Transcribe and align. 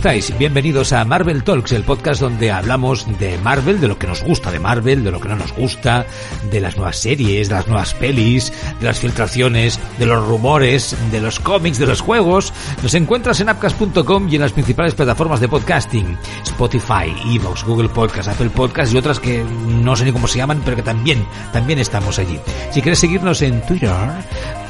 Estáis? 0.00 0.38
Bienvenidos 0.38 0.94
a 0.94 1.04
Marvel 1.04 1.44
Talks, 1.44 1.72
el 1.72 1.84
podcast 1.84 2.22
donde 2.22 2.50
hablamos 2.50 3.06
de 3.18 3.36
Marvel, 3.36 3.82
de 3.82 3.88
lo 3.88 3.98
que 3.98 4.06
nos 4.06 4.22
gusta 4.22 4.50
de 4.50 4.58
Marvel, 4.58 5.04
de 5.04 5.10
lo 5.10 5.20
que 5.20 5.28
no 5.28 5.36
nos 5.36 5.52
gusta, 5.52 6.06
de 6.50 6.58
las 6.58 6.74
nuevas 6.78 6.96
series, 6.96 7.50
de 7.50 7.54
las 7.54 7.66
nuevas 7.66 7.92
pelis, 7.92 8.50
de 8.80 8.86
las 8.86 8.98
filtraciones, 8.98 9.78
de 9.98 10.06
los 10.06 10.26
rumores, 10.26 10.96
de 11.12 11.20
los 11.20 11.38
cómics, 11.38 11.78
de 11.78 11.86
los 11.86 12.00
juegos. 12.00 12.50
Nos 12.82 12.94
encuentras 12.94 13.40
en 13.40 13.50
appcast.com 13.50 14.26
y 14.30 14.36
en 14.36 14.40
las 14.40 14.52
principales 14.52 14.94
plataformas 14.94 15.38
de 15.38 15.48
podcasting, 15.48 16.16
Spotify, 16.44 17.14
Evox, 17.34 17.62
Google 17.64 17.90
Podcast, 17.90 18.30
Apple 18.30 18.48
Podcast 18.48 18.94
y 18.94 18.96
otras 18.96 19.20
que 19.20 19.44
no 19.44 19.96
sé 19.96 20.06
ni 20.06 20.12
cómo 20.12 20.28
se 20.28 20.38
llaman, 20.38 20.62
pero 20.64 20.76
que 20.76 20.82
también, 20.82 21.26
también 21.52 21.78
estamos 21.78 22.18
allí. 22.18 22.40
Si 22.70 22.80
quieres 22.80 23.00
seguirnos 23.00 23.42
en 23.42 23.60
Twitter, 23.66 23.92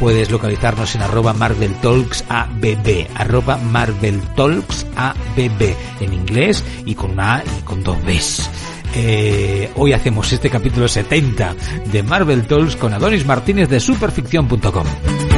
puedes 0.00 0.28
localizarnos 0.32 0.96
en 0.96 1.02
arroba 1.02 1.34
Marvel 1.34 1.76
Talks 1.76 2.24
ABB, 2.28 3.06
arroba 3.14 3.58
Marvel 3.58 4.20
Talks 4.34 4.86
ABB 4.96 5.19
en 5.36 6.12
inglés 6.12 6.64
y 6.84 6.94
con 6.94 7.12
una 7.12 7.36
A 7.36 7.44
y 7.44 7.62
con 7.62 7.82
dos 7.82 7.96
Bs. 8.04 8.50
Eh, 8.94 9.70
hoy 9.76 9.92
hacemos 9.92 10.32
este 10.32 10.50
capítulo 10.50 10.88
70 10.88 11.54
de 11.92 12.02
Marvel 12.02 12.46
Talks 12.46 12.76
con 12.76 12.92
Adonis 12.92 13.24
Martínez 13.24 13.68
de 13.68 13.78
superficción.com. 13.78 15.29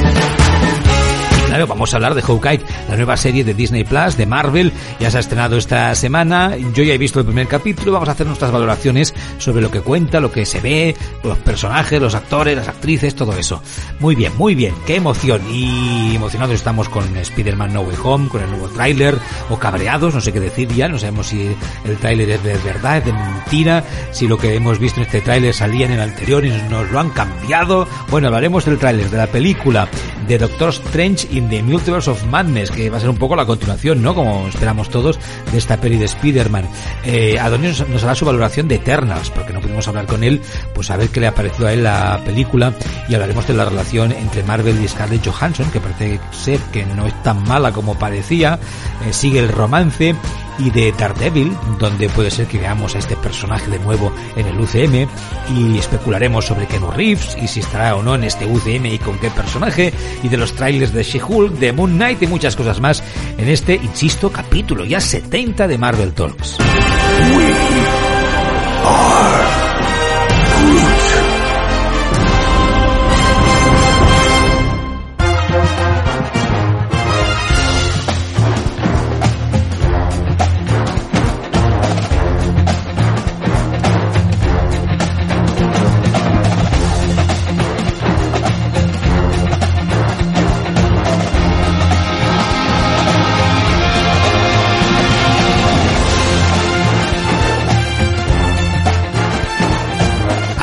Vamos 1.53 1.93
a 1.93 1.97
hablar 1.97 2.15
de 2.15 2.23
Hawkeye, 2.23 2.61
la 2.89 2.97
nueva 2.97 3.17
serie 3.17 3.45
de 3.45 3.53
Disney 3.53 3.85
Plus, 3.85 4.17
de 4.17 4.25
Marvel. 4.25 4.73
Ya 4.99 5.11
se 5.11 5.19
ha 5.19 5.21
estrenado 5.21 5.59
esta 5.59 5.95
semana. 5.95 6.57
Yo 6.75 6.83
ya 6.83 6.95
he 6.95 6.99
visto 6.99 7.21
el 7.21 7.27
primer 7.27 7.47
capítulo. 7.47 7.93
Vamos 7.93 8.09
a 8.09 8.13
hacer 8.13 8.27
nuestras 8.27 8.51
valoraciones 8.51 9.15
sobre 9.39 9.61
lo 9.61 9.71
que 9.71 9.83
cuenta, 9.83 10.19
lo 10.19 10.33
que 10.33 10.47
se 10.47 10.61
ve, 10.61 10.97
los 11.23 11.37
personajes, 11.39 12.01
los 12.01 12.15
actores, 12.15 12.57
las 12.57 12.69
actrices, 12.69 13.15
todo 13.15 13.35
eso. 13.37 13.63
Muy 14.01 14.15
bien, 14.15 14.33
muy 14.39 14.55
bien. 14.55 14.75
Qué 14.87 14.97
emoción. 14.97 15.43
Y 15.53 16.17
emocionados 16.17 16.55
estamos 16.55 16.89
con 16.89 17.17
Spider-Man 17.17 17.75
No 17.75 17.83
Way 17.83 17.97
Home, 18.03 18.29
con 18.29 18.43
el 18.43 18.51
nuevo 18.51 18.69
tráiler, 18.69 19.17
o 19.51 19.59
cabreados, 19.59 20.15
no 20.15 20.23
sé 20.23 20.33
qué 20.33 20.41
decir 20.41 20.69
ya. 20.69 20.89
No 20.89 20.99
sabemos 20.99 21.27
si 21.27 21.55
el 21.85 21.97
tráiler 21.99 22.31
es 22.31 22.43
de 22.43 22.57
verdad, 22.59 22.99
es 22.99 23.05
de 23.05 23.13
mentira, 23.13 23.85
si 24.11 24.27
lo 24.27 24.39
que 24.39 24.55
hemos 24.55 24.79
visto 24.79 25.01
en 25.01 25.07
este 25.07 25.21
tráiler 25.21 25.53
salía 25.53 25.87
en 25.87 25.93
el 25.93 26.01
anterior 26.01 26.45
y 26.47 26.51
nos 26.71 26.91
lo 26.91 26.99
han 26.99 27.11
cambiado. 27.11 27.87
Bueno, 28.09 28.29
hablaremos 28.29 28.65
del 28.65 28.79
tráiler, 28.79 29.11
de 29.11 29.19
la 29.19 29.27
película 29.27 29.89
de 30.27 30.39
Doctor 30.39 30.71
Strange 30.71 31.29
in 31.43 31.49
the 31.49 31.63
Multiverse 31.63 32.09
of 32.09 32.25
Madness, 32.27 32.71
que 32.71 32.91
va 32.91 32.99
a 32.99 33.01
ser 33.01 33.11
un 33.11 33.17
poco 33.17 33.35
la 33.35 33.45
continuación, 33.45 34.03
¿no? 34.03 34.15
Como 34.15 34.47
esperamos 34.49 34.89
todos 34.89 35.19
de 35.51 35.59
esta 35.59 35.77
peli 35.79 35.97
de 35.97 36.05
Spider-Man. 36.05 36.69
Eh, 37.05 37.39
Adonis 37.39 37.87
nos, 37.89 38.05
hará 38.05 38.15
su 38.15 38.25
valoración 38.25 38.69
de 38.69 38.77
Eternals, 38.77 39.31
porque 39.31 39.53
no 39.53 39.61
pudimos 39.61 39.87
hablar 39.89 40.07
con 40.07 40.23
él, 40.25 40.41
pues 40.75 40.91
a 40.91 40.97
ver 40.97 41.09
qué 41.09 41.21
le 41.21 41.27
ha 41.27 41.35
parecido 41.35 41.69
a 41.69 41.73
él 41.73 41.83
la 41.83 42.21
película 42.25 42.73
y 43.09 43.15
hablaremos 43.15 43.47
de 43.47 43.55
la 43.55 43.65
relación 43.65 44.13
entre 44.13 44.43
Marvel 44.45 44.83
y 44.83 44.89
Scarlett 44.89 45.27
Johansson, 45.27 45.71
que 45.71 45.81
parece 45.81 46.21
ser 46.31 46.61
que 46.73 46.85
no 46.85 47.07
es 47.07 47.23
tan 47.23 47.43
mala 47.45 47.73
como 47.73 47.99
parecía, 47.99 48.59
eh, 49.07 49.13
sigue 49.13 49.41
el 49.41 49.49
romance 49.49 50.15
y 50.59 50.71
de 50.71 50.93
Daredevil, 50.93 51.57
donde 51.79 52.09
puede 52.09 52.31
ser 52.31 52.47
que 52.47 52.59
veamos 52.59 52.95
a 52.95 52.99
este 52.99 53.17
personaje 53.17 53.71
de 53.71 53.79
nuevo 53.79 54.13
en 54.37 54.47
el 54.47 54.61
UCM 54.61 55.09
y 55.55 55.79
especularemos 55.79 56.45
sobre 56.45 56.67
Keanu 56.67 56.91
Reeves 56.91 57.37
y 57.41 57.49
si 57.49 57.61
estará 57.61 57.97
o 57.97 58.03
no 58.03 58.15
en 58.15 58.25
este 58.25 58.47
UCM 58.47 58.87
y 58.87 58.99
con 58.99 59.19
qué 59.19 59.31
personaje 59.31 59.93
y 60.23 60.29
de 60.29 60.37
los 60.37 60.55
trailers 60.55 60.93
de 60.93 61.03
She-Hulk, 61.03 61.55
de 61.55 61.73
Moon 61.73 61.93
Knight 61.93 62.23
y 62.23 62.27
muchas 62.27 62.57
cosas 62.57 62.81
más 62.81 63.03
en 63.39 63.49
este, 63.49 63.75
insisto, 63.75 64.31
capítulo 64.31 64.85
ya 64.85 65.01
70 65.01 65.69
de 65.69 65.79
Marvel 65.79 66.13
Talks. 66.13 66.59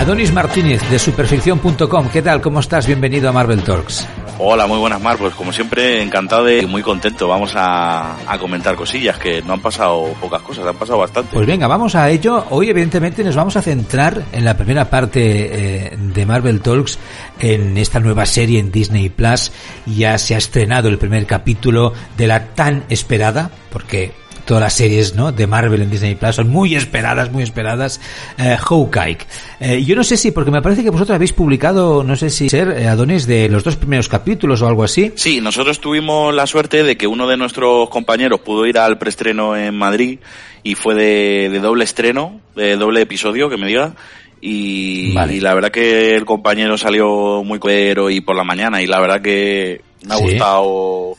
Adonis 0.09 0.33
Martínez 0.33 0.81
de 0.89 0.97
superficción.com, 0.97 2.09
¿qué 2.09 2.23
tal? 2.23 2.41
¿Cómo 2.41 2.61
estás? 2.61 2.87
Bienvenido 2.87 3.29
a 3.29 3.31
Marvel 3.31 3.61
Talks. 3.61 4.07
Hola, 4.39 4.65
muy 4.65 4.79
buenas 4.79 4.99
Mar, 4.99 5.17
pues 5.19 5.35
como 5.35 5.53
siempre 5.53 6.01
encantado 6.01 6.49
y 6.49 6.65
muy 6.65 6.81
contento. 6.81 7.27
Vamos 7.27 7.51
a, 7.55 8.15
a, 8.27 8.39
comentar 8.39 8.75
cosillas, 8.75 9.19
que 9.19 9.43
no 9.43 9.53
han 9.53 9.61
pasado 9.61 10.11
pocas 10.19 10.41
cosas, 10.41 10.65
han 10.65 10.77
pasado 10.77 10.97
bastante. 10.97 11.35
Pues 11.35 11.45
venga, 11.45 11.67
vamos 11.67 11.93
a 11.93 12.09
ello. 12.09 12.43
Hoy 12.49 12.71
evidentemente 12.71 13.23
nos 13.23 13.35
vamos 13.35 13.55
a 13.55 13.61
centrar 13.61 14.23
en 14.31 14.45
la 14.45 14.57
primera 14.57 14.89
parte 14.89 15.91
eh, 15.91 15.95
de 15.95 16.25
Marvel 16.25 16.61
Talks, 16.61 16.97
en 17.37 17.77
esta 17.77 17.99
nueva 17.99 18.25
serie 18.25 18.59
en 18.59 18.71
Disney 18.71 19.09
Plus. 19.09 19.51
Ya 19.85 20.17
se 20.17 20.33
ha 20.33 20.39
estrenado 20.39 20.89
el 20.89 20.97
primer 20.97 21.27
capítulo 21.27 21.93
de 22.17 22.25
la 22.25 22.45
tan 22.55 22.83
esperada, 22.89 23.51
porque 23.71 24.13
todas 24.49 24.63
las 24.63 24.73
series 24.73 25.13
¿no? 25.13 25.31
de 25.31 25.45
Marvel 25.45 25.83
en 25.83 25.91
Disney 25.91 26.15
Plus 26.15 26.37
son 26.37 26.49
muy 26.49 26.73
esperadas, 26.73 27.31
muy 27.31 27.43
esperadas. 27.43 28.01
Eh, 28.39 28.57
Hawkeye. 28.57 29.19
Eh, 29.59 29.83
yo 29.85 29.95
no 29.95 30.03
sé 30.03 30.17
si, 30.17 30.31
porque 30.31 30.49
me 30.49 30.59
parece 30.59 30.81
que 30.83 30.89
vosotros 30.89 31.13
habéis 31.13 31.33
publicado, 31.33 32.03
no 32.03 32.15
sé 32.15 32.31
si 32.31 32.49
ser, 32.49 32.69
eh, 32.69 32.87
Adonis, 32.87 33.27
de 33.27 33.47
los 33.47 33.63
dos 33.63 33.75
primeros 33.75 34.09
capítulos 34.09 34.63
o 34.63 34.67
algo 34.67 34.83
así. 34.83 35.11
Sí, 35.13 35.39
nosotros 35.39 35.79
tuvimos 35.79 36.33
la 36.33 36.47
suerte 36.47 36.83
de 36.83 36.97
que 36.97 37.05
uno 37.05 37.27
de 37.27 37.37
nuestros 37.37 37.91
compañeros 37.91 38.39
pudo 38.39 38.65
ir 38.65 38.79
al 38.79 38.97
preestreno 38.97 39.55
en 39.55 39.77
Madrid 39.77 40.17
y 40.63 40.73
fue 40.73 40.95
de, 40.95 41.49
de 41.51 41.59
doble 41.59 41.83
estreno, 41.83 42.41
de 42.55 42.75
doble 42.75 43.01
episodio, 43.01 43.51
que 43.51 43.57
me 43.57 43.67
diga. 43.67 43.93
Y, 44.41 45.13
vale. 45.13 45.35
y, 45.35 45.41
la 45.41 45.53
verdad 45.53 45.69
que 45.69 46.15
el 46.15 46.25
compañero 46.25 46.75
salió 46.75 47.43
muy 47.43 47.59
cuero 47.59 48.09
y 48.09 48.21
por 48.21 48.35
la 48.35 48.43
mañana 48.43 48.81
y 48.81 48.87
la 48.87 48.99
verdad 48.99 49.21
que 49.21 49.81
me 50.07 50.15
ha 50.15 50.17
¿Sí? 50.17 50.23
gustado 50.23 51.17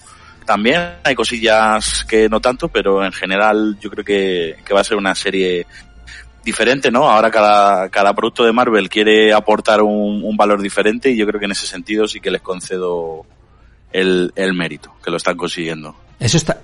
también. 0.50 0.94
Hay 1.05 1.15
cosillas 1.15 2.05
que 2.09 2.28
no 2.28 2.41
tanto, 2.41 2.66
pero 2.66 3.05
en 3.05 3.12
general 3.12 3.78
yo 3.81 3.88
creo 3.88 4.05
que, 4.05 4.56
que 4.65 4.75
va 4.75 4.81
a 4.81 4.84
ser 4.84 4.97
una 4.97 5.15
serie 5.15 5.65
diferente, 6.44 6.91
¿no? 6.91 7.09
Ahora 7.09 7.31
cada, 7.31 7.88
cada 7.88 8.12
producto 8.15 8.44
de 8.44 8.50
Marvel 8.50 8.89
quiere 8.89 9.33
aportar 9.33 9.81
un, 9.81 10.37
valor 10.37 10.60
diferente 10.60 11.09
y 11.09 11.16
yo 11.16 11.25
creo 11.25 11.39
que 11.39 11.47
en 11.47 11.53
ese 11.53 11.69
sentido 11.69 12.09
sí 12.09 12.19
que 12.19 12.33
les 12.33 12.43
concedo 12.43 13.25
el, 13.93 14.33
el 14.34 14.53
mérito, 14.55 14.93
que 15.05 15.12
lo 15.12 15.19
están 15.19 15.37
consiguiendo. 15.37 15.94
Eso 16.19 16.37
está, 16.37 16.62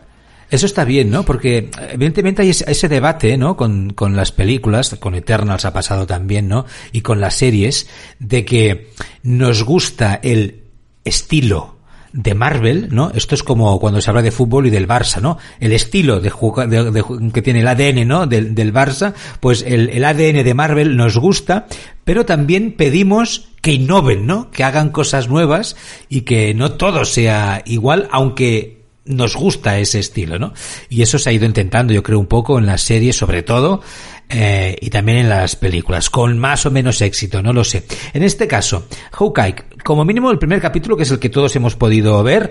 eso 0.51 0.67
está 0.67 0.85
bien, 0.85 1.09
¿no? 1.09 1.23
Porque 1.23 1.71
evidentemente 1.89 2.43
hay 2.43 2.51
ese 2.51 2.89
debate, 2.89 3.37
¿no? 3.37 3.57
Con, 3.57 3.93
con 3.93 4.17
las 4.17 4.33
películas, 4.33 4.97
con 4.99 5.15
Eternals 5.15 5.65
ha 5.65 5.73
pasado 5.73 6.09
también, 6.09 6.49
¿no? 6.49 6.67
Y 6.91 7.03
con 7.03 7.21
las 7.21 7.37
series, 7.37 7.89
de 8.19 8.45
que 8.45 8.91
nos 9.23 9.63
gusta 9.63 10.19
el 10.25 10.65
estilo 11.05 11.76
de 12.17 12.35
Marvel, 12.35 12.89
¿no? 12.91 13.13
Esto 13.15 13.35
es 13.35 13.43
como 13.43 13.79
cuando 13.79 14.01
se 14.01 14.09
habla 14.09 14.23
de 14.23 14.31
fútbol 14.31 14.67
y 14.67 14.71
del 14.71 14.89
Barça, 14.89 15.21
¿no? 15.21 15.37
El 15.61 15.73
estilo 15.73 16.19
de, 16.19 16.31
de, 16.31 17.05
que 17.33 17.43
tiene 17.43 17.61
el 17.61 17.69
ADN, 17.69 18.09
¿no? 18.09 18.27
Del, 18.27 18.55
del 18.55 18.73
Barça, 18.73 19.13
pues 19.39 19.63
el, 19.67 19.91
el, 19.91 20.03
ADN 20.03 20.43
de 20.43 20.55
Marvel 20.55 20.97
nos 20.97 21.19
gusta, 21.19 21.67
pero 22.05 22.25
también 22.25 22.73
pedimos 22.73 23.49
que 23.61 23.75
innoven, 23.75 24.27
¿no? 24.27 24.51
Que 24.51 24.65
hagan 24.65 24.89
cosas 24.89 25.29
nuevas 25.29 25.77
y 26.09 26.23
que 26.23 26.55
no 26.55 26.73
todo 26.73 27.05
sea 27.05 27.63
igual, 27.67 28.09
aunque 28.11 28.77
nos 29.05 29.37
gusta 29.37 29.79
ese 29.79 29.99
estilo, 29.99 30.39
¿no? 30.39 30.55
Y 30.89 31.03
eso 31.03 31.19
se 31.19 31.31
ha 31.31 31.33
ido 31.35 31.45
intentando, 31.45 31.93
yo 31.93 32.03
creo, 32.03 32.19
un 32.19 32.27
poco 32.27 32.59
en 32.59 32.67
las 32.67 32.81
series, 32.81 33.17
sobre 33.17 33.43
todo, 33.43 33.83
eh, 34.29 34.77
y 34.81 34.91
también 34.91 35.19
en 35.19 35.29
las 35.29 35.57
películas, 35.57 36.11
con 36.11 36.39
más 36.39 36.67
o 36.67 36.71
menos 36.71 37.01
éxito, 37.01 37.43
no 37.43 37.53
lo 37.53 37.65
sé. 37.65 37.85
En 38.13 38.23
este 38.23 38.47
caso, 38.47 38.87
Hawkeye, 39.13 39.55
como 39.85 40.05
mínimo 40.05 40.31
el 40.31 40.39
primer 40.39 40.61
capítulo, 40.61 40.97
que 40.97 41.05
es 41.05 41.11
el 41.11 41.19
que 41.19 41.29
todos 41.29 41.55
hemos 41.57 41.77
podido 41.77 42.23
ver, 42.23 42.51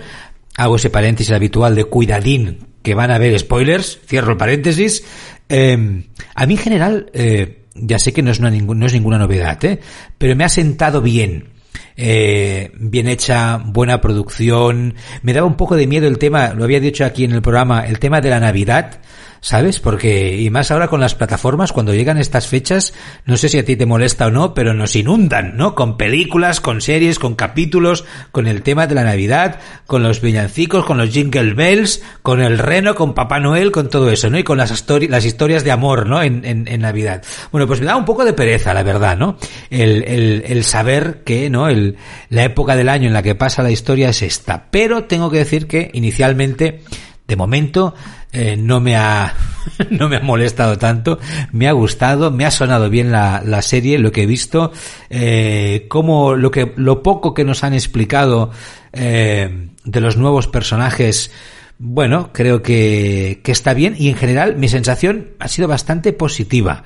hago 0.58 0.78
ese 0.78 0.90
paréntesis 0.90 1.34
habitual 1.34 1.76
de 1.76 1.86
cuidadín, 1.86 2.68
que 2.82 2.96
van 2.96 3.12
a 3.12 3.16
haber 3.16 3.38
spoilers, 3.40 4.00
cierro 4.06 4.32
el 4.32 4.38
paréntesis. 4.38 5.04
Eh, 5.50 6.04
a 6.36 6.46
mí 6.46 6.54
en 6.54 6.60
general, 6.60 7.10
eh, 7.14 7.66
ya 7.76 8.00
sé 8.00 8.14
que 8.14 8.22
no 8.22 8.32
es, 8.32 8.40
una, 8.40 8.52
no 8.52 8.86
es 8.86 8.94
ninguna 8.94 9.18
novedad, 9.18 9.64
¿eh? 9.66 9.80
pero 10.18 10.36
me 10.36 10.46
ha 10.46 10.50
sentado 10.50 11.02
bien 11.02 11.56
eh, 11.98 12.72
bien 12.76 13.08
hecha, 13.08 13.58
buena 13.58 14.02
producción. 14.02 14.96
Me 15.22 15.34
daba 15.34 15.48
un 15.48 15.56
poco 15.56 15.76
de 15.76 15.88
miedo 15.88 16.08
el 16.08 16.18
tema, 16.18 16.54
lo 16.54 16.64
había 16.64 16.80
dicho 16.80 17.06
aquí 17.06 17.24
en 17.24 17.32
el 17.32 17.42
programa, 17.42 17.86
el 17.86 18.00
tema 18.00 18.22
de 18.22 18.30
la 18.30 18.40
Navidad 18.40 19.00
¿sabes? 19.42 19.80
Porque, 19.80 20.38
y 20.38 20.50
más 20.50 20.72
ahora 20.72 20.88
con 20.88 21.00
las 21.00 21.16
plataformas, 21.16 21.72
cuando 21.72 21.94
llegan 21.94 22.18
estas 22.18 22.48
fechas, 22.48 22.94
no 23.26 23.38
sé 23.38 23.50
si 23.50 23.58
a 23.58 23.66
ti 23.66 23.76
te 23.76 23.86
molesta 23.86 24.28
o 24.28 24.32
no, 24.32 24.54
pero 24.54 24.74
nos 24.74 24.96
inundan, 24.96 25.58
¿no? 25.58 25.76
Con 25.76 25.98
películas, 25.98 26.62
con 26.62 26.82
series, 26.82 27.20
con 27.20 27.36
capítulos, 27.36 28.06
con 28.32 28.48
el 28.48 28.62
tema 28.62 28.88
de 28.88 28.96
la 28.96 29.04
Navidad, 29.04 29.60
con 29.86 30.04
los 30.04 30.22
villancicos, 30.22 30.86
con 30.86 30.98
los 30.98 31.10
jingle 31.10 31.54
bells, 31.54 32.02
con 32.22 32.42
el 32.42 32.58
reno, 32.58 32.96
con 32.96 33.14
Papá 33.14 33.40
Noel, 33.40 33.72
con 33.72 33.90
todo 33.90 34.10
eso, 34.10 34.30
¿no? 34.30 34.38
Y 34.38 34.44
con 34.44 34.58
las, 34.58 34.86
las 35.10 35.26
historias 35.26 35.64
de 35.64 35.72
amor, 35.72 36.08
¿no? 36.08 36.22
En, 36.22 36.44
en, 36.46 36.82
Navidad. 36.82 37.24
Bueno, 37.52 37.68
pues 37.68 37.80
me 37.80 37.86
da 37.86 37.96
un 37.96 38.06
poco 38.06 38.26
de 38.26 38.34
pereza, 38.34 38.74
la 38.74 38.84
verdad, 38.84 39.18
¿no? 39.18 39.38
El, 39.70 40.04
el, 40.04 40.44
el 40.46 40.64
saber 40.64 41.22
que, 41.24 41.50
¿no? 41.50 41.70
El, 41.70 41.98
la 42.30 42.44
época 42.44 42.76
del 42.76 42.90
año 42.90 43.08
en 43.08 43.14
la 43.14 43.24
que 43.24 43.36
pasa 43.36 43.64
la 43.64 43.72
historia 43.72 44.10
es 44.10 44.22
esta. 44.22 44.68
Pero 44.72 45.06
tengo 45.06 45.32
que 45.32 45.40
decir 45.40 45.68
que 45.68 45.90
inicialmente, 45.94 46.82
de 47.28 47.36
momento, 47.36 47.96
eh, 48.32 48.56
no 48.58 48.80
me 48.80 48.96
ha 48.96 49.34
no 49.90 50.10
me 50.10 50.18
ha 50.18 50.20
molestado 50.20 50.78
tanto, 50.78 51.20
me 51.52 51.68
ha 51.68 51.72
gustado, 51.72 52.32
me 52.32 52.46
ha 52.46 52.52
sonado 52.52 52.90
bien 52.90 53.12
la, 53.12 53.42
la 53.44 53.62
serie, 53.62 53.98
lo 54.00 54.12
que 54.12 54.24
he 54.24 54.26
visto, 54.26 54.72
eh, 55.10 55.86
como 55.90 56.36
lo 56.36 56.52
que 56.52 56.74
lo 56.76 57.02
poco 57.02 57.34
que 57.34 57.44
nos 57.44 57.64
han 57.64 57.74
explicado 57.74 58.52
eh, 58.94 59.70
de 59.84 60.02
los 60.02 60.18
nuevos 60.18 60.48
personajes. 60.48 61.32
Bueno, 61.78 62.30
creo 62.32 62.62
que, 62.62 63.42
que 63.44 63.52
está 63.52 63.74
bien 63.74 63.96
y 63.98 64.08
en 64.08 64.16
general 64.16 64.56
mi 64.56 64.70
sensación 64.70 65.32
ha 65.40 65.48
sido 65.48 65.68
bastante 65.68 66.14
positiva. 66.14 66.84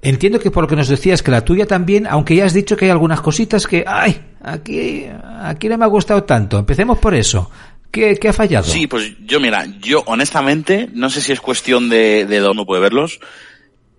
Entiendo 0.00 0.38
que 0.38 0.50
por 0.50 0.62
lo 0.64 0.68
que 0.68 0.76
nos 0.76 0.88
decías 0.88 1.22
que 1.22 1.30
la 1.30 1.44
tuya 1.44 1.66
también, 1.66 2.06
aunque 2.06 2.36
ya 2.36 2.44
has 2.44 2.52
dicho 2.52 2.76
que 2.76 2.84
hay 2.84 2.90
algunas 2.90 3.20
cositas 3.20 3.66
que, 3.66 3.84
ay, 3.86 4.20
aquí, 4.42 5.06
aquí 5.40 5.68
no 5.68 5.76
me 5.76 5.84
ha 5.84 5.88
gustado 5.88 6.24
tanto. 6.24 6.58
Empecemos 6.58 6.98
por 6.98 7.14
eso. 7.14 7.50
¿Qué, 7.90 8.18
ha 8.28 8.32
fallado? 8.32 8.64
Sí, 8.64 8.86
pues 8.86 9.14
yo 9.24 9.40
mira, 9.40 9.66
yo 9.80 10.02
honestamente, 10.06 10.88
no 10.92 11.08
sé 11.08 11.20
si 11.20 11.32
es 11.32 11.40
cuestión 11.40 11.88
de, 11.88 12.26
de 12.26 12.40
dónde 12.40 12.64
puede 12.64 12.82
verlos. 12.82 13.20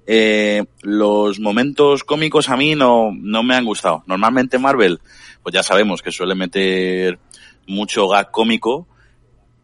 Eh, 0.10 0.64
los 0.84 1.40
momentos 1.40 2.06
cómicos 2.06 2.50
a 2.50 2.56
mí 2.56 2.76
no, 2.76 3.12
no 3.14 3.44
me 3.44 3.56
han 3.56 3.66
gustado. 3.66 4.04
Normalmente 4.08 4.58
Marvel, 4.58 5.00
pues 5.44 5.54
ya 5.54 5.64
sabemos 5.64 6.02
que 6.02 6.12
suele 6.12 6.34
meter 6.34 7.20
mucho 7.68 8.08
gag 8.08 8.32
cómico, 8.32 8.88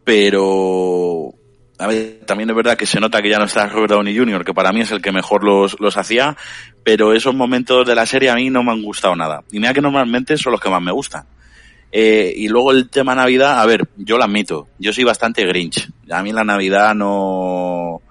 pero 0.04 1.34
a 1.78 1.86
ver, 1.86 2.20
también 2.26 2.50
es 2.50 2.56
verdad 2.56 2.76
que 2.76 2.86
se 2.86 3.00
nota 3.00 3.22
que 3.22 3.30
ya 3.30 3.38
no 3.38 3.46
está 3.46 3.66
Robert 3.66 3.92
Downey 3.92 4.16
Jr., 4.16 4.44
que 4.44 4.52
para 4.54 4.72
mí 4.72 4.82
es 4.82 4.90
el 4.90 5.00
que 5.00 5.12
mejor 5.12 5.44
los, 5.44 5.80
los 5.80 5.96
hacía, 5.96 6.36
pero 6.84 7.14
esos 7.14 7.34
momentos 7.34 7.86
de 7.86 7.94
la 7.94 8.04
serie 8.04 8.30
a 8.30 8.34
mí 8.34 8.50
no 8.50 8.62
me 8.62 8.72
han 8.72 8.82
gustado 8.82 9.16
nada. 9.16 9.42
Y 9.50 9.58
mira 9.58 9.72
que 9.72 9.80
normalmente 9.80 10.36
son 10.36 10.52
los 10.52 10.60
que 10.60 10.68
más 10.68 10.82
me 10.82 10.92
gustan. 10.92 11.26
Eh, 11.96 12.34
y 12.38 12.48
luego 12.48 12.72
el 12.72 12.90
tema 12.90 13.14
Navidad, 13.14 13.60
a 13.60 13.66
ver, 13.66 13.88
yo 13.96 14.18
lo 14.18 14.24
admito, 14.24 14.66
yo 14.80 14.92
soy 14.92 15.04
bastante 15.04 15.46
grinch. 15.46 15.88
A 16.10 16.24
mí 16.24 16.32
la 16.32 16.42
Navidad 16.42 16.92
no... 16.92 18.02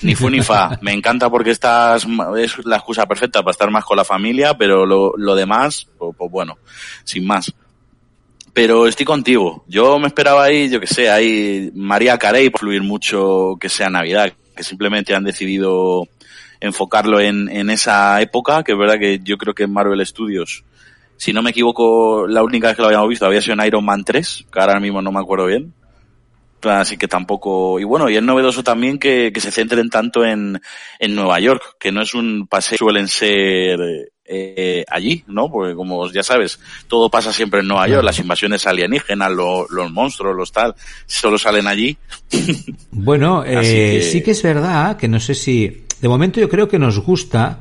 Ni 0.00 0.14
fu 0.14 0.30
ni 0.30 0.40
fa. 0.40 0.78
Me 0.80 0.94
encanta 0.94 1.28
porque 1.28 1.50
estás, 1.50 2.06
es 2.38 2.64
la 2.64 2.76
excusa 2.76 3.04
perfecta 3.04 3.42
para 3.42 3.50
estar 3.50 3.70
más 3.70 3.84
con 3.84 3.98
la 3.98 4.06
familia, 4.06 4.56
pero 4.56 4.86
lo, 4.86 5.12
lo 5.18 5.34
demás, 5.34 5.86
pues, 5.98 6.16
pues 6.16 6.30
bueno, 6.30 6.56
sin 7.04 7.26
más. 7.26 7.52
Pero 8.54 8.86
estoy 8.86 9.04
contigo. 9.04 9.64
Yo 9.68 9.98
me 9.98 10.06
esperaba 10.06 10.44
ahí, 10.44 10.70
yo 10.70 10.80
que 10.80 10.86
sé, 10.86 11.10
ahí 11.10 11.70
María 11.74 12.16
Carey 12.16 12.48
por 12.48 12.60
fluir 12.60 12.82
mucho 12.82 13.58
que 13.60 13.68
sea 13.68 13.90
Navidad, 13.90 14.32
que 14.56 14.62
simplemente 14.62 15.14
han 15.14 15.24
decidido 15.24 16.08
enfocarlo 16.58 17.20
en, 17.20 17.50
en 17.50 17.68
esa 17.68 18.18
época, 18.22 18.62
que 18.62 18.72
es 18.72 18.78
verdad 18.78 18.98
que 18.98 19.20
yo 19.22 19.36
creo 19.36 19.52
que 19.52 19.64
en 19.64 19.74
Marvel 19.74 20.06
Studios 20.06 20.64
si 21.20 21.34
no 21.34 21.42
me 21.42 21.50
equivoco, 21.50 22.26
la 22.26 22.42
única 22.42 22.68
vez 22.68 22.76
que 22.76 22.80
lo 22.80 22.88
habíamos 22.88 23.10
visto 23.10 23.26
había 23.26 23.42
sido 23.42 23.52
en 23.52 23.66
Iron 23.66 23.84
Man 23.84 24.04
3, 24.04 24.46
que 24.50 24.58
ahora 24.58 24.80
mismo 24.80 25.02
no 25.02 25.12
me 25.12 25.20
acuerdo 25.20 25.44
bien. 25.44 25.74
Así 26.62 26.96
que 26.96 27.08
tampoco, 27.08 27.78
y 27.78 27.84
bueno, 27.84 28.08
y 28.08 28.16
es 28.16 28.22
novedoso 28.22 28.64
también 28.64 28.98
que, 28.98 29.30
que 29.30 29.40
se 29.40 29.50
centren 29.50 29.90
tanto 29.90 30.24
en, 30.24 30.62
en 30.98 31.14
Nueva 31.14 31.38
York, 31.38 31.76
que 31.78 31.92
no 31.92 32.00
es 32.00 32.14
un 32.14 32.46
paseo, 32.46 32.78
suelen 32.78 33.06
ser 33.06 33.78
eh, 34.24 34.82
allí, 34.88 35.22
¿no? 35.26 35.50
Porque 35.50 35.74
como 35.74 36.10
ya 36.10 36.22
sabes, 36.22 36.58
todo 36.88 37.10
pasa 37.10 37.34
siempre 37.34 37.60
en 37.60 37.68
Nueva 37.68 37.86
York, 37.86 38.02
las 38.02 38.18
invasiones 38.18 38.66
alienígenas, 38.66 39.30
los 39.30 39.92
monstruos, 39.92 40.34
los 40.34 40.52
tal, 40.52 40.74
solo 41.04 41.36
salen 41.36 41.66
allí. 41.66 41.98
bueno, 42.92 43.44
eh, 43.46 44.00
sí 44.10 44.22
que 44.22 44.30
es 44.30 44.42
verdad 44.42 44.96
que 44.96 45.06
no 45.06 45.20
sé 45.20 45.34
si, 45.34 45.84
de 46.00 46.08
momento 46.08 46.40
yo 46.40 46.48
creo 46.48 46.66
que 46.66 46.78
nos 46.78 46.98
gusta, 46.98 47.58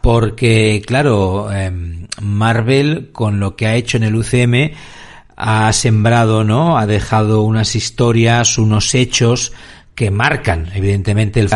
porque 0.00 0.82
claro, 0.86 1.52
em, 1.52 2.06
Marvel 2.20 3.10
con 3.12 3.40
lo 3.40 3.56
que 3.56 3.66
ha 3.66 3.74
hecho 3.74 3.96
en 3.96 4.04
el 4.04 4.16
UCM 4.16 4.72
ha 5.36 5.72
sembrado, 5.72 6.44
¿no? 6.44 6.78
Ha 6.78 6.86
dejado 6.86 7.42
unas 7.42 7.76
historias, 7.76 8.58
unos 8.58 8.94
hechos 8.94 9.52
que 9.94 10.10
marcan, 10.10 10.70
evidentemente, 10.74 11.40
el, 11.40 11.48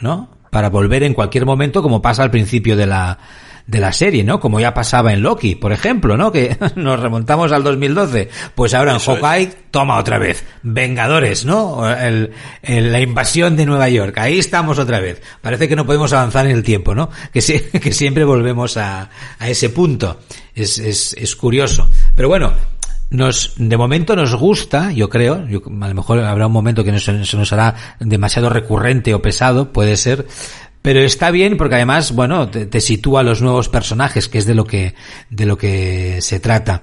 ¿no? 0.00 0.30
Para 0.50 0.70
volver 0.70 1.02
en 1.02 1.14
cualquier 1.14 1.46
momento, 1.46 1.82
como 1.82 2.02
pasa 2.02 2.22
al 2.22 2.30
principio 2.30 2.76
de 2.76 2.86
la, 2.86 3.18
de 3.70 3.80
la 3.80 3.92
serie, 3.92 4.24
¿no? 4.24 4.40
Como 4.40 4.58
ya 4.58 4.74
pasaba 4.74 5.12
en 5.12 5.22
Loki, 5.22 5.54
por 5.54 5.72
ejemplo, 5.72 6.16
¿no? 6.16 6.32
Que 6.32 6.56
nos 6.74 6.98
remontamos 6.98 7.52
al 7.52 7.62
2012. 7.62 8.28
Pues 8.54 8.74
ahora 8.74 8.92
en 8.92 8.98
Hawkeye, 8.98 9.52
toma 9.70 9.98
otra 9.98 10.18
vez. 10.18 10.44
Vengadores, 10.62 11.44
¿no? 11.44 11.88
El, 11.88 12.32
la 12.62 13.00
invasión 13.00 13.56
de 13.56 13.66
Nueva 13.66 13.88
York. 13.88 14.18
Ahí 14.18 14.40
estamos 14.40 14.80
otra 14.80 14.98
vez. 14.98 15.22
Parece 15.40 15.68
que 15.68 15.76
no 15.76 15.86
podemos 15.86 16.12
avanzar 16.12 16.46
en 16.46 16.52
el 16.52 16.64
tiempo, 16.64 16.94
¿no? 16.96 17.10
Que, 17.32 17.40
que 17.80 17.92
siempre 17.92 18.24
volvemos 18.24 18.76
a, 18.76 19.08
a 19.38 19.48
ese 19.48 19.70
punto. 19.70 20.18
Es, 20.52 20.78
es, 20.78 21.14
es 21.16 21.36
curioso. 21.36 21.88
Pero 22.16 22.28
bueno, 22.28 22.52
nos, 23.10 23.54
de 23.56 23.76
momento 23.76 24.16
nos 24.16 24.34
gusta, 24.34 24.90
yo 24.90 25.08
creo, 25.08 25.34
a 25.34 25.88
lo 25.88 25.94
mejor 25.94 26.18
habrá 26.20 26.48
un 26.48 26.52
momento 26.52 26.82
que 26.82 26.98
se 26.98 27.12
nos 27.12 27.52
hará 27.52 27.74
demasiado 28.00 28.50
recurrente 28.50 29.14
o 29.14 29.22
pesado, 29.22 29.72
puede 29.72 29.96
ser, 29.96 30.26
pero 30.82 31.00
está 31.00 31.30
bien 31.30 31.56
porque 31.56 31.76
además, 31.76 32.12
bueno, 32.12 32.48
te, 32.48 32.80
sitúa 32.80 33.22
los 33.22 33.42
nuevos 33.42 33.68
personajes, 33.68 34.28
que 34.28 34.38
es 34.38 34.46
de 34.46 34.54
lo 34.54 34.64
que, 34.64 34.94
de 35.28 35.46
lo 35.46 35.58
que 35.58 36.18
se 36.20 36.40
trata. 36.40 36.82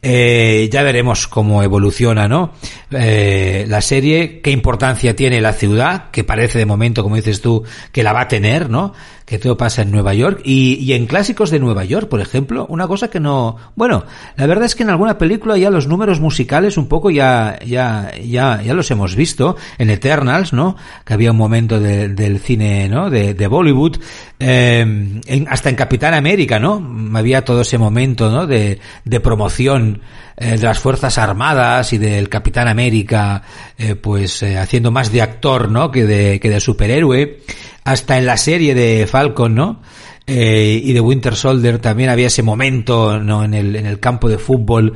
Eh, 0.00 0.68
ya 0.72 0.84
veremos 0.84 1.26
cómo 1.26 1.62
evoluciona, 1.62 2.28
¿no? 2.28 2.52
Eh, 2.92 3.64
la 3.68 3.80
serie, 3.80 4.40
qué 4.40 4.50
importancia 4.50 5.16
tiene 5.16 5.40
la 5.40 5.52
ciudad, 5.52 6.10
que 6.10 6.22
parece 6.22 6.58
de 6.58 6.66
momento, 6.66 7.02
como 7.02 7.16
dices 7.16 7.40
tú, 7.40 7.64
que 7.90 8.04
la 8.04 8.12
va 8.12 8.22
a 8.22 8.28
tener, 8.28 8.70
¿no? 8.70 8.92
Que 9.28 9.38
todo 9.38 9.58
pasa 9.58 9.82
en 9.82 9.90
Nueva 9.90 10.14
York. 10.14 10.40
Y, 10.44 10.76
y 10.76 10.94
en 10.94 11.06
clásicos 11.06 11.50
de 11.50 11.60
Nueva 11.60 11.84
York, 11.84 12.08
por 12.08 12.20
ejemplo, 12.20 12.64
una 12.70 12.88
cosa 12.88 13.10
que 13.10 13.20
no, 13.20 13.56
bueno, 13.76 14.04
la 14.36 14.46
verdad 14.46 14.64
es 14.64 14.74
que 14.74 14.84
en 14.84 14.90
alguna 14.90 15.18
película 15.18 15.58
ya 15.58 15.70
los 15.70 15.86
números 15.86 16.18
musicales 16.18 16.78
un 16.78 16.88
poco 16.88 17.10
ya, 17.10 17.58
ya, 17.66 18.10
ya, 18.24 18.62
ya 18.62 18.74
los 18.74 18.90
hemos 18.90 19.16
visto. 19.16 19.56
En 19.76 19.90
Eternals, 19.90 20.54
¿no? 20.54 20.76
Que 21.04 21.12
había 21.12 21.32
un 21.32 21.36
momento 21.36 21.78
de, 21.78 22.08
del 22.08 22.38
cine, 22.38 22.88
¿no? 22.88 23.10
De, 23.10 23.34
de 23.34 23.46
Bollywood. 23.46 23.98
Eh, 24.40 25.20
hasta 25.48 25.68
en 25.68 25.76
Capitán 25.76 26.14
América, 26.14 26.58
¿no? 26.58 26.82
Había 27.14 27.44
todo 27.44 27.60
ese 27.60 27.76
momento, 27.76 28.30
¿no? 28.30 28.46
De, 28.46 28.78
de 29.04 29.20
promoción 29.20 30.00
eh, 30.40 30.56
de 30.56 30.62
las 30.62 30.78
Fuerzas 30.78 31.18
Armadas 31.18 31.92
y 31.92 31.98
del 31.98 32.28
Capitán 32.28 32.68
América, 32.68 33.42
eh, 33.76 33.96
pues 33.96 34.40
eh, 34.44 34.56
haciendo 34.56 34.92
más 34.92 35.10
de 35.10 35.20
actor, 35.20 35.68
¿no? 35.68 35.90
Que 35.90 36.06
de, 36.06 36.38
que 36.38 36.48
de 36.48 36.60
superhéroe. 36.60 37.40
Hasta 37.82 38.18
en 38.18 38.26
la 38.26 38.36
serie 38.36 38.72
de 38.74 39.06
Falcon, 39.06 39.54
¿no? 39.54 39.82
y 40.30 40.92
de 40.92 41.00
Winter 41.00 41.34
Soldier 41.34 41.78
también 41.78 42.10
había 42.10 42.26
ese 42.26 42.42
momento, 42.42 43.18
¿no? 43.18 43.44
En 43.44 43.54
el, 43.54 43.74
en 43.76 43.86
el 43.86 43.98
campo 43.98 44.28
de 44.28 44.36
fútbol, 44.36 44.92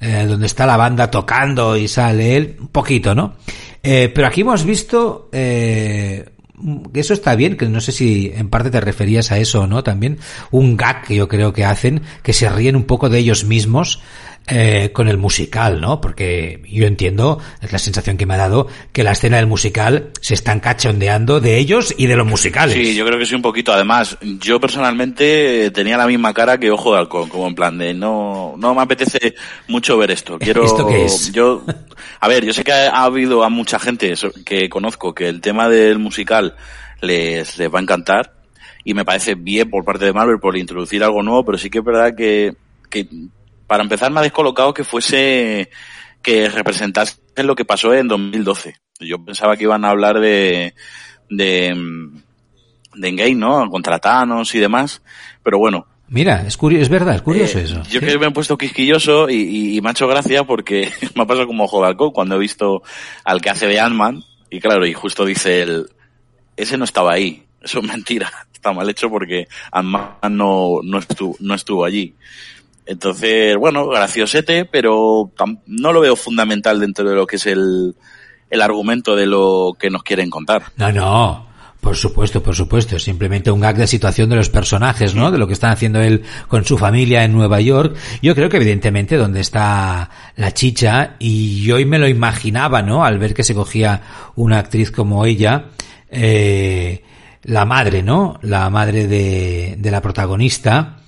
donde 0.00 0.46
está 0.46 0.64
la 0.64 0.76
banda 0.76 1.10
tocando 1.10 1.76
y 1.76 1.88
sale 1.88 2.36
él, 2.36 2.56
un 2.60 2.68
poquito, 2.68 3.12
¿no? 3.12 3.34
pero 3.82 4.28
aquí 4.28 4.42
hemos 4.42 4.64
visto, 4.64 5.28
que 6.92 7.00
eso 7.00 7.14
está 7.14 7.34
bien, 7.34 7.56
que 7.56 7.68
no 7.68 7.80
sé 7.80 7.90
si 7.90 8.32
en 8.32 8.48
parte 8.48 8.70
te 8.70 8.80
referías 8.80 9.32
a 9.32 9.38
eso, 9.38 9.66
¿no? 9.66 9.82
También 9.82 10.18
un 10.52 10.76
gag 10.76 11.02
que 11.02 11.16
yo 11.16 11.26
creo 11.26 11.52
que 11.52 11.64
hacen, 11.64 12.02
que 12.22 12.32
se 12.32 12.48
ríen 12.48 12.76
un 12.76 12.84
poco 12.84 13.08
de 13.08 13.18
ellos 13.18 13.44
mismos, 13.44 14.00
eh, 14.48 14.90
con 14.92 15.08
el 15.08 15.18
musical, 15.18 15.80
¿no? 15.80 16.00
Porque 16.00 16.62
yo 16.68 16.86
entiendo, 16.86 17.40
es 17.60 17.72
la 17.72 17.80
sensación 17.80 18.16
que 18.16 18.26
me 18.26 18.34
ha 18.34 18.36
dado, 18.36 18.68
que 18.92 19.02
la 19.02 19.10
escena 19.10 19.38
del 19.38 19.48
musical 19.48 20.10
se 20.20 20.34
están 20.34 20.60
cachondeando 20.60 21.40
de 21.40 21.58
ellos 21.58 21.92
y 21.98 22.06
de 22.06 22.16
los 22.16 22.26
musicales. 22.26 22.74
Sí, 22.74 22.94
yo 22.94 23.04
creo 23.04 23.18
que 23.18 23.26
sí 23.26 23.34
un 23.34 23.42
poquito. 23.42 23.72
Además, 23.72 24.16
yo 24.22 24.60
personalmente 24.60 25.72
tenía 25.72 25.96
la 25.96 26.06
misma 26.06 26.32
cara 26.32 26.58
que 26.58 26.70
Ojo 26.70 26.92
de 26.92 27.00
Halcón, 27.00 27.28
como 27.28 27.48
en 27.48 27.56
plan 27.56 27.76
de 27.76 27.92
no, 27.92 28.54
no 28.56 28.72
me 28.72 28.82
apetece 28.82 29.34
mucho 29.66 29.98
ver 29.98 30.12
esto. 30.12 30.38
Quiero, 30.38 30.64
¿Esto 30.64 30.86
qué 30.86 31.06
es? 31.06 31.32
Yo, 31.36 31.64
a 32.20 32.28
ver, 32.28 32.44
yo 32.44 32.52
sé 32.52 32.62
que 32.62 32.72
ha, 32.72 33.02
habido 33.02 33.42
a 33.42 33.48
mucha 33.48 33.80
gente 33.80 34.14
que 34.44 34.68
conozco 34.68 35.12
que 35.12 35.28
el 35.28 35.40
tema 35.40 35.68
del 35.68 35.98
musical 35.98 36.54
les, 37.00 37.58
les 37.58 37.74
va 37.74 37.80
a 37.80 37.82
encantar 37.82 38.32
y 38.84 38.94
me 38.94 39.04
parece 39.04 39.34
bien 39.34 39.68
por 39.68 39.84
parte 39.84 40.04
de 40.04 40.12
Marvel 40.12 40.38
por 40.38 40.56
introducir 40.56 41.02
algo 41.02 41.22
nuevo, 41.22 41.44
pero 41.44 41.58
sí 41.58 41.68
que 41.68 41.78
es 41.78 41.84
verdad 41.84 42.14
que, 42.14 42.54
que 42.88 43.08
para 43.66 43.82
empezar 43.82 44.10
me 44.10 44.20
ha 44.20 44.22
descolocado 44.22 44.74
que 44.74 44.84
fuese, 44.84 45.70
que 46.22 46.48
representase 46.48 47.16
lo 47.36 47.54
que 47.54 47.64
pasó 47.64 47.94
en 47.94 48.08
2012. 48.08 48.76
Yo 49.00 49.24
pensaba 49.24 49.56
que 49.56 49.64
iban 49.64 49.84
a 49.84 49.90
hablar 49.90 50.20
de, 50.20 50.74
de, 51.28 51.76
de 52.94 53.08
Engage, 53.08 53.34
¿no? 53.34 53.68
Contra 53.70 53.98
Thanos 53.98 54.54
y 54.54 54.58
demás. 54.58 55.02
Pero 55.42 55.58
bueno, 55.58 55.86
Mira, 56.08 56.46
es, 56.46 56.56
curioso, 56.56 56.82
es 56.82 56.88
verdad, 56.88 57.16
es 57.16 57.22
curioso 57.22 57.58
eh, 57.58 57.62
eso. 57.62 57.82
Yo 57.90 58.00
que 58.00 58.16
me 58.18 58.26
he 58.26 58.30
puesto 58.30 58.56
quisquilloso 58.56 59.28
y, 59.28 59.80
me 59.82 59.88
ha 59.88 59.92
hecho 59.92 60.06
gracia 60.06 60.44
porque 60.44 60.92
me 61.14 61.22
ha 61.22 61.26
pasado 61.26 61.46
como 61.46 61.66
de 61.66 62.12
cuando 62.12 62.36
he 62.36 62.38
visto 62.38 62.82
al 63.24 63.40
que 63.40 63.50
hace 63.50 63.66
de 63.66 63.80
Ant-Man 63.80 64.22
y 64.48 64.60
claro, 64.60 64.86
y 64.86 64.92
justo 64.92 65.24
dice 65.24 65.62
él, 65.62 65.86
ese 66.56 66.78
no 66.78 66.84
estaba 66.84 67.12
ahí, 67.12 67.44
eso 67.60 67.80
es 67.80 67.84
mentira, 67.84 68.30
está 68.52 68.72
mal 68.72 68.88
hecho 68.88 69.10
porque 69.10 69.48
Ant-Man 69.72 70.14
no, 70.30 70.80
no, 70.82 70.98
estuvo, 70.98 71.36
no 71.40 71.54
estuvo 71.54 71.84
allí. 71.84 72.14
Entonces, 72.86 73.56
bueno, 73.56 73.88
graciosete, 73.88 74.64
pero 74.64 75.32
no 75.66 75.92
lo 75.92 76.00
veo 76.00 76.16
fundamental 76.16 76.78
dentro 76.80 77.08
de 77.08 77.16
lo 77.16 77.26
que 77.26 77.36
es 77.36 77.46
el, 77.46 77.96
el 78.48 78.62
argumento 78.62 79.16
de 79.16 79.26
lo 79.26 79.76
que 79.78 79.90
nos 79.90 80.02
quieren 80.02 80.30
contar. 80.30 80.62
No, 80.76 80.92
no. 80.92 81.46
Por 81.80 81.96
supuesto, 81.96 82.42
por 82.42 82.54
supuesto. 82.56 82.98
Simplemente 82.98 83.50
un 83.50 83.60
gag 83.60 83.76
de 83.76 83.86
situación 83.86 84.28
de 84.28 84.36
los 84.36 84.50
personajes, 84.50 85.14
¿no? 85.14 85.30
De 85.30 85.38
lo 85.38 85.46
que 85.46 85.52
están 85.52 85.70
haciendo 85.70 86.00
él 86.00 86.22
con 86.48 86.64
su 86.64 86.78
familia 86.78 87.22
en 87.22 87.32
Nueva 87.32 87.60
York. 87.60 87.96
Yo 88.22 88.34
creo 88.34 88.48
que 88.48 88.56
evidentemente 88.56 89.16
donde 89.16 89.40
está 89.40 90.10
la 90.34 90.52
chicha, 90.52 91.14
y 91.20 91.62
yo 91.62 91.76
hoy 91.76 91.84
me 91.84 92.00
lo 92.00 92.08
imaginaba, 92.08 92.82
¿no? 92.82 93.04
Al 93.04 93.18
ver 93.18 93.34
que 93.34 93.44
se 93.44 93.54
cogía 93.54 94.02
una 94.34 94.58
actriz 94.58 94.90
como 94.90 95.24
ella, 95.26 95.66
eh, 96.10 97.04
la 97.44 97.64
madre, 97.64 98.02
¿no? 98.02 98.40
La 98.42 98.68
madre 98.68 99.06
de, 99.06 99.76
de 99.78 99.90
la 99.92 100.02
protagonista, 100.02 101.02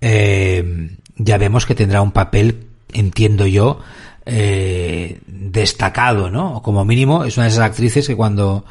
eh, 0.00 0.96
ya 1.24 1.38
vemos 1.38 1.66
que 1.66 1.74
tendrá 1.74 2.02
un 2.02 2.12
papel, 2.12 2.66
entiendo 2.92 3.46
yo, 3.46 3.80
eh, 4.26 5.20
destacado, 5.26 6.30
¿no? 6.30 6.56
O 6.56 6.62
como 6.62 6.84
mínimo 6.84 7.24
es 7.24 7.36
una 7.36 7.44
de 7.44 7.52
esas 7.52 7.64
actrices 7.64 8.06
que 8.06 8.16
cuando 8.16 8.64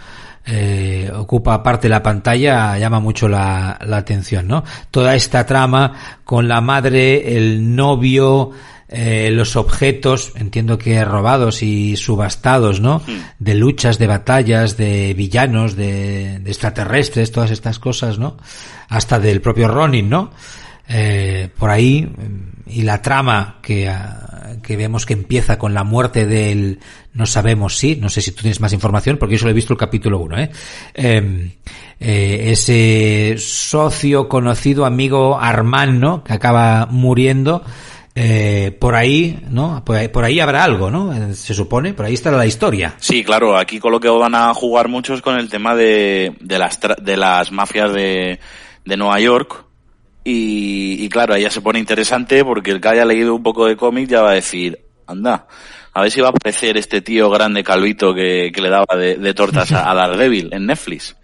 eh, 0.45 1.11
ocupa 1.15 1.61
parte 1.61 1.87
de 1.87 1.89
la 1.89 2.03
pantalla 2.03 2.77
llama 2.77 2.99
mucho 2.99 3.27
la, 3.27 3.77
la, 3.85 3.97
atención, 3.97 4.47
¿no? 4.47 4.63
Toda 4.91 5.15
esta 5.15 5.45
trama 5.45 6.19
con 6.23 6.47
la 6.47 6.61
madre, 6.61 7.37
el 7.37 7.75
novio, 7.75 8.51
eh, 8.87 9.29
los 9.31 9.55
objetos, 9.55 10.31
entiendo 10.35 10.77
que 10.77 11.03
robados 11.05 11.61
y 11.61 11.95
subastados, 11.97 12.79
¿no? 12.79 13.01
De 13.37 13.53
luchas, 13.53 13.99
de 13.99 14.07
batallas, 14.07 14.77
de 14.77 15.13
villanos, 15.13 15.75
de, 15.75 16.39
de 16.39 16.49
extraterrestres, 16.49 17.31
todas 17.31 17.51
estas 17.51 17.77
cosas, 17.79 18.17
¿no? 18.17 18.37
Hasta 18.87 19.19
del 19.19 19.41
propio 19.41 19.67
Ronin, 19.67 20.09
¿no? 20.09 20.31
Eh, 20.91 21.49
por 21.57 21.69
ahí 21.69 22.09
y 22.65 22.81
la 22.81 22.99
trama 23.01 23.59
que, 23.61 23.87
ah, 23.87 24.55
que 24.63 24.75
vemos 24.75 25.05
que 25.05 25.13
empieza 25.13 25.59
con 25.59 25.75
la 25.75 25.83
muerte 25.83 26.25
del 26.25 26.79
no 27.13 27.27
sabemos 27.27 27.77
si 27.77 27.95
no 27.97 28.09
sé 28.09 28.21
si 28.21 28.31
tú 28.31 28.41
tienes 28.41 28.59
más 28.59 28.73
información 28.73 29.17
porque 29.17 29.35
yo 29.35 29.39
solo 29.39 29.51
he 29.51 29.53
visto 29.53 29.73
el 29.73 29.77
capítulo 29.77 30.17
1 30.17 30.39
¿eh? 30.39 30.49
Em, 30.95 31.51
eh, 31.99 32.47
ese 32.51 33.35
socio 33.37 34.27
conocido 34.27 34.85
amigo 34.85 35.39
Armand 35.39 35.99
¿no? 35.99 36.23
que 36.23 36.33
acaba 36.33 36.87
muriendo 36.87 37.63
eh, 38.15 38.75
por 38.77 38.95
ahí, 38.95 39.39
¿no? 39.49 39.81
Por 39.85 39.95
ahí, 39.95 40.09
por 40.09 40.25
ahí, 40.25 40.41
habrá 40.41 40.65
algo, 40.65 40.91
¿no? 40.91 41.13
Eh, 41.13 41.33
se 41.35 41.53
supone, 41.53 41.93
por 41.93 42.05
ahí 42.05 42.15
estará 42.15 42.35
la 42.35 42.45
historia. 42.45 42.95
Sí, 42.97 43.23
claro, 43.23 43.55
aquí 43.55 43.79
con 43.79 43.93
lo 43.93 43.99
que 44.01 44.09
van 44.09 44.35
a 44.35 44.53
jugar 44.53 44.89
muchos 44.89 45.21
con 45.21 45.39
el 45.39 45.47
tema 45.47 45.73
de, 45.73 46.35
de 46.41 46.59
las, 46.59 46.79
de 47.01 47.15
las 47.15 47.53
mafias 47.53 47.93
de, 47.93 48.39
de 48.83 48.97
Nueva 48.97 49.21
York, 49.21 49.63
y, 50.29 51.03
y, 51.03 51.09
claro, 51.09 51.37
ya 51.37 51.49
se 51.49 51.61
pone 51.61 51.79
interesante 51.79 52.43
porque 52.45 52.71
el 52.71 52.81
que 52.81 52.87
haya 52.89 53.05
leído 53.05 53.35
un 53.35 53.43
poco 53.43 53.65
de 53.65 53.75
cómic 53.75 54.09
ya 54.09 54.21
va 54.21 54.31
a 54.31 54.35
decir, 54.35 54.79
anda, 55.07 55.47
a 55.93 56.01
ver 56.01 56.11
si 56.11 56.21
va 56.21 56.27
a 56.27 56.31
aparecer 56.31 56.77
este 56.77 57.01
tío 57.01 57.29
grande 57.29 57.63
calvito 57.63 58.13
que, 58.13 58.51
que 58.53 58.61
le 58.61 58.69
daba 58.69 58.95
de, 58.95 59.33
tortas 59.33 59.71
a, 59.71 59.89
a, 59.89 59.95
Daredevil 59.95 60.49
en 60.53 60.65
Netflix. 60.65 61.15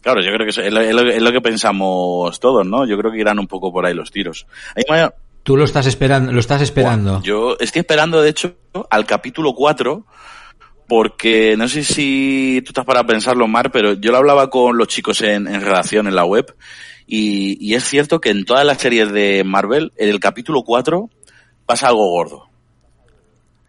Claro, 0.00 0.20
yo 0.20 0.32
creo 0.32 0.46
que 0.46 0.50
es, 0.50 1.22
lo, 1.22 1.32
que 1.32 1.40
pensamos 1.40 2.38
todos, 2.40 2.66
¿no? 2.66 2.84
Yo 2.86 2.98
creo 2.98 3.12
que 3.12 3.18
irán 3.18 3.38
un 3.38 3.46
poco 3.46 3.72
por 3.72 3.86
ahí 3.86 3.94
los 3.94 4.10
tiros. 4.10 4.46
Tú 5.42 5.56
lo 5.56 5.64
estás 5.64 5.86
esperando, 5.86 6.32
lo 6.32 6.40
estás 6.40 6.62
esperando. 6.62 7.20
yo 7.22 7.56
estoy 7.58 7.80
esperando, 7.80 8.20
de 8.20 8.30
hecho, 8.30 8.56
al 8.90 9.06
capítulo 9.06 9.54
4, 9.54 10.04
porque 10.88 11.56
no 11.56 11.68
sé 11.68 11.82
si 11.82 12.62
tú 12.64 12.70
estás 12.70 12.84
para 12.84 13.04
pensarlo, 13.04 13.48
Mar, 13.48 13.72
pero 13.72 13.94
yo 13.94 14.12
lo 14.12 14.18
hablaba 14.18 14.50
con 14.50 14.76
los 14.76 14.88
chicos 14.88 15.20
en, 15.22 15.48
en 15.48 15.60
redacción 15.60 16.06
en 16.06 16.14
la 16.14 16.24
web, 16.24 16.54
y, 17.14 17.74
es 17.74 17.84
cierto 17.84 18.22
que 18.22 18.30
en 18.30 18.46
todas 18.46 18.64
las 18.64 18.78
series 18.78 19.12
de 19.12 19.44
Marvel, 19.44 19.92
en 19.98 20.08
el 20.08 20.18
capítulo 20.18 20.62
4 20.62 21.10
pasa 21.66 21.88
algo 21.88 22.08
gordo. 22.08 22.48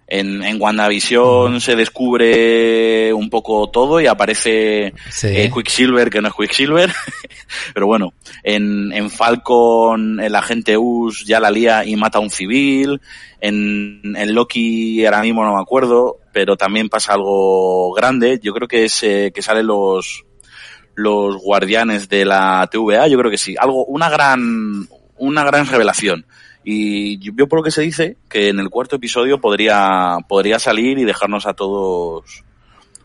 En, 0.08 0.44
en 0.44 0.62
WandaVision 0.62 1.60
se 1.60 1.76
descubre 1.76 3.14
un 3.14 3.30
poco 3.30 3.70
todo 3.70 4.00
y 4.00 4.08
aparece 4.08 4.94
eh, 5.24 5.52
Quicksilver, 5.54 6.10
que 6.10 6.22
no 6.22 6.30
es 6.30 6.34
Quicksilver. 6.34 6.90
Pero 7.74 7.86
bueno, 7.86 8.14
en, 8.44 8.94
en 8.94 9.10
Falcon 9.10 10.22
el 10.22 10.36
agente 10.36 10.78
Us 10.78 11.26
ya 11.26 11.42
la 11.42 11.52
lía 11.52 11.84
y 11.84 11.98
mata 11.98 12.20
a 12.20 12.22
un 12.22 12.30
civil. 12.30 13.02
En, 13.42 14.16
en 14.16 14.34
Loki 14.34 15.06
ahora 15.06 15.22
mismo 15.22 15.44
no 15.44 15.56
me 15.56 15.62
acuerdo, 15.62 16.20
pero 16.32 16.56
también 16.56 16.88
pasa 16.88 17.14
algo 17.14 17.92
grande. 17.92 18.40
Yo 18.42 18.54
creo 18.54 18.70
que 18.70 18.86
es 18.86 19.04
eh, 19.04 19.34
que 19.36 19.42
salen 19.42 19.68
los, 19.68 20.24
los 20.96 21.38
guardianes 21.38 22.10
de 22.10 22.26
la 22.26 22.68
TVA, 22.72 23.08
yo 23.08 23.18
creo 23.18 23.32
que 23.32 23.38
sí, 23.38 23.56
algo, 23.58 23.86
una 23.86 24.10
gran, 24.10 24.88
una 25.18 25.44
gran 25.44 25.68
revelación. 25.68 26.26
Y 26.64 27.20
yo 27.20 27.48
por 27.48 27.60
lo 27.60 27.64
que 27.64 27.72
se 27.72 27.82
dice, 27.82 28.18
que 28.30 28.50
en 28.50 28.60
el 28.60 28.70
cuarto 28.70 28.96
episodio 28.96 29.42
podría, 29.42 30.18
podría 30.28 30.60
salir 30.60 30.98
y 30.98 31.04
dejarnos 31.04 31.46
a 31.46 31.54
todos 31.54 32.44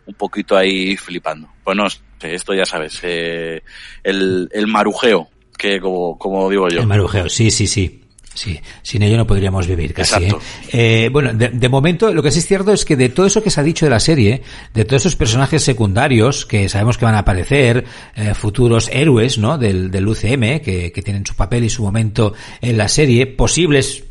un 0.07 0.15
poquito 0.15 0.57
ahí 0.57 0.97
flipando. 0.97 1.49
Bueno, 1.65 1.87
pues 2.19 2.33
esto 2.33 2.55
ya 2.55 2.65
sabes, 2.65 3.01
eh, 3.03 3.63
el, 4.03 4.49
el 4.53 4.67
marujeo, 4.67 5.29
que 5.57 5.81
como, 5.81 6.17
como 6.19 6.49
digo 6.49 6.69
yo. 6.69 6.81
El 6.81 6.87
marujeo, 6.87 7.29
sí, 7.29 7.51
sí, 7.51 7.67
sí. 7.67 8.05
Sí, 8.39 8.61
sin 8.83 9.03
ello 9.03 9.17
no 9.17 9.27
podríamos 9.27 9.67
vivir 9.67 9.93
casi. 9.93 10.27
¿eh? 10.27 10.33
Eh, 10.71 11.11
bueno, 11.13 11.33
de, 11.35 11.69
momento 11.69 12.15
lo 12.15 12.23
que 12.23 12.31
sí 12.31 12.39
es 12.39 12.47
cierto 12.47 12.73
es 12.73 12.85
que 12.85 12.95
de 12.95 13.09
todo 13.09 13.27
eso 13.27 13.43
que 13.43 13.51
se 13.51 13.61
ha 13.61 13.65
dicho 13.65 13.85
de 13.85 13.91
la 13.91 13.99
serie, 13.99 14.43
de 14.73 14.85
todos 14.85 15.03
esos 15.03 15.17
personajes 15.17 15.65
secundarios 15.65 16.47
que 16.47 16.69
sabemos 16.69 16.99
que 16.99 17.05
van 17.05 17.17
a 17.17 17.19
aparecer, 17.19 17.85
eh, 18.15 18.35
futuros 18.35 18.91
héroes, 18.93 19.39
¿no? 19.39 19.59
Del, 19.59 19.91
del 19.91 20.07
UCM, 20.07 20.61
que, 20.61 20.93
que 20.95 21.03
tienen 21.03 21.27
su 21.27 21.35
papel 21.35 21.65
y 21.65 21.69
su 21.69 21.83
momento 21.83 22.33
en 22.61 22.79
la 22.79 22.87
serie, 22.87 23.27
posibles 23.27 24.05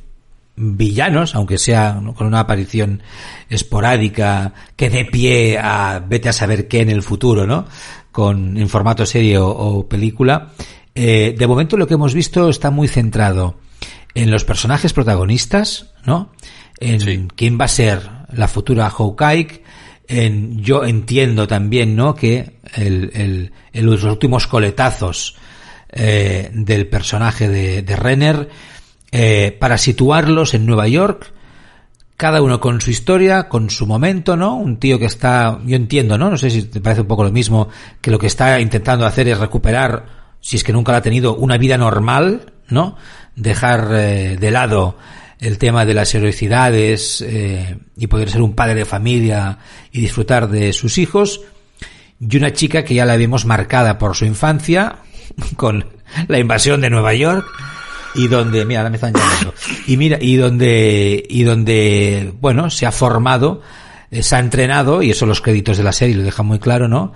villanos, 0.57 1.33
aunque 1.33 1.57
sea 1.57 1.97
con 2.13 2.27
una 2.27 2.41
aparición 2.41 3.01
esporádica 3.47 4.53
que 4.75 4.89
dé 4.89 5.05
pie 5.05 5.57
a 5.57 6.03
vete 6.05 6.27
a 6.27 6.33
saber 6.33 6.67
qué 6.67 6.81
en 6.81 6.89
el 6.89 7.01
futuro, 7.01 7.47
¿no? 7.47 7.65
Con 8.11 8.57
en 8.57 8.67
formato 8.67 9.05
serie 9.05 9.37
o, 9.39 9.87
película. 9.87 10.51
Eh, 10.93 11.33
de 11.37 11.47
momento 11.47 11.77
lo 11.77 11.87
que 11.87 11.93
hemos 11.93 12.13
visto 12.13 12.49
está 12.49 12.71
muy 12.71 12.89
centrado 12.89 13.55
en 14.15 14.31
los 14.31 14.43
personajes 14.43 14.93
protagonistas, 14.93 15.93
¿no? 16.05 16.31
En 16.79 17.27
quién 17.29 17.59
va 17.59 17.65
a 17.65 17.69
ser 17.69 18.09
la 18.31 18.47
futura 18.47 18.89
Hawkeye. 18.89 19.63
En, 20.07 20.63
yo 20.63 20.85
entiendo 20.85 21.47
también, 21.47 21.95
¿no? 21.95 22.15
Que 22.15 22.59
el, 22.75 23.11
el, 23.73 23.85
los 23.85 24.03
últimos 24.03 24.47
coletazos 24.47 25.35
eh, 25.89 26.49
del 26.53 26.87
personaje 26.87 27.49
de, 27.49 27.81
de 27.81 27.95
Renner, 27.95 28.49
eh, 29.11 29.55
para 29.59 29.77
situarlos 29.77 30.53
en 30.53 30.65
Nueva 30.65 30.87
York, 30.87 31.33
cada 32.17 32.41
uno 32.41 32.59
con 32.59 32.81
su 32.81 32.89
historia, 32.89 33.47
con 33.47 33.69
su 33.69 33.85
momento, 33.85 34.35
¿no? 34.35 34.55
Un 34.55 34.77
tío 34.77 34.97
que 34.97 35.05
está, 35.05 35.59
yo 35.65 35.75
entiendo, 35.75 36.17
¿no? 36.17 36.29
No 36.29 36.37
sé 36.37 36.49
si 36.49 36.63
te 36.63 36.81
parece 36.81 37.01
un 37.01 37.07
poco 37.07 37.23
lo 37.23 37.31
mismo, 37.31 37.69
que 38.01 38.11
lo 38.11 38.17
que 38.17 38.27
está 38.27 38.59
intentando 38.59 39.05
hacer 39.05 39.27
es 39.27 39.37
recuperar, 39.37 40.33
si 40.41 40.57
es 40.57 40.63
que 40.63 40.73
nunca 40.73 40.91
lo 40.91 40.97
ha 40.97 41.01
tenido, 41.01 41.35
una 41.35 41.57
vida 41.57 41.77
normal, 41.77 42.53
¿no? 42.69 42.97
Dejar 43.37 43.89
eh, 43.93 44.37
de 44.37 44.51
lado 44.51 44.97
el 45.39 45.59
tema 45.59 45.85
de 45.85 45.93
las 45.93 46.13
heroicidades 46.13 47.21
eh, 47.21 47.77
y 47.95 48.07
poder 48.07 48.29
ser 48.29 48.41
un 48.41 48.53
padre 48.53 48.75
de 48.75 48.85
familia 48.85 49.59
y 49.91 50.01
disfrutar 50.01 50.49
de 50.49 50.73
sus 50.73 50.97
hijos 50.97 51.41
y 52.19 52.35
una 52.35 52.51
chica 52.51 52.83
que 52.83 52.95
ya 52.95 53.05
la 53.05 53.15
vemos 53.15 53.45
marcada 53.45 53.99
por 53.99 54.15
su 54.15 54.25
infancia 54.25 54.97
con 55.55 55.85
la 56.27 56.39
invasión 56.39 56.81
de 56.81 56.89
Nueva 56.89 57.13
York 57.13 57.45
y 58.15 58.27
donde 58.27 58.65
mira 58.65 58.79
ahora 58.79 58.89
me 58.89 58.95
están 58.95 59.13
llamando. 59.13 59.53
Y 59.85 59.95
mira 59.95 60.17
y 60.19 60.35
donde 60.35 61.23
y 61.29 61.43
donde 61.43 62.33
bueno 62.41 62.71
se 62.71 62.87
ha 62.87 62.91
formado 62.91 63.61
eh, 64.09 64.23
se 64.23 64.35
ha 64.35 64.39
entrenado 64.39 65.03
y 65.03 65.11
eso 65.11 65.27
los 65.27 65.41
créditos 65.41 65.77
de 65.77 65.83
la 65.83 65.91
serie 65.91 66.15
lo 66.15 66.23
dejan 66.23 66.47
muy 66.47 66.57
claro 66.57 66.87
no 66.87 67.13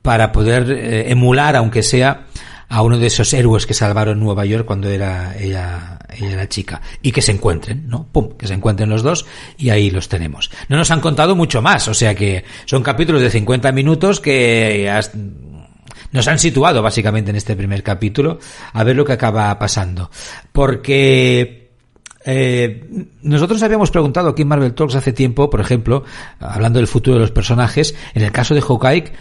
para 0.00 0.32
poder 0.32 0.70
emular 1.10 1.54
aunque 1.56 1.82
sea 1.82 2.27
a 2.68 2.82
uno 2.82 2.98
de 2.98 3.06
esos 3.06 3.32
héroes 3.32 3.66
que 3.66 3.74
salvaron 3.74 4.20
Nueva 4.20 4.44
York 4.44 4.66
cuando 4.66 4.88
era 4.90 5.36
ella, 5.38 5.98
ella 6.14 6.32
era 6.32 6.48
chica. 6.48 6.82
Y 7.02 7.12
que 7.12 7.22
se 7.22 7.32
encuentren, 7.32 7.88
¿no? 7.88 8.06
Pum, 8.12 8.36
que 8.36 8.46
se 8.46 8.54
encuentren 8.54 8.90
los 8.90 9.02
dos 9.02 9.26
y 9.56 9.70
ahí 9.70 9.90
los 9.90 10.08
tenemos. 10.08 10.50
No 10.68 10.76
nos 10.76 10.90
han 10.90 11.00
contado 11.00 11.34
mucho 11.34 11.62
más, 11.62 11.88
o 11.88 11.94
sea 11.94 12.14
que 12.14 12.44
son 12.66 12.82
capítulos 12.82 13.22
de 13.22 13.30
50 13.30 13.72
minutos 13.72 14.20
que 14.20 14.90
nos 16.12 16.28
han 16.28 16.38
situado 16.38 16.82
básicamente 16.82 17.30
en 17.30 17.36
este 17.36 17.56
primer 17.56 17.82
capítulo 17.82 18.38
a 18.72 18.84
ver 18.84 18.96
lo 18.96 19.04
que 19.04 19.12
acaba 19.12 19.58
pasando. 19.58 20.10
Porque 20.52 21.70
eh, 22.24 22.86
nosotros 23.22 23.62
habíamos 23.62 23.90
preguntado 23.90 24.28
aquí 24.28 24.42
en 24.42 24.48
Marvel 24.48 24.74
Talks 24.74 24.94
hace 24.94 25.14
tiempo, 25.14 25.48
por 25.48 25.60
ejemplo, 25.60 26.04
hablando 26.38 26.78
del 26.78 26.86
futuro 26.86 27.14
de 27.14 27.20
los 27.22 27.30
personajes, 27.30 27.94
en 28.14 28.22
el 28.22 28.32
caso 28.32 28.54
de 28.54 28.60
Hawkeye, 28.60 29.12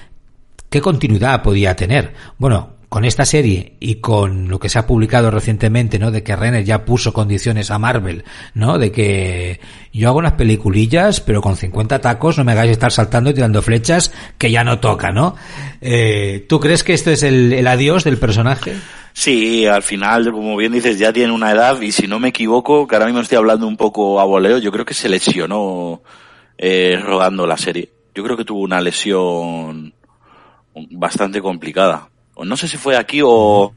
¿qué 0.69 0.81
continuidad 0.81 1.41
podía 1.41 1.75
tener? 1.75 2.13
Bueno, 2.37 2.76
con 2.89 3.03
esta 3.03 3.25
serie 3.25 3.73
y 3.79 3.95
con 3.95 4.47
lo 4.47 4.59
que 4.59 4.69
se 4.69 4.79
ha 4.79 4.87
publicado 4.87 5.29
recientemente, 5.29 5.99
¿no? 5.99 6.09
De 6.09 6.23
que 6.23 6.35
Renner 6.35 6.63
ya 6.63 6.85
puso 6.85 7.11
condiciones 7.11 7.69
a 7.69 7.79
Marvel, 7.79 8.23
¿no? 8.53 8.77
De 8.77 8.91
que 8.91 9.59
yo 9.91 10.07
hago 10.07 10.19
unas 10.19 10.33
peliculillas, 10.33 11.19
pero 11.19 11.41
con 11.41 11.57
50 11.57 11.99
tacos 11.99 12.37
no 12.37 12.45
me 12.45 12.53
hagáis 12.53 12.71
estar 12.71 12.91
saltando 12.91 13.29
y 13.29 13.33
tirando 13.33 13.61
flechas 13.61 14.13
que 14.37 14.51
ya 14.51 14.63
no 14.63 14.79
toca, 14.79 15.11
¿no? 15.11 15.35
Eh, 15.81 16.45
¿Tú 16.47 16.61
crees 16.61 16.83
que 16.83 16.93
esto 16.93 17.11
es 17.11 17.23
el, 17.23 17.67
adiós 17.67 18.05
del 18.05 18.17
personaje? 18.17 18.75
Sí, 19.11 19.65
al 19.65 19.83
final, 19.83 20.31
como 20.31 20.55
bien 20.55 20.71
dices, 20.71 20.97
ya 20.97 21.11
tiene 21.11 21.33
una 21.33 21.51
edad 21.51 21.81
y 21.81 21.91
si 21.91 22.07
no 22.07 22.19
me 22.19 22.29
equivoco, 22.29 22.87
que 22.87 22.95
ahora 22.95 23.07
mismo 23.07 23.19
estoy 23.19 23.37
hablando 23.37 23.67
un 23.67 23.75
poco 23.75 24.21
a 24.21 24.23
voleo, 24.23 24.59
yo 24.59 24.71
creo 24.71 24.85
que 24.85 24.93
se 24.93 25.09
lesionó 25.09 26.03
eh, 26.57 26.97
rodando 27.03 27.45
la 27.45 27.57
serie. 27.57 27.89
Yo 28.15 28.23
creo 28.23 28.37
que 28.37 28.45
tuvo 28.45 28.61
una 28.61 28.79
lesión 28.79 29.93
bastante 30.91 31.41
complicada 31.41 32.09
no 32.45 32.57
sé 32.57 32.67
si 32.67 32.77
fue 32.77 32.97
aquí 32.97 33.21
o, 33.23 33.73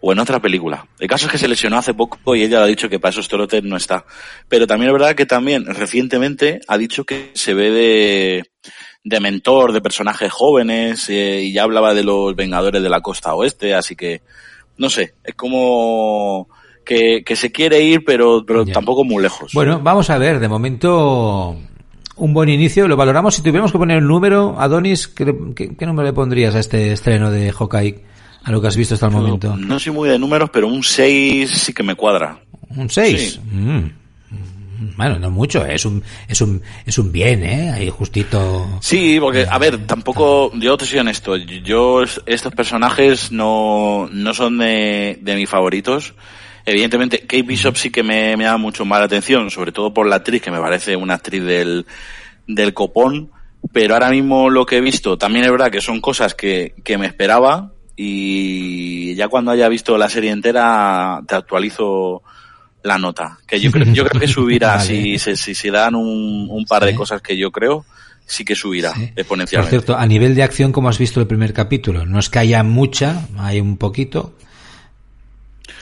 o 0.00 0.12
en 0.12 0.18
otra 0.18 0.40
película. 0.40 0.86
El 0.98 1.08
caso 1.08 1.26
es 1.26 1.32
que 1.32 1.38
se 1.38 1.48
lesionó 1.48 1.78
hace 1.78 1.94
poco 1.94 2.34
y 2.34 2.42
ella 2.42 2.62
ha 2.62 2.66
dicho 2.66 2.88
que 2.88 2.98
para 2.98 3.10
esos 3.10 3.28
torotes 3.28 3.62
no 3.62 3.76
está. 3.76 4.04
Pero 4.48 4.66
también 4.66 4.90
es 4.90 4.92
verdad 4.94 5.14
que 5.14 5.26
también 5.26 5.66
recientemente 5.66 6.60
ha 6.68 6.78
dicho 6.78 7.04
que 7.04 7.30
se 7.34 7.54
ve 7.54 7.70
de, 7.70 8.50
de 9.04 9.20
mentor 9.20 9.72
de 9.72 9.80
personajes 9.80 10.32
jóvenes 10.32 11.08
eh, 11.08 11.42
y 11.42 11.52
ya 11.52 11.64
hablaba 11.64 11.94
de 11.94 12.04
los 12.04 12.34
Vengadores 12.34 12.82
de 12.82 12.88
la 12.88 13.00
Costa 13.00 13.34
Oeste, 13.34 13.74
así 13.74 13.96
que 13.96 14.22
no 14.76 14.88
sé, 14.88 15.14
es 15.22 15.34
como 15.34 16.48
que, 16.84 17.22
que 17.24 17.36
se 17.36 17.52
quiere 17.52 17.82
ir 17.82 18.02
pero, 18.04 18.44
pero 18.46 18.64
tampoco 18.64 19.04
muy 19.04 19.22
lejos. 19.22 19.52
Bueno, 19.52 19.80
vamos 19.80 20.08
a 20.08 20.16
ver, 20.16 20.40
de 20.40 20.48
momento 20.48 21.56
un 22.20 22.32
buen 22.32 22.48
inicio. 22.48 22.86
Lo 22.86 22.96
valoramos. 22.96 23.34
Si 23.34 23.42
tuviéramos 23.42 23.72
que 23.72 23.78
poner 23.78 23.98
un 23.98 24.08
número, 24.08 24.56
Adonis, 24.58 25.08
¿qué, 25.08 25.34
qué, 25.54 25.86
número 25.86 26.06
le 26.06 26.12
pondrías 26.12 26.54
a 26.54 26.60
este 26.60 26.92
estreno 26.92 27.30
de 27.30 27.50
Hawkeye? 27.52 28.04
A 28.44 28.52
lo 28.52 28.60
que 28.60 28.68
has 28.68 28.76
visto 28.76 28.94
hasta 28.94 29.06
el 29.06 29.12
momento. 29.12 29.56
No, 29.56 29.78
soy 29.78 29.92
muy 29.92 30.08
de 30.08 30.18
números, 30.18 30.48
pero 30.50 30.68
un 30.68 30.82
6 30.82 31.50
sí 31.50 31.74
que 31.74 31.82
me 31.82 31.94
cuadra. 31.94 32.38
¿Un 32.74 32.88
6? 32.88 33.40
Mm. 33.52 33.80
Bueno, 34.96 35.18
no 35.18 35.30
mucho, 35.30 35.64
es 35.66 35.84
un, 35.84 36.02
es 36.26 36.40
un, 36.40 36.62
es 36.86 36.98
un 36.98 37.12
bien, 37.12 37.42
¿eh? 37.42 37.70
Ahí 37.70 37.90
justito. 37.90 38.78
Sí, 38.80 39.18
porque, 39.20 39.46
a 39.48 39.58
ver, 39.58 39.86
tampoco, 39.86 40.50
yo 40.54 40.76
te 40.78 40.86
soy 40.86 41.00
honesto, 41.00 41.36
yo, 41.36 42.02
estos 42.02 42.54
personajes 42.54 43.30
no, 43.30 44.08
no 44.10 44.32
son 44.32 44.56
de, 44.56 45.18
de 45.20 45.34
mis 45.36 45.48
favoritos. 45.48 46.14
Evidentemente, 46.64 47.20
Kate 47.20 47.42
Bishop 47.42 47.76
sí 47.76 47.90
que 47.90 48.02
me, 48.02 48.36
me 48.36 48.44
llama 48.44 48.58
mucho 48.58 48.84
más 48.84 49.00
la 49.00 49.06
atención, 49.06 49.50
sobre 49.50 49.72
todo 49.72 49.92
por 49.92 50.06
la 50.06 50.16
actriz, 50.16 50.42
que 50.42 50.50
me 50.50 50.60
parece 50.60 50.96
una 50.96 51.14
actriz 51.14 51.42
del, 51.42 51.86
del 52.46 52.74
copón, 52.74 53.30
pero 53.72 53.94
ahora 53.94 54.10
mismo 54.10 54.50
lo 54.50 54.66
que 54.66 54.78
he 54.78 54.80
visto, 54.80 55.18
también 55.18 55.44
es 55.44 55.50
verdad 55.50 55.70
que 55.70 55.80
son 55.80 56.00
cosas 56.00 56.34
que, 56.34 56.74
que 56.84 56.98
me 56.98 57.06
esperaba, 57.06 57.72
y 57.96 59.14
ya 59.14 59.28
cuando 59.28 59.50
haya 59.50 59.68
visto 59.68 59.98
la 59.98 60.08
serie 60.08 60.30
entera 60.30 61.20
te 61.26 61.34
actualizo 61.34 62.22
la 62.82 62.96
nota 62.96 63.38
que 63.46 63.60
yo 63.60 63.70
creo 63.70 63.92
yo 63.92 64.06
creo 64.06 64.20
que 64.22 64.26
subirá 64.26 64.80
si, 64.80 65.18
si, 65.18 65.36
si, 65.36 65.54
se 65.54 65.70
dan 65.70 65.94
un, 65.94 66.48
un 66.48 66.64
par 66.64 66.86
de 66.86 66.94
cosas 66.94 67.20
que 67.20 67.36
yo 67.36 67.50
creo 67.52 67.84
sí 68.30 68.44
que 68.44 68.54
subirá 68.54 68.92
exponencialmente. 69.16 69.76
Por 69.76 69.84
cierto, 69.84 70.00
a 70.00 70.06
nivel 70.06 70.36
de 70.36 70.44
acción, 70.44 70.70
como 70.70 70.88
has 70.88 70.98
visto 70.98 71.20
el 71.20 71.26
primer 71.26 71.52
capítulo, 71.52 72.06
no 72.06 72.20
es 72.20 72.30
que 72.30 72.38
haya 72.38 72.62
mucha, 72.62 73.26
hay 73.36 73.60
un 73.60 73.76
poquito, 73.76 74.34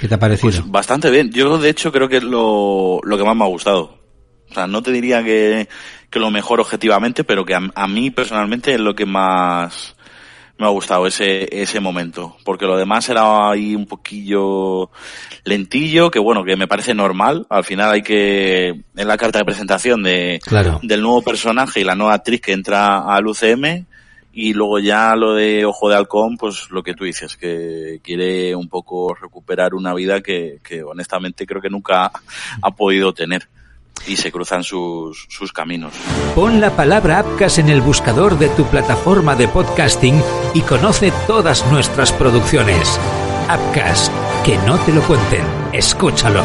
¿Qué 0.00 0.09
te 0.09 0.14
ha 0.14 0.18
parecido? 0.18 0.50
Pues 0.50 0.71
bastante 0.71 1.11
bien. 1.11 1.30
Yo, 1.30 1.59
de 1.59 1.71
hecho, 1.71 1.92
creo 1.92 2.09
que 2.09 2.18
es 2.18 2.25
lo, 2.25 3.00
lo 3.02 3.18
que 3.18 3.25
más 3.25 3.37
me 3.37 3.45
ha 3.45 3.49
gustado. 3.49 3.99
O 4.50 4.54
sea, 4.54 4.66
no 4.66 4.83
te 4.83 4.92
diría 4.92 5.23
que, 5.23 5.68
que 6.11 6.18
lo 6.18 6.30
mejor 6.30 6.61
objetivamente, 6.61 7.25
pero 7.25 7.45
que 7.45 7.54
a, 7.54 7.88
mí 7.88 8.11
personalmente 8.11 8.75
es 8.75 8.80
lo 8.80 8.95
que 8.95 9.04
más 9.04 9.95
me 10.57 10.66
ha 10.66 10.71
gustado 10.71 11.07
ese, 11.07 11.49
ese 11.62 11.80
momento. 11.80 12.37
Porque 12.45 12.64
lo 12.64 12.76
demás 12.76 13.09
era 13.09 13.50
ahí 13.50 13.75
un 13.75 13.87
poquillo 13.87 14.90
lentillo, 15.45 16.11
que 16.11 16.18
bueno, 16.18 16.45
que 16.45 16.57
me 16.57 16.66
parece 16.66 16.95
normal. 16.95 17.47
Al 17.50 17.64
final 17.64 17.92
hay 17.92 18.02
que, 18.02 18.68
en 18.68 19.09
la 19.09 19.16
carta 19.16 19.38
de 19.38 19.45
presentación 19.45 20.02
de, 20.02 20.40
del 20.83 21.02
nuevo 21.02 21.23
personaje 21.23 21.80
y 21.80 21.85
la 21.85 21.95
nueva 21.95 22.14
actriz 22.14 22.40
que 22.40 22.52
entra 22.52 23.00
al 23.00 23.26
UCM, 23.26 23.87
y 24.40 24.52
luego 24.52 24.78
ya 24.78 25.16
lo 25.16 25.35
de 25.35 25.64
Ojo 25.64 25.88
de 25.88 25.96
Halcón, 25.96 26.37
pues 26.37 26.70
lo 26.70 26.85
que 26.85 26.94
tú 26.94 27.03
dices, 27.03 27.37
que 27.37 27.98
quiere 28.05 28.55
un 28.55 28.68
poco 28.68 29.12
recuperar 29.12 29.74
una 29.74 29.92
vida 29.94 30.20
que, 30.20 30.61
que 30.62 30.81
honestamente 30.85 31.44
creo 31.44 31.61
que 31.61 31.68
nunca 31.68 32.12
ha 32.62 32.70
podido 32.70 33.12
tener. 33.12 33.48
Y 34.07 34.16
se 34.16 34.31
cruzan 34.31 34.62
sus, 34.62 35.27
sus 35.29 35.53
caminos. 35.53 35.92
Pon 36.37 36.61
la 36.61 36.70
palabra 36.77 37.18
Apcas 37.18 37.59
en 37.59 37.68
el 37.68 37.81
buscador 37.81 38.38
de 38.38 38.48
tu 38.51 38.64
plataforma 38.66 39.35
de 39.35 39.48
podcasting 39.48 40.22
y 40.55 40.61
conoce 40.61 41.12
todas 41.27 41.66
nuestras 41.72 42.12
producciones. 42.12 42.96
Apcas, 43.48 44.09
que 44.44 44.57
no 44.59 44.79
te 44.79 44.92
lo 44.92 45.03
cuenten, 45.03 45.42
escúchalo. 45.72 46.44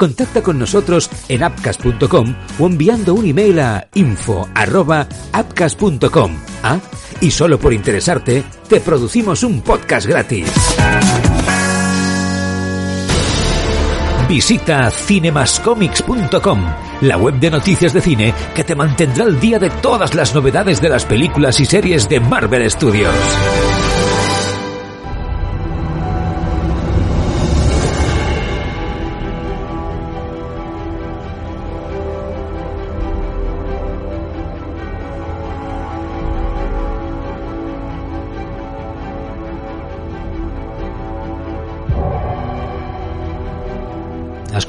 Contacta 0.00 0.42
con 0.42 0.58
nosotros 0.58 1.08
en 1.28 1.42
appcast.com 1.42 2.34
o 2.58 2.66
enviando 2.66 3.12
un 3.12 3.26
email 3.26 3.60
a 3.60 3.86
info@appcast.com. 3.92 6.36
¿Ah? 6.62 6.78
Y 7.20 7.30
solo 7.30 7.58
por 7.58 7.74
interesarte, 7.74 8.42
te 8.66 8.80
producimos 8.80 9.42
un 9.42 9.60
podcast 9.60 10.06
gratis. 10.06 10.50
Visita 14.26 14.90
cinemascomics.com, 14.90 16.64
la 17.02 17.18
web 17.18 17.38
de 17.38 17.50
noticias 17.50 17.92
de 17.92 18.00
cine 18.00 18.32
que 18.54 18.64
te 18.64 18.74
mantendrá 18.74 19.24
al 19.24 19.38
día 19.38 19.58
de 19.58 19.68
todas 19.68 20.14
las 20.14 20.34
novedades 20.34 20.80
de 20.80 20.88
las 20.88 21.04
películas 21.04 21.60
y 21.60 21.66
series 21.66 22.08
de 22.08 22.20
Marvel 22.20 22.70
Studios. 22.70 23.14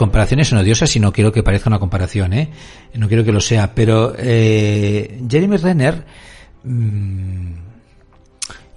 Comparaciones 0.02 0.48
son 0.48 0.58
odiosas 0.58 0.96
y 0.96 1.00
no 1.00 1.14
quiero 1.14 1.32
que 1.32 1.44
parezca 1.44 1.70
una 1.70 1.78
comparación, 1.78 2.34
¿eh? 2.34 2.50
No 2.96 3.08
quiero 3.08 3.24
que 3.24 3.32
lo 3.32 3.40
sea, 3.40 3.76
pero 3.76 4.16
eh, 4.18 5.22
Jeremy 5.30 5.58
Renner, 5.58 6.04
mm, 6.64 7.52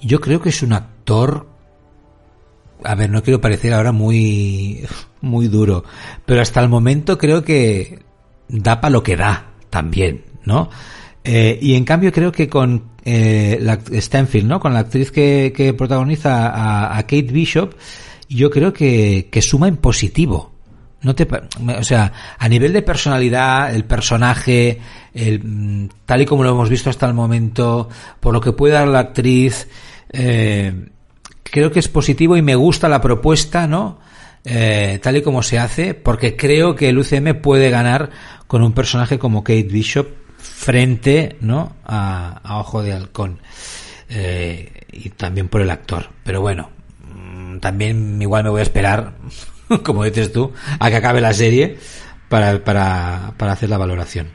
yo 0.02 0.20
creo 0.20 0.42
que 0.42 0.50
es 0.50 0.62
un 0.62 0.74
actor. 0.74 1.48
A 2.84 2.94
ver, 2.94 3.08
no 3.08 3.22
quiero 3.22 3.40
parecer 3.40 3.72
ahora 3.72 3.90
muy, 3.90 4.84
muy 5.22 5.48
duro, 5.48 5.82
pero 6.26 6.42
hasta 6.42 6.60
el 6.60 6.68
momento 6.68 7.16
creo 7.16 7.42
que 7.42 8.00
da 8.46 8.82
para 8.82 8.92
lo 8.92 9.02
que 9.02 9.16
da 9.16 9.46
también, 9.70 10.24
¿no? 10.44 10.68
Eh, 11.24 11.58
y 11.58 11.74
en 11.74 11.84
cambio 11.84 12.12
creo 12.12 12.32
que 12.32 12.50
con 12.50 12.90
eh, 13.02 13.56
la 13.62 13.78
Stanfield, 13.90 14.46
¿no? 14.46 14.60
Con 14.60 14.74
la 14.74 14.80
actriz 14.80 15.10
que, 15.10 15.74
protagoniza 15.74 16.50
a, 16.50 16.98
a, 16.98 17.02
Kate 17.04 17.32
Bishop, 17.32 17.72
yo 18.28 18.50
creo 18.50 18.74
que 18.74 19.40
suma 19.40 19.68
en 19.68 19.78
positivo. 19.78 20.53
No 21.04 21.14
te, 21.14 21.28
o 21.78 21.84
sea, 21.84 22.12
a 22.38 22.48
nivel 22.48 22.72
de 22.72 22.82
personalidad, 22.82 23.74
el 23.74 23.84
personaje, 23.84 24.80
el, 25.12 25.40
mm, 25.44 25.88
tal 26.06 26.22
y 26.22 26.26
como 26.26 26.42
lo 26.42 26.50
hemos 26.50 26.70
visto 26.70 26.90
hasta 26.90 27.06
el 27.06 27.14
momento, 27.14 27.88
por 28.20 28.32
lo 28.32 28.40
que 28.40 28.52
puede 28.52 28.74
dar 28.74 28.88
la 28.88 29.00
actriz, 29.00 29.68
eh, 30.10 30.88
creo 31.42 31.70
que 31.70 31.78
es 31.78 31.88
positivo 31.88 32.36
y 32.36 32.42
me 32.42 32.54
gusta 32.54 32.88
la 32.88 33.00
propuesta, 33.00 33.66
¿no? 33.66 34.00
Eh, 34.44 34.98
tal 35.02 35.16
y 35.18 35.22
como 35.22 35.42
se 35.42 35.58
hace, 35.58 35.94
porque 35.94 36.36
creo 36.36 36.74
que 36.74 36.88
el 36.88 36.98
UCM 36.98 37.40
puede 37.40 37.70
ganar 37.70 38.10
con 38.46 38.62
un 38.62 38.72
personaje 38.72 39.18
como 39.18 39.44
Kate 39.44 39.62
Bishop 39.64 40.08
frente, 40.38 41.36
¿no? 41.40 41.76
A, 41.84 42.40
Ojo 42.60 42.82
de 42.82 42.92
Halcón. 42.92 43.40
Eh, 44.08 44.70
y 44.92 45.10
también 45.10 45.48
por 45.48 45.60
el 45.60 45.70
actor. 45.70 46.08
Pero 46.24 46.40
bueno, 46.40 46.70
mm, 47.14 47.58
también 47.58 48.20
igual 48.20 48.44
me 48.44 48.50
voy 48.50 48.60
a 48.60 48.64
esperar 48.64 49.14
como 49.84 50.04
dices 50.04 50.32
tú, 50.32 50.52
a 50.78 50.90
que 50.90 50.96
acabe 50.96 51.20
la 51.20 51.32
serie 51.32 51.78
para, 52.28 52.62
para, 52.64 53.34
para 53.36 53.52
hacer 53.52 53.68
la 53.68 53.78
valoración. 53.78 54.28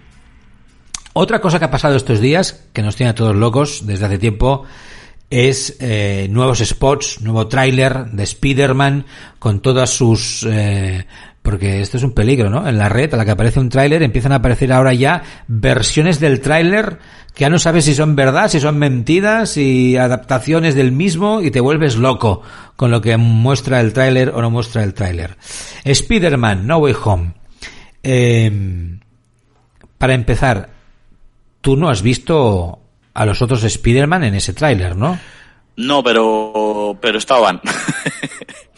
Otra 1.13 1.41
cosa 1.41 1.59
que 1.59 1.65
ha 1.65 1.71
pasado 1.71 1.95
estos 1.95 2.19
días, 2.19 2.65
que 2.73 2.81
nos 2.81 2.95
tiene 2.95 3.09
a 3.09 3.15
todos 3.15 3.35
locos 3.35 3.85
desde 3.85 4.05
hace 4.05 4.19
tiempo, 4.19 4.65
es 5.29 5.77
eh, 5.79 6.27
nuevos 6.29 6.59
spots, 6.59 7.21
nuevo 7.21 7.47
tráiler 7.47 8.05
de 8.11 8.23
Spider-Man 8.23 9.05
con 9.37 9.61
todas 9.61 9.89
sus... 9.89 10.45
Eh, 10.49 11.05
porque 11.41 11.81
esto 11.81 11.97
es 11.97 12.03
un 12.03 12.13
peligro, 12.13 12.49
¿no? 12.49 12.67
En 12.67 12.77
la 12.77 12.89
red 12.89 13.13
a 13.13 13.17
la 13.17 13.25
que 13.25 13.31
aparece 13.31 13.59
un 13.59 13.69
tráiler 13.69 14.03
empiezan 14.03 14.31
a 14.31 14.35
aparecer 14.35 14.71
ahora 14.71 14.93
ya 14.93 15.23
versiones 15.47 16.19
del 16.19 16.41
tráiler 16.41 16.99
que 17.33 17.41
ya 17.41 17.49
no 17.49 17.59
sabes 17.59 17.85
si 17.85 17.95
son 17.95 18.15
verdad, 18.15 18.49
si 18.49 18.59
son 18.59 18.77
mentiras, 18.77 19.51
si 19.51 19.95
adaptaciones 19.97 20.75
del 20.75 20.91
mismo 20.91 21.41
y 21.41 21.51
te 21.51 21.61
vuelves 21.61 21.95
loco 21.95 22.41
con 22.75 22.91
lo 22.91 23.01
que 23.01 23.15
muestra 23.17 23.79
el 23.79 23.93
tráiler 23.93 24.29
o 24.29 24.41
no 24.41 24.49
muestra 24.49 24.83
el 24.83 24.93
tráiler. 24.93 25.37
Spider-Man, 25.83 26.67
No 26.67 26.77
Way 26.77 26.95
Home. 27.03 27.33
Eh, 28.03 28.97
para 29.97 30.13
empezar, 30.13 30.69
tú 31.61 31.75
no 31.75 31.89
has 31.89 32.01
visto 32.01 32.79
a 33.13 33.25
los 33.25 33.41
otros 33.41 33.63
Spider-Man 33.63 34.23
en 34.23 34.35
ese 34.35 34.53
tráiler, 34.53 34.95
¿no? 34.95 35.19
No, 35.75 36.03
pero, 36.03 36.97
pero 37.01 37.17
estaban. 37.17 37.61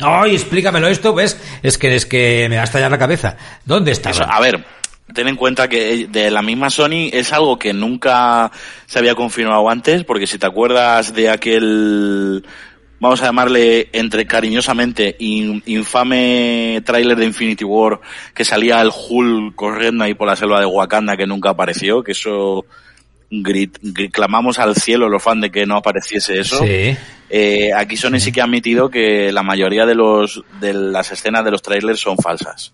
Ay, 0.00 0.34
explícamelo 0.34 0.88
esto, 0.88 1.14
¿ves? 1.14 1.40
Es 1.62 1.76
que 1.78 1.94
es 1.94 2.06
que 2.06 2.46
me 2.48 2.56
va 2.56 2.62
a 2.62 2.64
estallar 2.64 2.90
la 2.90 2.98
cabeza. 2.98 3.36
¿Dónde 3.64 3.92
estaban? 3.92 4.30
a 4.30 4.40
ver, 4.40 4.64
ten 5.12 5.28
en 5.28 5.36
cuenta 5.36 5.68
que 5.68 6.06
de 6.08 6.30
la 6.30 6.42
misma 6.42 6.70
Sony 6.70 7.10
es 7.12 7.32
algo 7.32 7.58
que 7.58 7.72
nunca 7.72 8.52
se 8.86 8.98
había 8.98 9.14
confirmado 9.14 9.68
antes, 9.68 10.04
porque 10.04 10.26
si 10.26 10.38
te 10.38 10.46
acuerdas 10.46 11.14
de 11.14 11.30
aquel 11.30 12.44
vamos 13.00 13.22
a 13.22 13.26
llamarle 13.26 13.90
entre 13.92 14.26
cariñosamente 14.26 15.16
infame 15.18 16.82
tráiler 16.84 17.16
de 17.16 17.26
Infinity 17.26 17.64
War 17.64 18.00
que 18.34 18.44
salía 18.44 18.80
el 18.80 18.90
Hulk 18.90 19.54
corriendo 19.54 20.02
ahí 20.02 20.14
por 20.14 20.26
la 20.26 20.34
selva 20.34 20.58
de 20.58 20.66
Wakanda 20.66 21.16
que 21.16 21.26
nunca 21.26 21.50
apareció, 21.50 22.02
que 22.02 22.12
eso 22.12 22.66
grit, 23.30 23.78
clamamos 24.10 24.58
al 24.58 24.76
cielo 24.76 25.08
los 25.08 25.22
fans 25.22 25.42
de 25.42 25.50
que 25.50 25.66
no 25.66 25.76
apareciese 25.76 26.40
eso. 26.40 26.60
Eh, 27.30 27.72
aquí 27.74 27.96
Sony 27.96 28.20
sí. 28.20 28.32
que 28.32 28.40
ha 28.40 28.44
admitido 28.44 28.88
que 28.88 29.32
la 29.32 29.42
mayoría 29.42 29.84
de 29.84 29.94
los 29.94 30.42
de 30.60 30.72
las 30.72 31.12
escenas 31.12 31.44
de 31.44 31.50
los 31.50 31.62
trailers 31.62 32.00
son 32.00 32.16
falsas. 32.16 32.72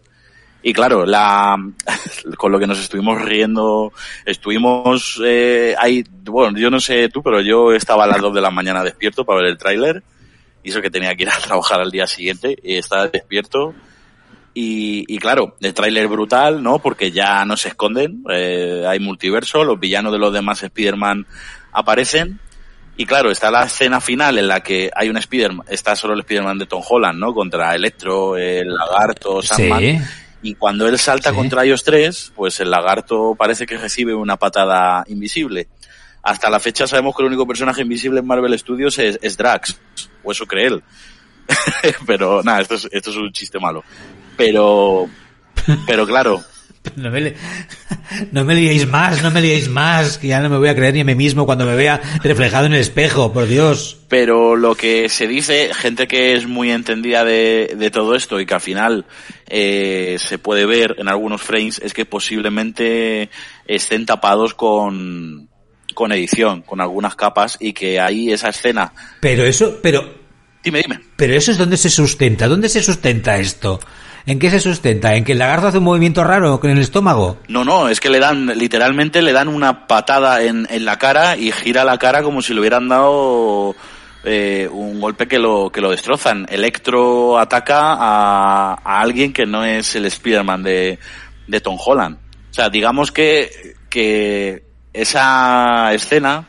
Y 0.67 0.73
claro, 0.73 1.05
la, 1.05 1.57
con 2.39 2.51
lo 2.51 2.59
que 2.59 2.67
nos 2.67 2.81
estuvimos 2.81 3.21
riendo, 3.21 3.93
estuvimos 4.25 5.21
eh, 5.23 5.75
ahí, 5.79 6.03
bueno, 6.23 6.59
yo 6.59 6.71
no 6.71 6.81
sé 6.81 7.11
tú, 7.11 7.23
pero 7.23 7.43
yo 7.43 7.75
estaba 7.75 8.05
a 8.05 8.07
las 8.07 8.21
2 8.23 8.35
de 8.35 8.41
la 8.41 8.51
mañana 8.51 8.83
despierto 8.83 9.27
para 9.27 9.43
ver 9.43 9.51
el 9.51 9.59
tráiler, 9.59 10.03
y 10.63 10.71
eso 10.71 10.81
que 10.81 10.91
tenía 10.91 11.15
que 11.15 11.25
ir 11.25 11.29
a 11.29 11.39
trabajar 11.47 11.83
al 11.83 11.91
día 11.91 12.07
siguiente, 12.07 12.57
y 12.63 12.77
estaba 12.77 13.09
despierto, 13.09 13.75
y, 14.55 15.05
y 15.13 15.19
claro, 15.19 15.57
el 15.61 15.75
tráiler 15.75 16.07
brutal, 16.07 16.63
¿no? 16.63 16.79
Porque 16.79 17.11
ya 17.11 17.45
no 17.45 17.57
se 17.57 17.69
esconden, 17.69 18.23
eh, 18.31 18.85
hay 18.89 19.01
multiverso, 19.01 19.65
los 19.65 19.81
villanos 19.81 20.13
de 20.13 20.19
los 20.19 20.33
demás 20.33 20.63
Spider-Man 20.63 21.27
aparecen, 21.73 22.39
y 22.97 23.07
claro, 23.07 23.33
está 23.33 23.51
la 23.51 23.65
escena 23.65 24.01
final 24.01 24.39
en 24.39 24.47
la 24.47 24.61
que 24.61 24.91
hay 24.95 25.09
un 25.09 25.17
Spider-Man, 25.17 25.67
está 25.69 25.97
solo 25.97 26.15
el 26.15 26.21
Spider-Man 26.21 26.59
de 26.59 26.67
Tom 26.67 26.83
Holland, 26.89 27.19
¿no? 27.19 27.35
Contra 27.35 27.75
Electro, 27.75 28.37
el 28.37 28.73
Lagarto, 28.73 29.43
Sandman. 29.43 30.07
Y 30.45 30.55
cuando 30.57 30.87
él 30.87 30.99
salta 30.99 31.33
contra 31.33 31.65
ellos 31.65 31.83
tres, 31.83 32.31
pues 32.37 32.61
el 32.61 32.71
lagarto 32.71 33.35
parece 33.35 33.65
que 33.65 33.79
recibe 33.79 34.15
una 34.15 34.37
patada 34.37 35.03
invisible. 35.09 35.69
Hasta 36.23 36.51
la 36.51 36.61
fecha 36.61 36.87
sabemos 36.87 37.17
que 37.17 37.23
el 37.23 37.29
único 37.29 37.47
personaje 37.47 37.81
invisible 37.81 38.21
en 38.21 38.27
Marvel 38.27 38.57
Studios 38.59 38.99
es, 38.99 39.37
Drax, 39.39 39.81
o 40.23 40.33
eso 40.33 40.47
cree 40.47 40.67
él. 40.67 40.83
pero 42.07 42.43
nada, 42.43 42.61
esto 42.61 42.75
es, 42.75 42.87
esto 42.93 43.11
es 43.11 43.17
un 43.17 43.33
chiste 43.33 43.59
malo. 43.59 43.83
Pero, 44.37 45.09
pero 45.87 46.07
claro, 46.07 46.43
no 46.97 47.11
me, 47.11 47.35
no 48.33 48.45
me 48.45 48.55
liéis 48.55 48.87
más, 48.87 49.23
no 49.23 49.31
me 49.31 49.41
liéis 49.41 49.69
más, 49.69 50.19
que 50.19 50.29
ya 50.29 50.41
no 50.41 50.51
me 50.51 50.59
voy 50.59 50.69
a 50.69 50.75
creer 50.75 50.95
ni 50.95 51.01
a 51.01 51.05
mí 51.05 51.15
mismo 51.15 51.47
cuando 51.47 51.65
me 51.65 51.77
vea 51.77 52.01
reflejado 52.23 52.67
en 52.67 52.75
el 52.75 52.81
espejo, 52.81 53.33
por 53.33 53.47
Dios. 53.47 53.99
Pero 54.09 54.57
lo 54.57 54.75
que 54.75 55.09
se 55.09 55.27
dice, 55.27 55.71
gente 55.75 56.07
que 56.07 56.35
es 56.35 56.47
muy 56.47 56.71
entendida 56.71 57.25
de, 57.25 57.75
de 57.77 57.91
todo 57.91 58.15
esto 58.15 58.39
y 58.39 58.47
que 58.47 58.55
al 58.55 58.61
final 58.61 59.07
eh, 59.49 60.17
se 60.19 60.39
puede 60.39 60.67
ver 60.67 60.97
en 60.99 61.09
algunos 61.09 61.43
frames, 61.43 61.81
es 61.83 61.95
que 61.95 62.05
posiblemente 62.05 63.31
estén 63.67 64.05
tapados 64.07 64.55
con, 64.55 65.49
con 65.95 66.13
edición, 66.13 66.63
con 66.63 66.81
algunas 66.81 67.17
capas 67.17 67.57
y 67.61 67.73
que 67.73 67.99
ahí 67.99 68.31
esa 68.31 68.51
escena. 68.51 68.93
Pero 69.21 69.45
eso, 69.45 69.79
pero. 69.83 70.23
Dime, 70.63 70.81
dime. 70.81 71.01
Pero 71.17 71.35
eso 71.35 71.51
es 71.51 71.59
donde 71.59 71.77
se 71.77 71.91
sustenta, 71.91 72.49
¿dónde 72.49 72.71
se 72.71 72.83
sustenta 72.83 73.39
esto? 73.39 73.81
¿En 74.27 74.39
qué 74.39 74.49
se 74.49 74.59
sustenta? 74.59 75.15
¿En 75.15 75.25
que 75.25 75.33
el 75.33 75.39
lagarto 75.39 75.67
hace 75.67 75.79
un 75.79 75.85
movimiento 75.85 76.25
raro 76.25 76.59
con 76.59 76.71
el 76.71 76.79
estómago? 76.79 77.39
No, 77.49 77.63
no, 77.63 77.91
es 77.91 78.01
que 78.01 78.09
le 78.09 78.19
dan, 78.19 78.47
literalmente 78.47 79.21
le 79.21 79.33
dan 79.33 79.49
una 79.49 79.87
patada 79.87 80.43
en, 80.43 80.67
en 80.71 80.85
la 80.87 80.99
cara 80.99 81.37
y 81.37 81.53
gira 81.53 81.85
la 81.85 81.99
cara 81.99 82.23
como 82.23 82.41
si 82.41 82.55
le 82.55 82.61
hubieran 82.61 82.89
dado 82.89 83.77
eh, 84.25 84.67
un 84.73 84.99
golpe 84.99 85.29
que 85.29 85.39
lo, 85.39 85.71
que 85.71 85.83
lo 85.83 85.91
destrozan. 85.91 86.47
Electro 86.49 87.39
ataca 87.39 87.93
a, 87.93 88.79
a 88.83 89.01
alguien 89.01 89.35
que 89.35 89.45
no 89.45 89.63
es 89.63 89.95
el 89.95 90.07
Spider-Man 90.07 90.63
de, 90.63 90.99
de 91.47 91.61
Tom 91.61 91.77
Holland. 91.85 92.17
O 92.51 92.55
sea, 92.55 92.71
digamos 92.71 93.13
que, 93.13 93.75
que 93.91 94.65
esa 94.95 95.93
escena 95.93 96.47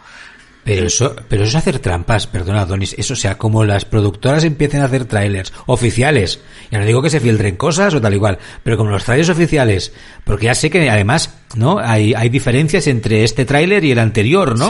pero 0.65 0.87
eso, 0.87 1.15
pero 1.29 1.43
eso 1.43 1.49
es 1.49 1.55
hacer 1.55 1.77
trampas, 1.77 2.25
perdona, 2.25 2.65
Donis. 2.65 2.95
Eso, 2.97 3.13
o 3.13 3.15
sea, 3.15 3.37
como 3.37 3.63
las 3.63 3.85
productoras 3.85 4.43
empiecen 4.43 4.81
a 4.81 4.85
hacer 4.85 5.05
trailers 5.05 5.53
oficiales. 5.67 6.39
Ya 6.71 6.79
no 6.79 6.85
digo 6.85 7.03
que 7.03 7.11
se 7.11 7.19
filtren 7.19 7.55
cosas 7.55 7.93
o 7.93 8.01
tal 8.01 8.15
igual, 8.15 8.39
pero 8.63 8.75
como 8.75 8.89
los 8.89 9.03
trailers 9.03 9.29
oficiales, 9.29 9.93
porque 10.23 10.47
ya 10.47 10.55
sé 10.55 10.71
que 10.71 10.89
además, 10.89 11.35
¿no? 11.55 11.77
Hay, 11.77 12.15
hay 12.15 12.29
diferencias 12.29 12.87
entre 12.87 13.23
este 13.23 13.45
tráiler 13.45 13.85
y 13.85 13.91
el 13.91 13.99
anterior, 13.99 14.57
¿no? 14.57 14.67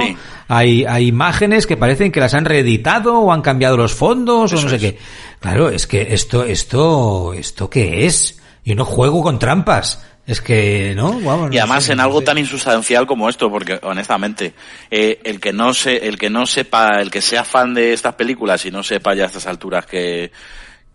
Hay, 0.49 0.83
hay 0.83 1.07
imágenes 1.07 1.65
que 1.65 1.77
parecen 1.77 2.11
que 2.11 2.19
las 2.19 2.33
han 2.33 2.43
reeditado 2.43 3.17
o 3.17 3.31
han 3.31 3.41
cambiado 3.41 3.77
los 3.77 3.93
fondos 3.93 4.51
o 4.51 4.61
no 4.61 4.67
sé 4.67 4.77
qué. 4.77 4.97
Claro, 5.39 5.69
es 5.69 5.87
que 5.87 6.13
esto, 6.13 6.43
esto, 6.43 7.31
esto 7.31 7.69
qué 7.69 8.05
es? 8.05 8.37
Yo 8.65 8.75
no 8.75 8.83
juego 8.83 9.23
con 9.23 9.39
trampas. 9.39 10.03
Es 10.27 10.41
que, 10.41 10.93
¿no? 10.95 11.19
y 11.51 11.59
además 11.59 11.87
en 11.89 11.99
algo 11.99 12.21
tan 12.21 12.39
insustancial 12.39 13.05
como 13.05 13.29
esto, 13.29 13.51
porque 13.51 13.79
honestamente, 13.83 14.55
eh, 14.89 15.21
el 15.23 15.39
que 15.39 15.53
no 15.53 15.71
se, 15.73 16.07
el 16.07 16.17
que 16.17 16.31
no 16.31 16.47
sepa, 16.47 16.99
el 16.99 17.11
que 17.11 17.21
sea 17.21 17.43
fan 17.43 17.75
de 17.75 17.93
estas 17.93 18.15
películas 18.15 18.65
y 18.65 18.71
no 18.71 18.81
sepa 18.81 19.13
ya 19.13 19.23
a 19.23 19.27
estas 19.27 19.45
alturas 19.45 19.85
que, 19.85 20.31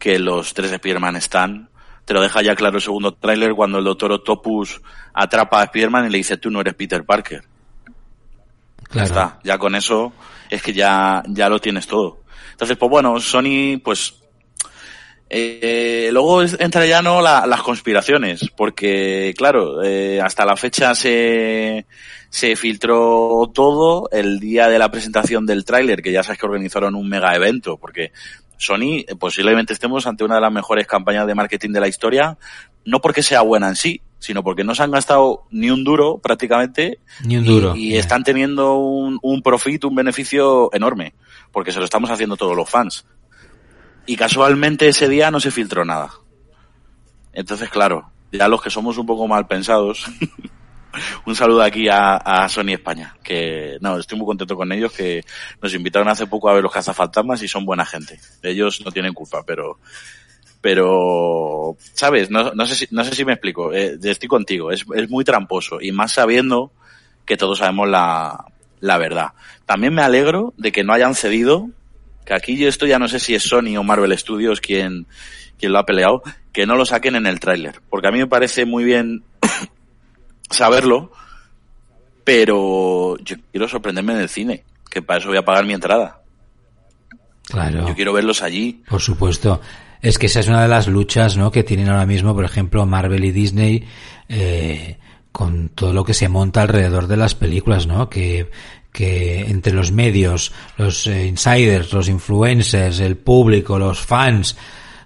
que 0.01 0.19
los 0.19 0.53
tres 0.53 0.71
de 0.71 0.77
Spider-Man 0.77 1.14
están, 1.14 1.69
te 2.05 2.12
lo 2.12 2.21
deja 2.23 2.43
ya 2.43 2.57
claro 2.57 2.79
el 2.79 2.83
segundo 2.83 3.14
tráiler 3.14 3.55
cuando 3.55 3.79
el 3.79 3.85
doctor 3.85 4.11
Octopus 4.11 4.81
atrapa 5.14 5.61
a 5.61 5.64
Spider-Man 5.64 6.07
y 6.07 6.11
le 6.11 6.19
dice 6.19 6.37
tú 6.37 6.51
no 6.51 6.61
eres 6.61 6.75
Peter 6.75 7.05
Parker. 7.05 7.45
Claro. 8.83 8.93
Ya 8.93 9.03
está, 9.05 9.38
ya 9.45 9.59
con 9.59 9.77
eso 9.77 10.12
es 10.51 10.61
que 10.61 10.73
ya, 10.73 11.23
ya 11.29 11.49
lo 11.49 11.61
tienes 11.61 11.87
todo. 11.87 12.23
Entonces, 12.51 12.77
pues 12.77 12.90
bueno, 12.90 13.19
Sony, 13.21 13.79
pues 13.83 14.19
eh, 15.33 16.11
luego 16.12 16.43
entra 16.43 16.87
ya 16.87 17.03
no 17.03 17.23
las 17.23 17.62
conspiraciones, 17.62 18.51
porque 18.57 19.33
claro, 19.37 19.81
eh, 19.81 20.21
hasta 20.21 20.45
la 20.45 20.57
fecha 20.57 20.93
se, 20.97 21.87
se 22.29 22.57
filtró 22.57 23.49
todo 23.55 24.09
el 24.11 24.40
día 24.40 24.69
de 24.69 24.81
la 24.81 24.90
presentación 24.90 25.47
del 25.47 25.64
tráiler, 25.64 26.03
que 26.03 26.11
ya 26.11 26.25
sabes 26.25 26.40
que 26.40 26.47
organizaron 26.47 26.97
un 26.97 27.09
mega 27.09 27.33
evento, 27.37 27.77
porque 27.77 28.11
Sony 28.59 29.05
eh, 29.07 29.14
posiblemente 29.16 29.73
estemos 29.73 30.05
ante 30.09 30.25
una 30.25 30.35
de 30.35 30.40
las 30.40 30.53
mejores 30.53 30.88
campañas 30.88 31.29
de 31.29 31.37
marketing 31.37 31.71
de 31.71 31.81
la 31.81 31.88
historia, 31.88 32.37
no 32.85 33.01
porque 33.01 33.23
sea 33.23 33.43
buena 33.43 33.69
en 33.69 33.77
sí, 33.77 34.03
sino 34.19 34.43
porque 34.43 34.64
no 34.64 34.75
se 34.75 34.83
han 34.83 34.90
gastado 34.90 35.45
ni 35.53 35.71
un 35.71 35.85
duro 35.85 36.19
prácticamente. 36.19 36.99
Ni 37.25 37.37
un 37.37 37.45
duro. 37.45 37.77
Y, 37.77 37.95
están 37.97 38.25
teniendo 38.25 38.79
un, 38.79 39.21
un 39.23 39.43
profit, 39.43 39.85
un 39.85 39.95
beneficio 39.95 40.71
enorme, 40.73 41.14
porque 41.53 41.71
se 41.71 41.79
lo 41.79 41.85
estamos 41.85 42.11
haciendo 42.11 42.37
todos 42.37 42.57
los 42.57 42.69
fans. 42.69 43.07
Y 44.07 44.17
casualmente 44.17 44.89
ese 44.89 45.09
día 45.09 45.31
no 45.31 45.41
se 45.41 45.51
filtró 45.51 45.85
nada. 45.85 46.11
Entonces, 47.33 47.69
claro, 47.69 48.11
ya 48.33 48.49
los 48.49 48.63
que 48.63 48.71
somos 48.71 48.99
un 48.99 49.07
poco 49.07 49.27
mal 49.29 49.47
pensados, 49.47 50.07
un 51.27 51.35
saludo 51.35 51.63
aquí 51.63 51.89
a, 51.89 52.49
Sony 52.49 52.73
España, 52.73 53.17
que 53.23 53.79
no, 53.81 53.99
estoy 53.99 54.19
muy 54.19 54.27
contento 54.27 54.57
con 54.57 54.73
ellos, 54.73 54.93
que 54.93 55.23
nos 55.63 55.75
invitaron 55.75 56.09
hace 56.09 56.27
poco 56.27 56.49
a 56.49 56.55
ver 56.55 56.63
los 56.63 56.73
cazafantasmas 56.73 57.43
y 57.43 57.49
son 57.49 57.65
buena 57.65 57.87
gente. 57.87 58.19
Ellos 58.43 58.81
no 58.85 58.91
tienen 58.91 59.15
culpa, 59.15 59.45
pero, 59.47 59.79
pero, 60.61 61.77
¿sabes? 61.95 62.31
No, 62.31 62.53
no 62.53 62.67
sé, 62.67 62.75
si, 62.75 62.89
no 62.91 63.05
sé 63.05 63.15
si 63.15 63.25
me 63.25 63.33
explico. 63.33 63.73
Eh, 63.73 63.99
estoy 64.03 64.29
contigo, 64.29 64.71
es, 64.71 64.85
es 64.95 65.09
muy 65.11 65.25
tramposo 65.25 65.81
y 65.81 65.93
más 65.93 66.13
sabiendo 66.13 66.73
que 67.25 67.37
todos 67.37 67.59
sabemos 67.59 67.89
la, 67.89 68.45
la 68.81 68.99
verdad. 68.99 69.33
También 69.67 69.95
me 69.95 70.03
alegro 70.03 70.53
de 70.57 70.73
que 70.73 70.83
no 70.83 70.93
hayan 70.93 71.15
cedido 71.15 71.69
que 72.31 72.37
aquí 72.37 72.64
esto 72.64 72.87
ya 72.87 73.01
no 73.01 73.09
sé 73.09 73.19
si 73.19 73.35
es 73.35 73.43
Sony 73.43 73.77
o 73.77 73.83
Marvel 73.83 74.16
Studios 74.16 74.61
quien, 74.61 75.09
quien 75.59 75.73
lo 75.73 75.81
ha 75.81 75.85
peleado, 75.87 76.23
que 76.53 76.64
no 76.64 76.77
lo 76.77 76.87
saquen 76.87 77.16
en 77.16 77.27
el 77.27 77.40
tráiler. 77.40 77.81
Porque 77.90 78.07
a 78.07 78.12
mí 78.12 78.19
me 78.19 78.29
parece 78.29 78.66
muy 78.66 78.85
bien 78.85 79.25
saberlo, 80.49 81.11
pero 82.23 83.16
yo 83.19 83.37
quiero 83.51 83.66
sorprenderme 83.66 84.12
en 84.12 84.21
el 84.21 84.29
cine, 84.29 84.62
que 84.88 85.03
para 85.03 85.19
eso 85.19 85.29
voy 85.29 85.38
a 85.38 85.45
pagar 85.45 85.66
mi 85.66 85.73
entrada. 85.73 86.21
Claro. 87.49 87.88
Yo 87.88 87.97
quiero 87.97 88.12
verlos 88.12 88.43
allí. 88.43 88.81
Por 88.88 89.01
supuesto. 89.01 89.61
Es 90.01 90.16
que 90.16 90.27
esa 90.27 90.38
es 90.38 90.47
una 90.47 90.62
de 90.62 90.69
las 90.69 90.87
luchas, 90.87 91.37
¿no? 91.37 91.51
Que 91.51 91.64
tienen 91.64 91.88
ahora 91.88 92.07
mismo, 92.07 92.33
por 92.33 92.45
ejemplo, 92.45 92.87
Marvel 92.87 93.25
y 93.25 93.33
Disney, 93.33 93.88
eh, 94.29 94.99
con 95.33 95.69
todo 95.71 95.93
lo 95.93 96.05
que 96.05 96.14
se 96.14 96.29
monta 96.29 96.62
alrededor 96.62 97.09
de 97.09 97.16
las 97.16 97.35
películas, 97.35 97.88
¿no? 97.88 98.09
Que, 98.09 98.49
que 98.92 99.40
entre 99.48 99.72
los 99.72 99.92
medios, 99.92 100.53
los 100.76 101.07
eh, 101.07 101.26
insiders, 101.26 101.92
los 101.92 102.09
influencers, 102.09 103.00
el 103.00 103.16
público, 103.16 103.79
los 103.79 104.00
fans, 104.00 104.57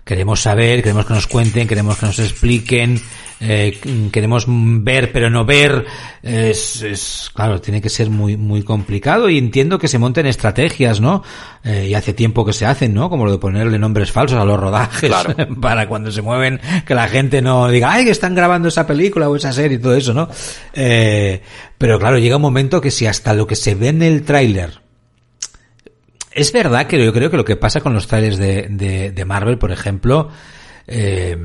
queremos 0.04 0.40
saber, 0.40 0.82
queremos 0.82 1.06
que 1.06 1.14
nos 1.14 1.26
cuenten, 1.26 1.66
queremos 1.66 1.96
que 1.96 2.06
nos 2.06 2.18
expliquen, 2.18 3.00
eh, 3.40 3.78
queremos 4.12 4.44
ver 4.48 5.12
pero 5.12 5.30
no 5.30 5.44
ver, 5.44 5.84
es, 6.22 6.82
es, 6.82 7.30
claro, 7.34 7.60
tiene 7.60 7.80
que 7.80 7.88
ser 7.88 8.10
muy, 8.10 8.36
muy 8.36 8.62
complicado 8.62 9.28
y 9.28 9.38
entiendo 9.38 9.78
que 9.78 9.88
se 9.88 9.98
monten 9.98 10.26
estrategias, 10.26 11.00
¿no? 11.00 11.22
Eh, 11.64 11.88
y 11.90 11.94
hace 11.94 12.12
tiempo 12.12 12.44
que 12.44 12.52
se 12.52 12.66
hacen, 12.66 12.94
¿no? 12.94 13.08
Como 13.10 13.24
lo 13.24 13.32
de 13.32 13.38
ponerle 13.38 13.78
nombres 13.78 14.12
falsos 14.12 14.38
a 14.38 14.44
los 14.44 14.60
rodajes 14.60 15.10
para 15.60 15.88
cuando 15.88 16.12
se 16.12 16.22
mueven, 16.22 16.60
que 16.86 16.94
la 16.94 17.08
gente 17.08 17.42
no 17.42 17.68
diga, 17.68 17.92
ay, 17.92 18.04
que 18.04 18.10
están 18.10 18.34
grabando 18.34 18.68
esa 18.68 18.86
película 18.86 19.28
o 19.28 19.36
esa 19.36 19.52
serie 19.52 19.78
y 19.78 19.80
todo 19.80 19.94
eso, 19.94 20.12
¿no? 20.12 20.28
Eh, 20.74 21.40
pero 21.78 21.98
claro, 21.98 22.18
llega 22.18 22.36
un 22.36 22.42
momento 22.42 22.80
que 22.80 22.90
si 22.90 23.06
hasta 23.06 23.34
lo 23.34 23.46
que 23.46 23.56
se 23.56 23.74
ve 23.74 23.88
en 23.88 24.02
el 24.02 24.22
tráiler 24.22 24.83
es 26.34 26.52
verdad 26.52 26.86
que 26.86 27.02
yo 27.02 27.12
creo 27.12 27.30
que 27.30 27.36
lo 27.36 27.44
que 27.44 27.56
pasa 27.56 27.80
con 27.80 27.94
los 27.94 28.06
trailers 28.06 28.36
de, 28.36 28.66
de, 28.68 29.12
de 29.12 29.24
Marvel, 29.24 29.58
por 29.58 29.72
ejemplo, 29.72 30.30
eh, 30.86 31.36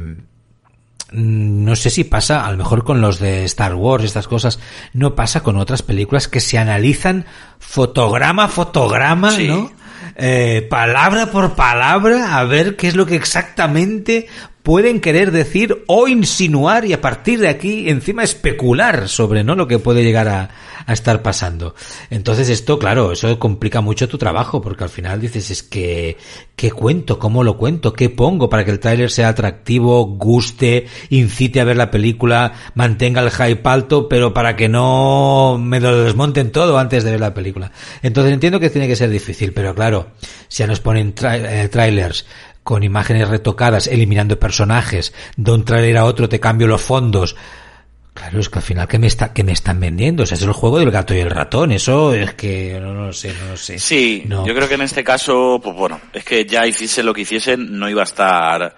no 1.12 1.75
sé 1.75 1.89
si 1.89 2.04
pasa, 2.04 2.45
a 2.45 2.52
lo 2.52 2.58
mejor 2.58 2.84
con 2.84 3.02
los 3.02 3.19
de 3.19 3.43
Star 3.45 3.75
Wars, 3.75 4.04
estas 4.04 4.28
cosas, 4.28 4.60
no 4.93 5.15
pasa 5.15 5.41
con 5.41 5.58
otras 5.58 5.82
películas 5.82 6.28
que 6.28 6.39
se 6.39 6.58
analizan 6.58 7.25
fotograma 7.60 8.45
a 8.45 8.47
fotograma, 8.47 9.32
¿no? 9.38 9.71
Eh, 10.15 10.67
palabra 10.69 11.28
por 11.28 11.56
palabra, 11.56 12.38
a 12.38 12.43
ver 12.43 12.75
qué 12.75 12.88
es 12.88 12.95
lo 12.95 13.06
que 13.06 13.15
exactamente 13.15 14.28
pueden 14.63 15.00
querer 15.00 15.32
decir 15.32 15.84
o 15.88 16.08
insinuar 16.08 16.86
y 16.86 16.93
a 16.93 17.02
partir 17.02 17.39
de 17.39 17.50
aquí 17.50 17.89
encima 17.89 18.24
especular 18.24 19.08
sobre 19.08 19.43
no 19.43 19.56
lo 19.56 19.67
que 19.67 19.80
puede 19.80 20.04
llegar 20.04 20.28
a, 20.28 20.50
a 20.89 20.93
estar 20.93 21.22
pasando. 21.22 21.76
Entonces 22.10 22.50
esto, 22.50 22.80
claro, 22.80 23.12
eso 23.12 23.38
complica 23.38 23.80
mucho 23.82 24.08
tu 24.08 24.17
trabajo 24.17 24.60
porque 24.60 24.84
al 24.84 24.89
final 24.89 25.22
dices 25.22 25.52
es 25.52 25.62
que 25.62 26.17
qué 26.56 26.72
cuento, 26.72 27.19
cómo 27.19 27.43
lo 27.43 27.58
cuento, 27.58 27.93
qué 27.93 28.10
pongo 28.10 28.50
para 28.50 28.65
que 28.65 28.72
el 28.72 28.80
tráiler 28.80 29.12
sea 29.12 29.30
atractivo, 29.30 30.06
guste, 30.06 30.88
incite 31.10 31.62
a 31.62 31.63
ver 31.63 31.78
la 31.78 31.91
película, 31.91 32.54
mantenga 32.74 33.22
el 33.22 33.30
hype 33.30 33.69
alto, 33.69 34.10
pero 34.10 34.34
para 34.34 34.56
que 34.56 34.67
no 34.67 35.60
me 35.62 35.80
lo 35.80 36.04
desmonten 36.04 36.52
todo 36.52 36.80
antes 36.80 37.04
de 37.04 37.12
ver 37.12 37.19
la 37.19 37.36
película. 37.36 37.72
Entonces 38.02 38.34
entiendo 38.34 38.60
que 38.60 38.72
tiene 38.72 38.88
que 38.88 38.95
ser 38.95 39.12
difícil, 39.12 39.54
pero 39.54 39.76
claro, 39.76 40.08
si 40.48 40.63
ya 40.63 40.67
nos 40.67 40.80
ponen 40.80 41.13
eh, 41.22 41.69
trailers 41.72 42.26
con 42.63 42.84
imágenes 42.84 43.28
retocadas, 43.28 43.88
eliminando 43.88 44.39
personajes, 44.39 45.13
de 45.38 45.52
un 45.52 45.65
trailer 45.65 45.98
a 45.98 46.06
otro 46.06 46.30
te 46.30 46.39
cambio 46.39 46.67
los 46.67 46.82
fondos. 46.82 47.36
Claro, 48.13 48.39
es 48.39 48.50
que 48.50 48.60
al 48.60 48.63
final, 48.63 48.88
¿qué 48.88 49.00
me, 49.00 49.08
está, 49.08 49.34
qué 49.34 49.43
me 49.43 49.54
están 49.54 49.80
vendiendo? 49.80 50.24
O 50.24 50.26
sea, 50.26 50.36
es 50.36 50.43
el 50.43 50.52
juego 50.52 50.80
del 50.80 50.91
gato 50.91 51.13
y 51.13 51.19
el 51.19 51.30
ratón. 51.30 51.72
Eso 51.72 52.13
es 52.13 52.34
que 52.34 52.78
no, 52.82 52.93
no 52.93 53.06
lo 53.08 53.13
sé, 53.13 53.34
no 53.41 53.52
lo 53.52 53.58
sé. 53.58 53.80
Sí, 53.80 54.26
yo 54.28 54.43
creo 54.43 54.67
que 54.67 54.74
en 54.74 54.82
este 54.82 55.04
caso, 55.06 55.62
pues 55.63 55.76
bueno, 55.76 56.02
es 56.12 56.26
que 56.26 56.45
ya 56.45 56.67
hiciesen 56.67 57.06
lo 57.06 57.13
que 57.13 57.22
hiciesen, 57.22 57.80
no 57.80 57.89
iba 57.89 58.02
a 58.02 58.04
estar 58.04 58.76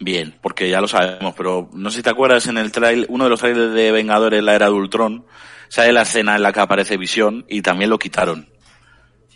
bien, 0.00 0.34
porque 0.40 0.68
ya 0.68 0.80
lo 0.80 0.88
sabemos, 0.88 1.34
pero 1.36 1.68
no 1.72 1.90
sé 1.90 1.98
si 1.98 2.02
te 2.02 2.10
acuerdas 2.10 2.46
en 2.48 2.58
el 2.58 2.72
trail, 2.72 3.06
uno 3.08 3.24
de 3.24 3.30
los 3.30 3.38
trailers 3.38 3.74
de 3.74 3.92
Vengadores, 3.92 4.42
la 4.42 4.54
era 4.54 4.66
de 4.66 4.72
Ultron, 4.72 5.24
sale 5.68 5.92
la 5.92 6.02
escena 6.02 6.34
en 6.34 6.42
la 6.42 6.52
que 6.52 6.60
aparece 6.60 6.96
Visión 6.96 7.44
y 7.48 7.62
también 7.62 7.90
lo 7.90 7.98
quitaron. 7.98 8.48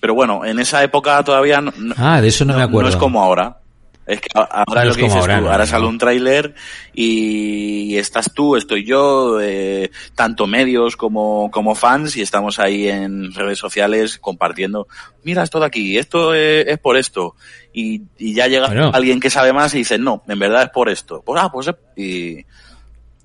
Pero 0.00 0.14
bueno, 0.14 0.44
en 0.44 0.58
esa 0.58 0.82
época 0.82 1.22
todavía 1.22 1.60
no, 1.60 1.72
ah, 1.96 2.20
de 2.20 2.28
eso 2.28 2.44
no, 2.44 2.56
me 2.56 2.62
acuerdo. 2.62 2.90
no 2.90 2.94
es 2.94 2.96
como 2.96 3.22
ahora. 3.22 3.60
Es 4.06 4.20
que 4.20 4.28
ahora 4.34 4.84
lo 4.84 4.94
que 4.94 5.02
dices 5.02 5.16
ahora, 5.16 5.40
tú, 5.40 5.48
ahora 5.48 5.66
sale 5.66 5.86
un 5.86 5.96
tráiler 5.96 6.54
y 6.92 7.96
estás 7.96 8.32
tú, 8.34 8.56
estoy 8.56 8.84
yo, 8.84 9.40
eh, 9.40 9.90
tanto 10.14 10.46
medios 10.46 10.96
como, 10.96 11.50
como 11.50 11.74
fans 11.74 12.16
y 12.16 12.22
estamos 12.22 12.58
ahí 12.58 12.88
en 12.88 13.32
redes 13.32 13.58
sociales 13.58 14.18
compartiendo, 14.18 14.88
mira 15.22 15.42
esto 15.42 15.58
de 15.58 15.66
aquí, 15.66 15.96
esto 15.96 16.34
es, 16.34 16.78
por 16.78 16.98
esto. 16.98 17.34
Y, 17.72 18.02
y 18.18 18.34
ya 18.34 18.46
llega 18.46 18.66
alguien 18.92 19.20
que 19.20 19.30
sabe 19.30 19.52
más 19.52 19.74
y 19.74 19.78
dice, 19.78 19.98
no, 19.98 20.22
en 20.28 20.38
verdad 20.38 20.64
es 20.64 20.70
por 20.70 20.90
esto. 20.90 21.22
Pues, 21.24 21.40
ah, 21.42 21.50
pues, 21.50 21.70
y, 21.96 22.44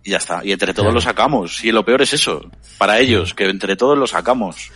y 0.03 0.11
ya 0.11 0.17
está. 0.17 0.41
Y 0.43 0.53
entre 0.53 0.73
todos 0.73 0.93
lo 0.93 1.01
sacamos. 1.01 1.63
Y 1.63 1.71
lo 1.71 1.83
peor 1.83 2.01
es 2.01 2.13
eso, 2.13 2.49
para 2.77 2.99
ellos, 2.99 3.33
que 3.33 3.45
entre 3.49 3.75
todos 3.75 3.97
lo 3.97 4.07
sacamos. 4.07 4.71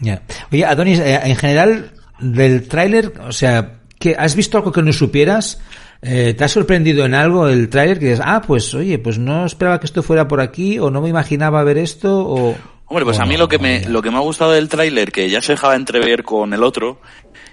Ya. 0.00 0.22
Oye, 0.50 0.64
Adonis, 0.64 0.98
eh, 0.98 1.20
en 1.22 1.36
general, 1.36 1.92
del 2.18 2.66
tráiler, 2.68 3.12
o 3.20 3.32
sea, 3.32 3.80
que 3.98 4.16
¿has 4.18 4.36
visto 4.36 4.58
algo 4.58 4.72
que 4.72 4.82
no 4.82 4.92
supieras? 4.92 5.60
Eh, 6.02 6.34
¿Te 6.34 6.44
ha 6.44 6.48
sorprendido 6.48 7.04
en 7.04 7.14
algo 7.14 7.48
el 7.48 7.68
tráiler 7.70 7.98
que 7.98 8.06
dices, 8.06 8.24
ah, 8.24 8.42
pues 8.46 8.74
oye, 8.74 8.98
pues 8.98 9.18
no 9.18 9.46
esperaba 9.46 9.80
que 9.80 9.86
esto 9.86 10.02
fuera 10.02 10.28
por 10.28 10.40
aquí 10.40 10.78
o 10.78 10.90
no 10.90 11.00
me 11.00 11.08
imaginaba 11.08 11.64
ver 11.64 11.78
esto 11.78 12.26
o... 12.26 12.56
Hombre, 12.86 13.04
pues 13.06 13.18
a 13.18 13.24
mí 13.24 13.38
lo 13.38 13.48
que 13.48 13.58
me 13.58 13.88
lo 13.88 14.02
que 14.02 14.10
me 14.10 14.18
ha 14.18 14.20
gustado 14.20 14.52
del 14.52 14.68
tráiler, 14.68 15.10
que 15.10 15.30
ya 15.30 15.40
se 15.40 15.52
dejaba 15.52 15.74
entrever 15.74 16.22
con 16.22 16.52
el 16.52 16.62
otro, 16.62 17.00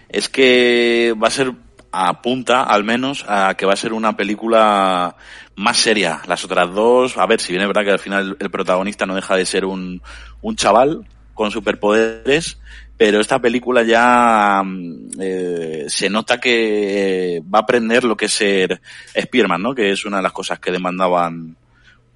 es 0.09 0.27
que 0.27 1.15
va 1.21 1.29
a 1.29 1.31
ser 1.31 1.53
apunta 1.91 2.63
al 2.63 2.83
menos 2.83 3.25
a 3.27 3.55
que 3.55 3.65
va 3.65 3.73
a 3.73 3.77
ser 3.77 3.93
una 3.93 4.15
película 4.17 5.15
más 5.55 5.77
seria. 5.77 6.21
Las 6.27 6.43
otras 6.43 6.73
dos, 6.73 7.17
a 7.17 7.25
ver, 7.25 7.39
si 7.39 7.53
bien 7.53 7.61
es 7.61 7.67
verdad 7.67 7.83
que 7.83 7.91
al 7.91 7.99
final 7.99 8.37
el 8.39 8.51
protagonista 8.51 9.05
no 9.05 9.15
deja 9.15 9.35
de 9.35 9.45
ser 9.45 9.65
un, 9.65 10.01
un 10.41 10.55
chaval, 10.55 11.05
con 11.33 11.51
superpoderes, 11.51 12.59
pero 13.01 13.19
esta 13.19 13.39
película 13.39 13.81
ya 13.81 14.61
mm, 14.63 15.09
eh, 15.19 15.85
se 15.87 16.07
nota 16.07 16.39
que 16.39 17.41
va 17.51 17.57
a 17.57 17.61
aprender 17.63 18.03
lo 18.03 18.15
que 18.15 18.25
es 18.25 18.31
ser 18.31 18.79
Spearman, 19.19 19.59
¿no? 19.59 19.73
Que 19.73 19.89
es 19.89 20.05
una 20.05 20.17
de 20.17 20.23
las 20.23 20.31
cosas 20.31 20.59
que 20.59 20.71
demandaban 20.71 21.57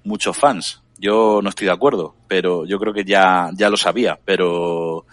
muchos 0.04 0.36
fans. 0.36 0.80
Yo 0.96 1.40
no 1.42 1.48
estoy 1.48 1.66
de 1.66 1.72
acuerdo, 1.72 2.14
pero 2.28 2.64
yo 2.66 2.78
creo 2.78 2.92
que 2.92 3.02
ya, 3.02 3.50
ya 3.54 3.68
lo 3.68 3.76
sabía, 3.76 4.16
pero, 4.24 5.06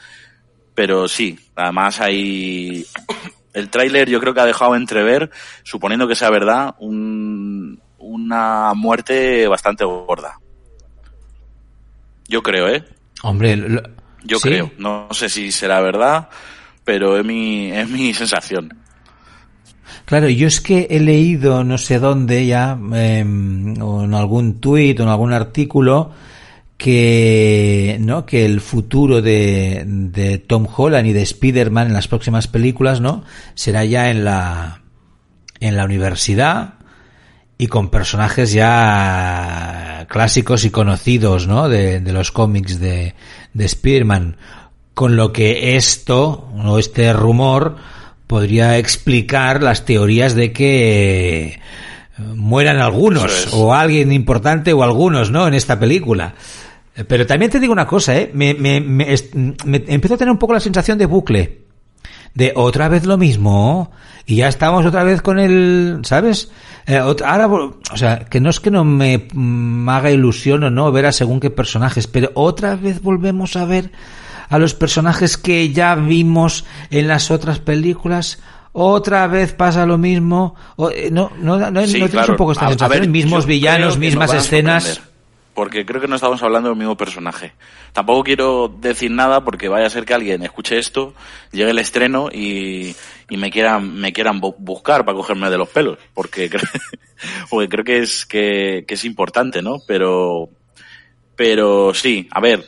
pero 0.75 1.07
sí, 1.07 1.39
además 1.55 1.99
hay, 2.01 2.85
el 3.53 3.69
tráiler 3.71 4.07
yo 4.07 4.19
creo 4.19 4.35
que 4.35 4.41
ha 4.41 4.45
dejado 4.45 4.75
entrever, 4.75 5.31
suponiendo 5.63 6.07
que 6.07 6.13
sea 6.13 6.29
verdad, 6.29 6.75
un, 6.77 7.81
una 7.97 8.75
muerte 8.75 9.47
bastante 9.47 9.85
gorda. 9.85 10.39
Yo 12.27 12.43
creo, 12.43 12.67
¿eh? 12.67 12.83
Hombre, 13.23 13.57
yo 14.23 14.39
creo. 14.39 14.71
No 14.77 15.07
sé 15.11 15.29
si 15.29 15.51
será 15.51 15.81
verdad, 15.81 16.29
pero 16.83 17.17
es 17.17 17.25
mi, 17.25 17.71
es 17.71 17.89
mi 17.89 18.13
sensación. 18.13 18.77
Claro, 20.05 20.27
yo 20.29 20.47
es 20.47 20.59
que 20.59 20.87
he 20.89 20.99
leído 20.99 21.63
no 21.63 21.77
sé 21.77 21.99
dónde 21.99 22.45
ya, 22.45 22.77
em, 22.93 23.81
o 23.81 24.03
en 24.03 24.13
algún 24.13 24.59
tuit 24.59 24.99
o 24.99 25.03
en 25.03 25.09
algún 25.09 25.33
artículo, 25.33 26.11
que, 26.77 27.97
¿no? 28.01 28.25
que 28.25 28.45
el 28.45 28.59
futuro 28.59 29.21
de, 29.21 29.83
de 29.85 30.39
Tom 30.39 30.67
Holland 30.75 31.07
y 31.07 31.13
de 31.13 31.21
Spider-Man 31.21 31.87
en 31.87 31.93
las 31.93 32.09
próximas 32.09 32.47
películas, 32.47 32.99
¿no? 32.99 33.23
será 33.55 33.85
ya 33.85 34.09
en 34.09 34.25
la, 34.25 34.81
en 35.61 35.77
la 35.77 35.85
universidad 35.85 36.73
y 37.57 37.67
con 37.67 37.89
personajes 37.89 38.51
ya 38.51 40.05
clásicos 40.09 40.65
y 40.65 40.71
conocidos, 40.71 41.47
¿no? 41.47 41.69
De, 41.69 42.01
de 42.01 42.11
los 42.11 42.31
cómics 42.31 42.79
de, 42.79 43.15
de 43.53 43.67
Spearman, 43.67 44.37
con 44.93 45.15
lo 45.15 45.33
que 45.33 45.75
esto, 45.75 46.49
o 46.65 46.79
este 46.79 47.13
rumor, 47.13 47.77
podría 48.27 48.77
explicar 48.77 49.61
las 49.61 49.85
teorías 49.85 50.35
de 50.35 50.51
que 50.51 51.43
eh, 51.45 51.59
mueran 52.35 52.77
algunos, 52.77 53.53
o 53.53 53.73
alguien 53.73 54.11
importante, 54.11 54.73
o 54.73 54.83
algunos, 54.83 55.31
¿no? 55.31 55.47
En 55.47 55.53
esta 55.53 55.79
película. 55.79 56.35
Pero 57.07 57.25
también 57.25 57.49
te 57.49 57.59
digo 57.59 57.73
una 57.73 57.87
cosa, 57.87 58.15
¿eh? 58.15 58.29
Me, 58.33 58.53
me, 58.53 58.79
me, 58.79 59.15
me 59.65 59.83
empiezo 59.87 60.13
a 60.13 60.17
tener 60.17 60.31
un 60.31 60.37
poco 60.37 60.53
la 60.53 60.59
sensación 60.59 60.97
de 60.97 61.07
bucle. 61.07 61.62
De 62.33 62.51
otra 62.55 62.89
vez 62.89 63.05
lo 63.05 63.17
mismo, 63.17 63.91
y 64.25 64.37
ya 64.37 64.47
estamos 64.47 64.85
otra 64.85 65.03
vez 65.03 65.21
con 65.21 65.37
el, 65.37 65.99
¿sabes? 66.03 66.49
Eh, 66.87 66.97
ahora, 66.97 67.47
o 67.47 67.97
sea, 67.97 68.25
que 68.25 68.39
no 68.39 68.49
es 68.49 68.59
que 68.59 68.71
no 68.71 68.83
me, 68.83 69.27
haga 69.87 70.11
ilusión 70.11 70.63
o 70.63 70.69
no 70.69 70.91
ver 70.91 71.05
a 71.05 71.11
según 71.11 71.39
qué 71.39 71.49
personajes, 71.49 72.07
pero 72.07 72.31
otra 72.33 72.75
vez 72.75 73.01
volvemos 73.01 73.55
a 73.55 73.65
ver 73.65 73.91
a 74.49 74.57
los 74.57 74.73
personajes 74.73 75.37
que 75.37 75.71
ya 75.71 75.95
vimos 75.95 76.65
en 76.89 77.07
las 77.07 77.31
otras 77.31 77.59
películas. 77.59 78.39
Otra 78.71 79.27
vez 79.27 79.53
pasa 79.53 79.85
lo 79.85 79.97
mismo. 79.97 80.55
Eh, 80.95 81.09
no, 81.11 81.31
no, 81.39 81.57
no, 81.57 81.69
no 81.69 81.81
tienes 81.83 82.29
un 82.29 82.35
poco 82.35 82.53
esta 82.53 82.69
sensación. 82.69 83.11
mismos 83.11 83.45
villanos, 83.45 83.97
mismas 83.97 84.33
escenas 84.33 85.01
porque 85.53 85.85
creo 85.85 86.01
que 86.01 86.07
no 86.07 86.15
estamos 86.15 86.41
hablando 86.43 86.69
del 86.69 86.77
mismo 86.77 86.97
personaje. 86.97 87.53
Tampoco 87.91 88.23
quiero 88.23 88.67
decir 88.67 89.11
nada 89.11 89.43
porque 89.43 89.69
vaya 89.69 89.87
a 89.87 89.89
ser 89.89 90.05
que 90.05 90.13
alguien 90.13 90.43
escuche 90.43 90.77
esto, 90.77 91.13
llegue 91.51 91.71
el 91.71 91.79
estreno 91.79 92.29
y, 92.31 92.95
me 93.29 93.51
quieran, 93.51 93.95
me 93.95 94.13
quieran 94.13 94.39
buscar 94.39 95.05
para 95.05 95.17
cogerme 95.17 95.49
de 95.49 95.57
los 95.57 95.69
pelos, 95.69 95.97
porque, 96.13 96.49
porque 97.49 97.69
creo 97.69 97.83
que 97.83 97.97
es, 97.99 98.25
que, 98.25 98.85
que 98.87 98.93
es 98.95 99.05
importante, 99.05 99.61
¿no? 99.61 99.79
Pero, 99.87 100.49
pero 101.35 101.93
sí, 101.93 102.27
a 102.31 102.39
ver, 102.39 102.63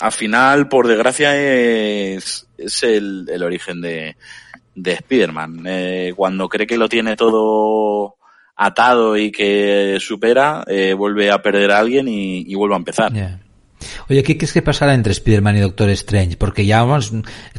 al 0.00 0.12
final, 0.12 0.68
por 0.68 0.86
desgracia, 0.86 1.36
es, 1.36 2.46
es 2.58 2.82
el, 2.82 3.26
el 3.30 3.42
origen 3.42 3.80
de, 3.80 4.16
de 4.74 4.92
Spider-Man. 4.92 5.62
Eh, 5.66 6.12
cuando 6.16 6.48
cree 6.48 6.66
que 6.66 6.76
lo 6.76 6.88
tiene 6.88 7.16
todo 7.16 8.16
atado 8.56 9.16
y 9.16 9.30
que 9.32 9.98
supera, 10.00 10.64
eh, 10.66 10.94
vuelve 10.94 11.30
a 11.30 11.42
perder 11.42 11.70
a 11.72 11.78
alguien 11.78 12.08
y, 12.08 12.54
vuelve 12.54 12.74
a 12.74 12.78
empezar. 12.78 13.12
Oye, 14.08 14.22
¿qué 14.22 14.36
crees 14.36 14.52
que 14.52 14.62
pasará 14.62 14.94
entre 14.94 15.12
Spider-Man 15.12 15.56
y 15.56 15.60
Doctor 15.60 15.90
Strange? 15.90 16.36
Porque 16.36 16.64
ya 16.64 16.82
vamos, 16.82 17.12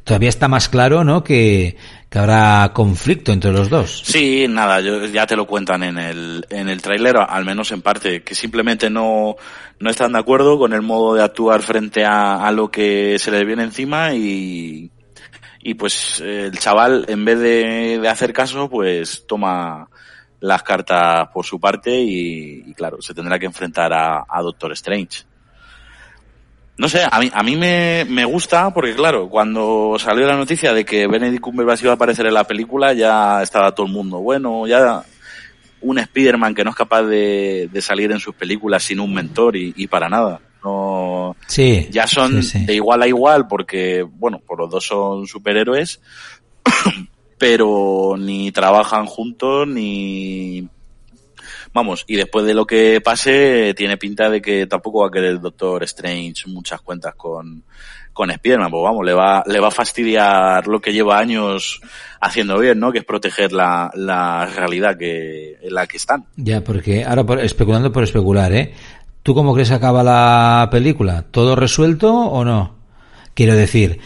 todavía 0.03 0.29
está 0.29 0.47
más 0.47 0.69
claro, 0.69 1.03
¿no? 1.03 1.23
Que, 1.23 1.75
que 2.09 2.19
habrá 2.19 2.71
conflicto 2.73 3.31
entre 3.31 3.51
los 3.51 3.69
dos. 3.69 4.03
Sí, 4.05 4.45
nada, 4.47 4.79
ya 5.07 5.25
te 5.25 5.35
lo 5.35 5.45
cuentan 5.45 5.83
en 5.83 5.97
el, 5.97 6.45
en 6.49 6.69
el 6.69 6.81
tráiler, 6.81 7.17
al 7.17 7.45
menos 7.45 7.71
en 7.71 7.81
parte, 7.81 8.23
que 8.23 8.35
simplemente 8.35 8.89
no, 8.89 9.35
no 9.79 9.89
están 9.89 10.13
de 10.13 10.19
acuerdo 10.19 10.57
con 10.57 10.73
el 10.73 10.81
modo 10.81 11.15
de 11.15 11.23
actuar 11.23 11.61
frente 11.61 12.05
a, 12.05 12.45
a 12.45 12.51
lo 12.51 12.69
que 12.69 13.17
se 13.19 13.31
les 13.31 13.45
viene 13.45 13.63
encima 13.63 14.13
y, 14.13 14.91
y 15.61 15.73
pues 15.73 16.21
el 16.21 16.57
chaval, 16.57 17.05
en 17.07 17.25
vez 17.25 17.39
de, 17.39 17.99
de 17.99 18.09
hacer 18.09 18.33
caso, 18.33 18.69
pues 18.69 19.25
toma 19.27 19.89
las 20.43 20.61
cartas 20.61 21.29
por 21.29 21.45
su 21.45 21.57
parte 21.57 21.95
y, 21.95 22.73
claro, 22.73 23.01
se 23.01 23.13
tendrá 23.13 23.39
que 23.39 23.45
enfrentar 23.45 23.93
a, 23.93 24.25
a 24.27 24.41
Doctor 24.41 24.73
Strange. 24.73 25.23
No 26.75 26.89
sé, 26.89 27.01
a 27.09 27.19
mí, 27.19 27.31
a 27.33 27.43
mí 27.43 27.55
me, 27.55 28.05
me, 28.09 28.25
gusta 28.25 28.73
porque, 28.73 28.93
claro, 28.93 29.29
cuando 29.29 29.95
salió 29.99 30.27
la 30.27 30.35
noticia 30.35 30.73
de 30.73 30.83
que 30.83 31.07
Benedict 31.07 31.41
Cumberbatch 31.41 31.83
iba 31.83 31.91
a 31.91 31.95
aparecer 31.95 32.25
en 32.25 32.33
la 32.33 32.43
película, 32.43 32.91
ya 32.91 33.41
estaba 33.41 33.73
todo 33.73 33.85
el 33.85 33.93
mundo, 33.93 34.19
bueno, 34.19 34.67
ya 34.67 35.05
un 35.79 35.99
Spider-Man 35.99 36.55
que 36.55 36.65
no 36.65 36.71
es 36.71 36.75
capaz 36.75 37.03
de, 37.03 37.69
de, 37.71 37.81
salir 37.81 38.11
en 38.11 38.19
sus 38.19 38.35
películas 38.35 38.83
sin 38.83 38.99
un 38.99 39.13
mentor 39.13 39.55
y, 39.55 39.73
y 39.77 39.87
para 39.87 40.09
nada. 40.09 40.41
No, 40.61 41.37
sí, 41.47 41.87
ya 41.89 42.05
son 42.05 42.41
de 42.41 42.75
igual 42.75 43.01
a 43.01 43.07
igual 43.07 43.47
porque, 43.47 44.03
bueno, 44.03 44.39
por 44.39 44.59
los 44.59 44.69
dos 44.69 44.85
son 44.85 45.25
superhéroes, 45.25 46.01
pero 47.43 48.15
ni 48.17 48.53
trabajan 48.53 49.05
juntos 49.05 49.67
ni 49.67 50.65
Vamos, 51.73 52.05
y 52.07 52.15
después 52.15 52.45
de 52.45 52.53
lo 52.53 52.65
que 52.65 53.01
pase, 53.01 53.73
tiene 53.75 53.97
pinta 53.97 54.29
de 54.29 54.41
que 54.41 54.65
tampoco 54.65 55.01
va 55.01 55.07
a 55.07 55.11
querer 55.11 55.31
el 55.31 55.41
Doctor 55.41 55.83
Strange 55.83 56.47
muchas 56.47 56.79
cuentas 56.79 57.15
con, 57.15 57.63
con 58.13 58.31
Spider-Man, 58.31 58.71
pues 58.71 58.83
vamos, 58.83 59.03
le 59.03 59.13
va, 59.13 59.43
le 59.45 59.59
va 59.59 59.67
a 59.67 59.71
fastidiar 59.71 60.67
lo 60.67 60.79
que 60.79 60.93
lleva 60.93 61.17
años 61.17 61.81
haciendo 62.21 62.57
bien, 62.59 62.79
¿no? 62.79 62.93
Que 62.93 62.99
es 62.99 63.05
proteger 63.05 63.51
la, 63.51 63.91
la 63.95 64.45
realidad 64.45 64.95
que, 64.97 65.57
en 65.61 65.73
la 65.73 65.85
que 65.85 65.97
están. 65.97 66.25
Ya, 66.37 66.63
porque 66.63 67.03
ahora 67.03 67.43
especulando 67.43 67.91
por 67.91 68.03
especular, 68.03 68.53
¿eh? 68.53 68.73
¿Tú 69.21 69.33
cómo 69.33 69.53
crees 69.53 69.67
que 69.67 69.75
acaba 69.75 70.01
la 70.01 70.69
película? 70.71 71.25
¿Todo 71.29 71.57
resuelto 71.57 72.13
o 72.13 72.45
no? 72.45 72.75
Quiero 73.33 73.55
decir, 73.55 73.99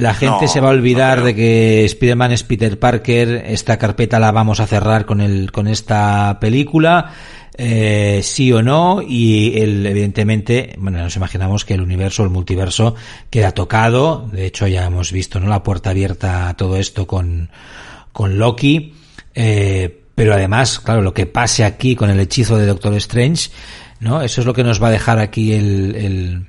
la 0.00 0.14
gente 0.14 0.48
se 0.48 0.60
va 0.60 0.68
a 0.68 0.72
olvidar 0.72 1.22
de 1.22 1.34
que 1.34 1.84
Spider-Man 1.84 2.32
es 2.32 2.42
Peter 2.42 2.78
Parker, 2.78 3.44
esta 3.46 3.78
carpeta 3.78 4.18
la 4.18 4.32
vamos 4.32 4.60
a 4.60 4.66
cerrar 4.66 5.04
con, 5.04 5.20
el, 5.20 5.52
con 5.52 5.68
esta 5.68 6.38
película, 6.40 7.12
eh, 7.56 8.20
sí 8.22 8.50
o 8.52 8.62
no, 8.62 9.02
y 9.06 9.58
el, 9.58 9.84
evidentemente, 9.84 10.74
bueno, 10.78 10.98
nos 10.98 11.16
imaginamos 11.16 11.64
que 11.64 11.74
el 11.74 11.82
universo, 11.82 12.24
el 12.24 12.30
multiverso, 12.30 12.94
queda 13.28 13.52
tocado, 13.52 14.28
de 14.32 14.46
hecho 14.46 14.66
ya 14.66 14.86
hemos 14.86 15.12
visto, 15.12 15.38
¿no? 15.38 15.48
La 15.48 15.62
puerta 15.62 15.90
abierta 15.90 16.48
a 16.48 16.56
todo 16.56 16.76
esto 16.76 17.06
con, 17.06 17.50
con 18.12 18.38
Loki, 18.38 18.94
eh, 19.34 20.00
pero 20.14 20.32
además, 20.32 20.80
claro, 20.80 21.02
lo 21.02 21.12
que 21.12 21.26
pase 21.26 21.64
aquí 21.64 21.94
con 21.94 22.08
el 22.08 22.20
hechizo 22.20 22.56
de 22.56 22.66
Doctor 22.66 22.94
Strange, 22.94 23.50
¿no? 24.00 24.22
Eso 24.22 24.40
es 24.40 24.46
lo 24.46 24.54
que 24.54 24.64
nos 24.64 24.82
va 24.82 24.88
a 24.88 24.92
dejar 24.92 25.18
aquí 25.18 25.52
el, 25.52 25.94
el 25.94 26.46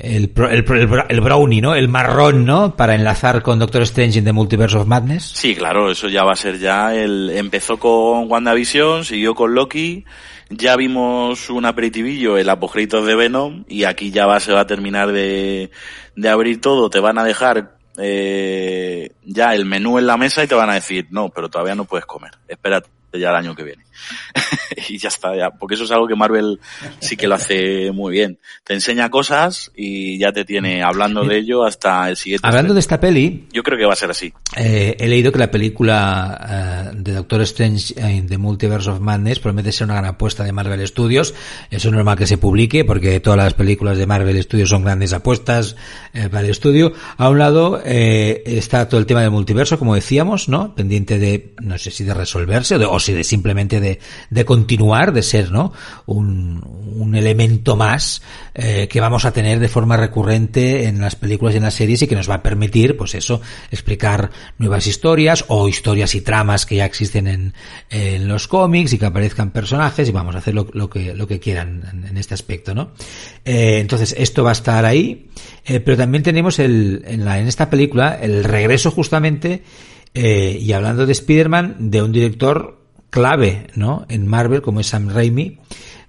el, 0.00 0.32
el, 0.36 0.64
el, 1.08 1.20
brownie, 1.20 1.60
¿no? 1.60 1.74
El 1.74 1.88
marrón, 1.88 2.44
¿no? 2.44 2.76
Para 2.76 2.94
enlazar 2.94 3.42
con 3.42 3.58
Doctor 3.58 3.82
Strange 3.82 4.20
in 4.20 4.24
the 4.24 4.32
Multiverse 4.32 4.76
of 4.76 4.86
Madness. 4.86 5.24
Sí, 5.24 5.56
claro, 5.56 5.90
eso 5.90 6.08
ya 6.08 6.22
va 6.22 6.32
a 6.32 6.36
ser 6.36 6.58
ya 6.58 6.94
el... 6.94 7.30
Empezó 7.30 7.78
con 7.78 8.30
WandaVision, 8.30 9.04
siguió 9.04 9.34
con 9.34 9.54
Loki, 9.54 10.04
ya 10.50 10.76
vimos 10.76 11.50
un 11.50 11.64
aperitivillo, 11.64 12.38
el 12.38 12.48
apogéito 12.48 13.04
de 13.04 13.16
Venom, 13.16 13.64
y 13.68 13.84
aquí 13.84 14.12
ya 14.12 14.26
va, 14.26 14.38
se 14.38 14.52
va 14.52 14.60
a 14.60 14.66
terminar 14.66 15.10
de, 15.10 15.70
de 16.14 16.28
abrir 16.28 16.60
todo, 16.60 16.90
te 16.90 17.00
van 17.00 17.18
a 17.18 17.24
dejar 17.24 17.76
eh, 17.98 19.10
ya 19.24 19.54
el 19.54 19.64
menú 19.64 19.98
en 19.98 20.06
la 20.06 20.16
mesa 20.16 20.44
y 20.44 20.46
te 20.46 20.54
van 20.54 20.70
a 20.70 20.74
decir, 20.74 21.08
no, 21.10 21.30
pero 21.30 21.48
todavía 21.48 21.74
no 21.74 21.86
puedes 21.86 22.06
comer, 22.06 22.32
espérate 22.46 22.88
ya 23.12 23.30
el 23.30 23.36
año 23.36 23.54
que 23.56 23.64
viene. 23.64 23.87
y 24.88 24.98
ya 24.98 25.08
está, 25.08 25.36
ya, 25.36 25.50
porque 25.50 25.74
eso 25.74 25.84
es 25.84 25.90
algo 25.90 26.06
que 26.06 26.14
Marvel 26.14 26.60
sí 27.00 27.16
que 27.16 27.28
lo 27.28 27.34
hace 27.34 27.92
muy 27.92 28.12
bien. 28.12 28.38
Te 28.64 28.74
enseña 28.74 29.10
cosas 29.10 29.70
y 29.74 30.18
ya 30.18 30.32
te 30.32 30.44
tiene 30.44 30.82
hablando 30.82 31.24
de 31.24 31.38
ello 31.38 31.64
hasta 31.64 32.08
el 32.08 32.16
siguiente. 32.16 32.46
Hablando 32.46 32.74
de 32.74 32.80
esta 32.80 33.00
peli, 33.00 33.46
yo 33.52 33.62
creo 33.62 33.78
que 33.78 33.84
va 33.84 33.92
a 33.92 33.96
ser 33.96 34.10
así. 34.10 34.32
Eh, 34.56 34.96
he 34.98 35.08
leído 35.08 35.32
que 35.32 35.38
la 35.38 35.50
película 35.50 36.88
eh, 36.92 36.96
de 36.96 37.12
Doctor 37.12 37.42
Strange 37.42 37.94
in 38.00 38.26
the 38.26 38.38
Multiverse 38.38 38.90
of 38.90 39.00
Madness 39.00 39.38
promete 39.38 39.72
ser 39.72 39.86
una 39.86 39.94
gran 39.94 40.06
apuesta 40.06 40.44
de 40.44 40.52
Marvel 40.52 40.86
Studios. 40.86 41.34
Eso 41.70 41.88
es 41.88 41.94
normal 41.94 42.16
que 42.16 42.26
se 42.26 42.38
publique 42.38 42.84
porque 42.84 43.20
todas 43.20 43.38
las 43.38 43.54
películas 43.54 43.98
de 43.98 44.06
Marvel 44.06 44.42
Studios 44.42 44.68
son 44.68 44.84
grandes 44.84 45.12
apuestas 45.12 45.76
eh, 46.12 46.28
para 46.28 46.44
el 46.44 46.50
estudio. 46.50 46.92
A 47.16 47.28
un 47.28 47.38
lado 47.38 47.80
eh, 47.84 48.42
está 48.46 48.88
todo 48.88 49.00
el 49.00 49.06
tema 49.06 49.22
del 49.22 49.30
multiverso, 49.30 49.78
como 49.78 49.94
decíamos, 49.94 50.48
¿no? 50.48 50.74
Pendiente 50.74 51.18
de, 51.18 51.54
no 51.60 51.78
sé 51.78 51.90
si 51.90 52.04
de 52.04 52.14
resolverse 52.14 52.74
o, 52.74 52.78
de, 52.78 52.86
o 52.86 52.98
si 53.00 53.12
de 53.12 53.24
simplemente 53.24 53.80
de, 53.80 53.87
de 54.30 54.44
continuar, 54.44 55.12
de 55.12 55.22
ser, 55.22 55.50
¿no? 55.50 55.72
Un, 56.06 56.62
un 56.98 57.14
elemento 57.14 57.76
más 57.76 58.22
eh, 58.54 58.88
que 58.88 59.00
vamos 59.00 59.24
a 59.24 59.32
tener 59.32 59.60
de 59.60 59.68
forma 59.68 59.96
recurrente 59.96 60.86
en 60.86 61.00
las 61.00 61.16
películas 61.16 61.54
y 61.54 61.58
en 61.58 61.62
las 61.62 61.74
series 61.74 62.02
y 62.02 62.06
que 62.06 62.16
nos 62.16 62.28
va 62.28 62.34
a 62.34 62.42
permitir, 62.42 62.96
pues 62.96 63.14
eso, 63.14 63.40
explicar 63.70 64.30
nuevas 64.58 64.86
historias 64.86 65.44
o 65.48 65.68
historias 65.68 66.14
y 66.14 66.20
tramas 66.20 66.66
que 66.66 66.76
ya 66.76 66.84
existen 66.84 67.28
en, 67.28 67.54
en 67.90 68.28
los 68.28 68.48
cómics 68.48 68.92
y 68.92 68.98
que 68.98 69.06
aparezcan 69.06 69.52
personajes 69.52 70.08
y 70.08 70.12
vamos 70.12 70.34
a 70.34 70.38
hacer 70.38 70.54
lo, 70.54 70.68
lo 70.72 70.90
que, 70.90 71.14
lo 71.14 71.26
que 71.26 71.38
quieran 71.38 72.04
en, 72.08 72.18
este 72.18 72.34
aspecto, 72.34 72.74
¿no? 72.74 72.90
Eh, 73.44 73.78
entonces, 73.78 74.14
esto 74.18 74.42
va 74.42 74.50
a 74.50 74.52
estar 74.52 74.84
ahí, 74.84 75.28
eh, 75.64 75.80
pero 75.80 75.96
también 75.96 76.24
tenemos 76.24 76.58
el, 76.58 77.04
en, 77.06 77.24
la, 77.24 77.38
en 77.38 77.46
esta 77.46 77.70
película 77.70 78.18
el 78.20 78.44
regreso 78.44 78.90
justamente 78.90 79.62
y 80.14 80.72
hablando 80.72 81.06
de 81.06 81.12
Spider-Man, 81.12 81.76
de 81.78 82.02
un 82.02 82.10
director 82.10 82.77
clave, 83.10 83.68
¿no? 83.74 84.06
En 84.08 84.26
Marvel, 84.26 84.62
como 84.62 84.80
es 84.80 84.88
Sam 84.88 85.08
Raimi, 85.08 85.58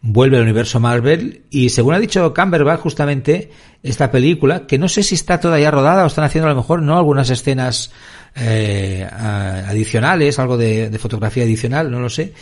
vuelve 0.02 0.38
al 0.38 0.44
universo 0.44 0.80
Marvel 0.80 1.44
y 1.50 1.70
según 1.70 1.94
ha 1.94 2.00
dicho 2.00 2.34
Camberbatch 2.34 2.80
justamente 2.80 3.52
esta 3.84 4.12
película 4.12 4.66
que 4.66 4.78
no 4.78 4.88
sé 4.88 5.04
si 5.04 5.16
está 5.16 5.40
todavía 5.40 5.72
rodada 5.72 6.04
o 6.04 6.08
están 6.08 6.24
haciendo 6.24 6.48
a 6.48 6.54
lo 6.54 6.58
mejor 6.58 6.82
no 6.82 6.98
algunas 6.98 7.30
escenas 7.30 7.92
eh, 8.36 9.08
adicionales 9.12 10.40
algo 10.40 10.58
de, 10.58 10.96
fotografía 11.00 11.44
adicional 11.44 11.92
no 11.92 12.00
lo 12.00 12.10
sé. 12.10 12.34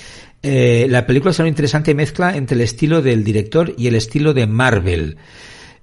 Eh, 0.43 0.86
la 0.89 1.08
película 1.08 1.32
es 1.32 1.39
una 1.39 1.48
interesante 1.48 1.96
mezcla 1.96 2.36
entre 2.36 2.56
el 2.56 2.62
estilo 2.62 3.02
del 3.02 3.24
director 3.24 3.74
y 3.76 3.88
el 3.88 3.96
estilo 3.96 4.34
de 4.34 4.46
Marvel. 4.46 5.17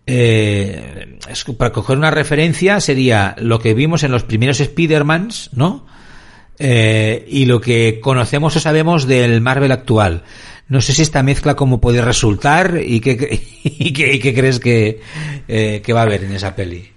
Eh, 0.07 1.19
para 1.57 1.73
coger 1.73 1.97
una 1.97 2.11
referencia 2.11 2.79
sería 2.81 3.35
lo 3.39 3.59
que 3.59 3.75
vimos 3.75 4.05
en 4.05 4.13
los 4.13 4.23
primeros 4.23 4.61
Spider-Mans 4.61 5.51
no 5.55 5.87
eh, 6.59 7.25
y 7.29 7.47
lo 7.47 7.61
que 7.61 8.01
conocemos 8.01 8.57
o 8.57 8.61
sabemos 8.61 9.07
del 9.07 9.41
Marvel 9.41 9.73
actual. 9.73 10.23
No 10.69 10.81
sé 10.81 10.93
si 10.93 11.03
esta 11.03 11.23
mezcla 11.23 11.57
cómo 11.57 11.81
puede 11.81 12.01
resultar 12.01 12.81
y 12.85 13.01
qué, 13.01 13.43
y 13.65 13.93
qué, 13.93 14.15
y 14.15 14.21
crees 14.21 14.61
que, 14.61 15.01
eh, 15.49 15.83
que 15.85 15.93
va 15.93 16.01
a 16.01 16.05
haber 16.05 16.25
en 16.25 16.33
esa 16.33 16.55
peli. 16.55 16.91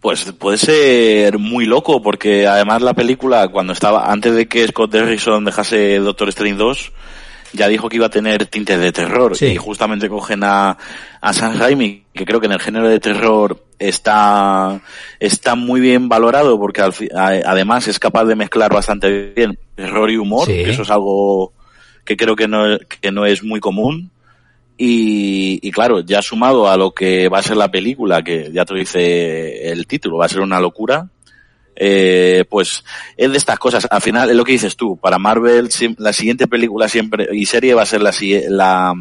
Pues 0.00 0.24
puede 0.32 0.58
ser 0.58 1.38
muy 1.38 1.64
loco 1.64 2.02
porque 2.02 2.46
además 2.46 2.82
la 2.82 2.92
película 2.92 3.48
cuando 3.48 3.72
estaba 3.72 4.12
antes 4.12 4.34
de 4.34 4.46
que 4.46 4.66
Scott 4.68 4.90
Derrickson 4.90 5.46
dejase 5.46 5.98
Doctor 5.98 6.28
Strange 6.28 6.58
2 6.58 6.92
ya 7.54 7.68
dijo 7.68 7.88
que 7.88 7.96
iba 7.96 8.06
a 8.06 8.10
tener 8.10 8.46
tintes 8.46 8.78
de 8.78 8.92
terror 8.92 9.36
sí. 9.36 9.46
y 9.46 9.56
justamente 9.56 10.08
cogen 10.08 10.44
a, 10.44 10.76
a 11.20 11.32
Sam 11.32 11.58
Raimi 11.58 12.04
que 12.12 12.24
creo 12.24 12.40
que 12.40 12.46
en 12.46 12.52
el 12.52 12.60
género 12.60 12.88
de 12.88 13.00
terror 13.00 13.64
está 13.78 14.80
está 15.20 15.54
muy 15.54 15.80
bien 15.80 16.08
valorado 16.08 16.58
porque 16.58 16.82
al, 16.82 16.92
además 17.46 17.88
es 17.88 17.98
capaz 17.98 18.24
de 18.24 18.36
mezclar 18.36 18.72
bastante 18.72 19.32
bien 19.34 19.58
terror 19.74 20.10
y 20.10 20.16
humor 20.16 20.46
sí. 20.46 20.52
que 20.52 20.70
eso 20.70 20.82
es 20.82 20.90
algo 20.90 21.52
que 22.04 22.16
creo 22.16 22.36
que 22.36 22.48
no, 22.48 22.78
que 23.00 23.10
no 23.10 23.26
es 23.26 23.42
muy 23.42 23.60
común. 23.60 24.10
Y, 24.76 25.60
y, 25.62 25.70
claro, 25.70 26.00
ya 26.00 26.20
sumado 26.20 26.68
a 26.68 26.76
lo 26.76 26.92
que 26.92 27.28
va 27.28 27.38
a 27.38 27.42
ser 27.42 27.56
la 27.56 27.70
película, 27.70 28.22
que 28.22 28.50
ya 28.52 28.64
te 28.64 28.74
lo 28.74 28.80
dice 28.80 29.70
el 29.70 29.86
título, 29.86 30.18
va 30.18 30.26
a 30.26 30.28
ser 30.28 30.40
una 30.40 30.58
locura, 30.58 31.08
eh, 31.76 32.44
pues 32.48 32.84
es 33.16 33.30
de 33.30 33.36
estas 33.36 33.58
cosas. 33.58 33.86
Al 33.90 34.00
final 34.00 34.30
es 34.30 34.36
lo 34.36 34.44
que 34.44 34.52
dices 34.52 34.76
tú, 34.76 34.96
para 34.96 35.18
Marvel 35.18 35.68
la 35.98 36.12
siguiente 36.12 36.46
película 36.46 36.88
siempre 36.88 37.28
y 37.32 37.46
serie 37.46 37.74
va 37.74 37.82
a 37.82 37.86
ser 37.86 38.02
la, 38.02 38.12
la, 38.48 38.94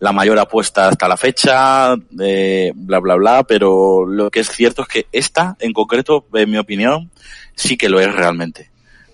la 0.00 0.12
mayor 0.12 0.38
apuesta 0.38 0.88
hasta 0.88 1.08
la 1.08 1.16
fecha, 1.16 1.94
eh, 2.20 2.72
bla, 2.74 3.00
bla, 3.00 3.16
bla, 3.16 3.44
pero 3.44 4.06
lo 4.06 4.30
que 4.30 4.40
es 4.40 4.48
cierto 4.48 4.82
es 4.82 4.88
que 4.88 5.06
esta, 5.12 5.56
en 5.60 5.72
concreto, 5.72 6.26
en 6.34 6.50
mi 6.50 6.58
opinión, 6.58 7.10
sí 7.54 7.76
que 7.76 7.88
lo 7.88 8.00
es 8.00 8.14
realmente. 8.14 8.70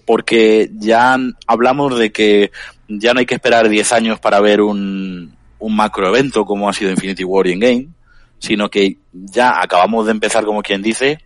Porque 0.07 0.71
ya 0.75 1.17
hablamos 1.47 1.99
de 1.99 2.13
que 2.13 2.53
ya 2.89 3.15
no 3.15 3.21
hay 3.21 3.27
que 3.27 3.35
esperar 3.35 3.69
10 3.69 3.93
años 3.93 4.21
para 4.21 4.41
ver 4.41 4.61
un, 4.61 5.35
un 5.59 5.77
macroevento 5.77 6.45
como 6.45 6.69
ha 6.69 6.75
sido 6.75 6.91
Infinity 6.91 7.25
War 7.25 7.47
y 7.47 7.53
Endgame, 7.53 7.89
sino 8.39 8.69
que 8.69 8.99
ya 9.13 9.63
acabamos 9.63 10.05
de 10.05 10.13
empezar 10.13 10.45
como 10.45 10.63
quien 10.63 10.83
dice 10.83 11.24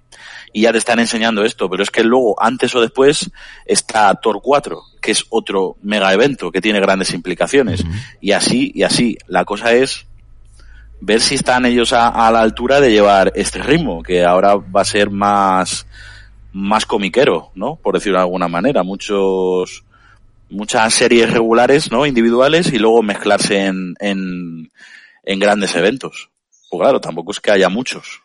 y 0.53 0.63
ya 0.63 0.73
te 0.73 0.79
están 0.79 0.99
enseñando 0.99 1.45
esto, 1.45 1.69
pero 1.69 1.83
es 1.83 1.91
que 1.91 2.03
luego, 2.03 2.41
antes 2.41 2.75
o 2.75 2.81
después, 2.81 3.31
está 3.67 4.15
Thor 4.15 4.41
4, 4.43 4.81
que 5.01 5.13
es 5.13 5.25
otro 5.31 5.77
mega 5.83 6.13
evento 6.13 6.51
que 6.51 6.61
tiene 6.61 6.81
grandes 6.81 7.13
implicaciones. 7.13 7.81
Uh 7.81 7.89
-huh. 7.89 8.17
Y 8.21 8.33
así, 8.33 8.73
y 8.75 8.83
así. 8.83 9.19
La 9.27 9.45
cosa 9.45 9.73
es 9.73 10.07
ver 11.01 11.21
si 11.21 11.35
están 11.37 11.67
ellos 11.67 11.93
a, 11.93 12.31
la 12.31 12.41
altura 12.41 12.81
de 12.81 12.91
llevar 12.91 13.33
este 13.35 13.63
ritmo, 13.63 14.03
que 14.03 14.25
ahora 14.25 14.57
va 14.57 14.81
a 14.81 14.87
ser 14.87 15.11
más, 15.11 15.87
más 16.53 16.87
comiquero, 16.87 17.51
¿no? 17.55 17.77
Por 17.77 17.95
decirlo 17.95 18.19
de 18.19 18.25
alguna 18.25 18.49
manera. 18.49 18.83
Muchos, 18.83 19.85
muchas 20.51 20.95
series 20.95 21.31
regulares, 21.31 21.93
¿no? 21.93 22.07
Individuales 22.07 22.73
y 22.73 22.79
luego 22.79 23.03
mezclarse 23.03 23.67
en, 23.67 23.95
en, 24.01 24.71
en 25.25 25.39
grandes 25.39 25.75
eventos. 25.77 26.31
Pues 26.71 26.83
claro, 26.83 27.01
tampoco 27.01 27.33
es 27.33 27.41
que 27.41 27.51
haya 27.51 27.69
muchos. 27.69 28.23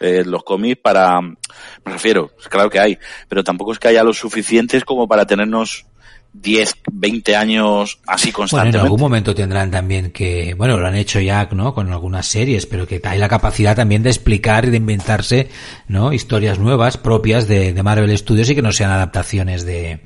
Eh, 0.00 0.24
los 0.24 0.42
cómics 0.42 0.80
para, 0.82 1.20
me 1.20 1.36
refiero, 1.84 2.32
claro 2.50 2.68
que 2.68 2.80
hay, 2.80 2.98
pero 3.28 3.44
tampoco 3.44 3.72
es 3.72 3.78
que 3.78 3.88
haya 3.88 4.02
los 4.02 4.18
suficientes 4.18 4.84
como 4.84 5.06
para 5.06 5.26
tenernos 5.26 5.86
10, 6.32 6.74
20 6.90 7.36
años 7.36 7.98
así 8.06 8.32
constantemente. 8.32 8.78
Bueno, 8.78 8.84
en 8.84 8.86
algún 8.86 9.00
momento 9.00 9.34
tendrán 9.34 9.70
también 9.70 10.10
que, 10.10 10.54
bueno, 10.54 10.78
lo 10.78 10.86
han 10.86 10.96
hecho 10.96 11.20
ya, 11.20 11.48
¿no? 11.52 11.74
Con 11.74 11.92
algunas 11.92 12.26
series, 12.26 12.66
pero 12.66 12.86
que 12.86 13.00
hay 13.04 13.18
la 13.18 13.28
capacidad 13.28 13.76
también 13.76 14.02
de 14.02 14.10
explicar 14.10 14.64
y 14.64 14.70
de 14.70 14.78
inventarse, 14.78 15.50
¿no? 15.88 16.12
Historias 16.12 16.58
nuevas 16.58 16.96
propias 16.96 17.48
de, 17.48 17.72
de 17.72 17.82
Marvel 17.82 18.16
Studios 18.16 18.48
y 18.48 18.54
que 18.54 18.62
no 18.62 18.72
sean 18.72 18.90
adaptaciones 18.90 19.64
de, 19.64 20.00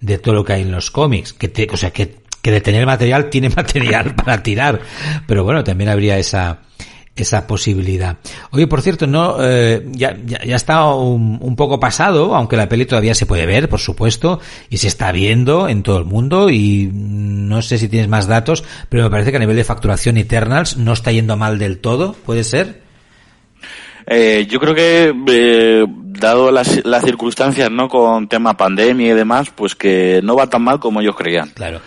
de 0.00 0.18
todo 0.18 0.34
lo 0.34 0.44
que 0.44 0.52
hay 0.52 0.62
en 0.62 0.72
los 0.72 0.90
cómics. 0.90 1.32
Que 1.32 1.48
te, 1.48 1.66
o 1.72 1.76
sea, 1.76 1.90
que, 1.90 2.16
que 2.42 2.50
de 2.50 2.60
tener 2.60 2.84
material 2.84 3.30
tiene 3.30 3.48
material 3.56 4.14
para 4.14 4.42
tirar. 4.42 4.80
Pero 5.26 5.44
bueno, 5.44 5.64
también 5.64 5.88
habría 5.88 6.18
esa, 6.18 6.60
esa 7.16 7.46
posibilidad. 7.46 8.16
Oye, 8.50 8.66
por 8.66 8.82
cierto, 8.82 9.06
no, 9.06 9.36
eh, 9.40 9.86
ya, 9.92 10.16
ya, 10.24 10.44
ya, 10.44 10.56
está 10.56 10.84
un, 10.86 11.38
un, 11.40 11.56
poco 11.56 11.78
pasado, 11.78 12.34
aunque 12.34 12.56
la 12.56 12.68
peli 12.68 12.86
todavía 12.86 13.14
se 13.14 13.26
puede 13.26 13.46
ver, 13.46 13.68
por 13.68 13.80
supuesto, 13.80 14.40
y 14.68 14.78
se 14.78 14.88
está 14.88 15.12
viendo 15.12 15.68
en 15.68 15.82
todo 15.82 15.98
el 15.98 16.04
mundo, 16.04 16.50
y 16.50 16.90
no 16.92 17.62
sé 17.62 17.78
si 17.78 17.88
tienes 17.88 18.08
más 18.08 18.26
datos, 18.26 18.64
pero 18.88 19.04
me 19.04 19.10
parece 19.10 19.30
que 19.30 19.36
a 19.36 19.40
nivel 19.40 19.56
de 19.56 19.64
facturación 19.64 20.16
Eternals 20.16 20.76
no 20.76 20.92
está 20.92 21.12
yendo 21.12 21.36
mal 21.36 21.58
del 21.58 21.78
todo, 21.78 22.14
¿puede 22.14 22.42
ser? 22.42 22.82
Eh, 24.06 24.46
yo 24.50 24.60
creo 24.60 24.74
que, 24.74 25.14
eh, 25.28 25.86
dado 25.88 26.50
las, 26.50 26.84
las 26.84 27.04
circunstancias, 27.04 27.70
¿no? 27.70 27.88
Con 27.88 28.28
tema 28.28 28.56
pandemia 28.56 29.12
y 29.12 29.14
demás, 29.14 29.50
pues 29.54 29.74
que 29.74 30.20
no 30.22 30.36
va 30.36 30.48
tan 30.48 30.62
mal 30.62 30.78
como 30.80 31.00
ellos 31.00 31.16
creían. 31.16 31.50
Claro. 31.50 31.80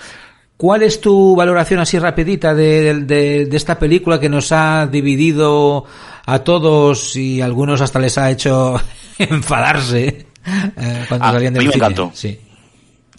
¿Cuál 0.57 0.81
es 0.81 0.99
tu 0.99 1.35
valoración 1.35 1.79
así 1.79 1.99
rapidita 1.99 2.55
de, 2.55 3.01
de, 3.01 3.45
de, 3.45 3.57
esta 3.57 3.77
película 3.77 4.19
que 4.19 4.27
nos 4.27 4.51
ha 4.51 4.87
dividido 4.87 5.85
a 6.25 6.39
todos 6.39 7.15
y 7.15 7.41
a 7.41 7.45
algunos 7.45 7.79
hasta 7.81 7.99
les 7.99 8.17
ha 8.17 8.31
hecho 8.31 8.81
enfadarse 9.19 10.25
eh, 10.47 11.05
cuando 11.07 11.27
ah, 11.27 11.31
salían 11.33 11.53
del 11.53 11.61
A 11.61 11.65
mí 11.65 11.69
me 11.69 11.75
encantó. 11.75 12.11
Sí. 12.11 12.39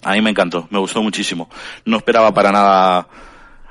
A 0.03 0.13
mí 0.13 0.21
me 0.21 0.31
encantó, 0.31 0.67
me 0.69 0.79
gustó 0.79 1.01
muchísimo. 1.01 1.49
No 1.85 1.97
esperaba 1.97 2.33
para 2.33 2.51
nada. 2.51 3.07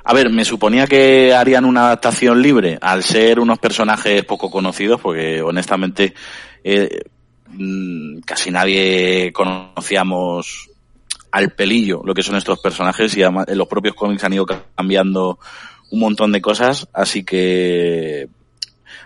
A 0.03 0.13
ver, 0.13 0.31
me 0.31 0.45
suponía 0.45 0.87
que 0.87 1.33
harían 1.35 1.65
una 1.65 1.85
adaptación 1.85 2.41
libre 2.41 2.79
al 2.81 3.03
ser 3.03 3.39
unos 3.39 3.59
personajes 3.59 4.25
poco 4.25 4.49
conocidos, 4.49 4.99
porque 4.99 5.43
honestamente 5.43 6.15
eh, 6.63 7.03
mm, 7.49 8.21
casi 8.21 8.49
nadie 8.49 9.31
conocíamos 9.31 10.68
al 11.31 11.51
pelillo 11.51 12.01
lo 12.03 12.13
que 12.13 12.23
son 12.23 12.35
estos 12.35 12.59
personajes 12.59 13.15
y 13.15 13.23
además 13.23 13.47
en 13.47 13.57
los 13.57 13.67
propios 13.67 13.95
cómics 13.95 14.23
han 14.23 14.33
ido 14.33 14.45
cambiando 14.45 15.39
un 15.91 15.99
montón 15.99 16.31
de 16.31 16.41
cosas, 16.41 16.87
así 16.93 17.23
que 17.23 18.27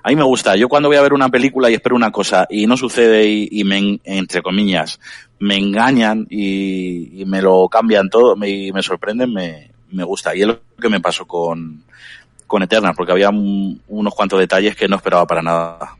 a 0.03 0.09
mí 0.09 0.15
me 0.15 0.23
gusta. 0.23 0.55
Yo 0.57 0.67
cuando 0.67 0.89
voy 0.89 0.97
a 0.97 1.01
ver 1.01 1.13
una 1.13 1.29
película 1.29 1.69
y 1.69 1.75
espero 1.75 1.95
una 1.95 2.11
cosa 2.11 2.45
y 2.49 2.67
no 2.67 2.75
sucede 2.75 3.25
y, 3.25 3.63
me, 3.63 3.99
entre 4.03 4.41
comillas, 4.41 4.99
me 5.39 5.55
engañan 5.55 6.27
y, 6.29 7.23
me 7.25 7.41
lo 7.41 7.69
cambian 7.69 8.09
todo 8.09 8.35
y 8.45 8.73
me, 8.73 8.83
sorprenden, 8.83 9.33
me, 9.33 9.71
me 9.91 10.03
gusta. 10.03 10.35
Y 10.35 10.41
es 10.41 10.47
lo 10.47 10.59
que 10.79 10.89
me 10.89 10.99
pasó 10.99 11.25
con, 11.25 11.83
con 12.47 12.63
Eternal, 12.63 12.93
porque 12.95 13.13
había 13.13 13.29
unos 13.29 14.13
cuantos 14.13 14.39
detalles 14.39 14.75
que 14.75 14.89
no 14.89 14.97
esperaba 14.97 15.25
para 15.25 15.41
nada. 15.41 15.95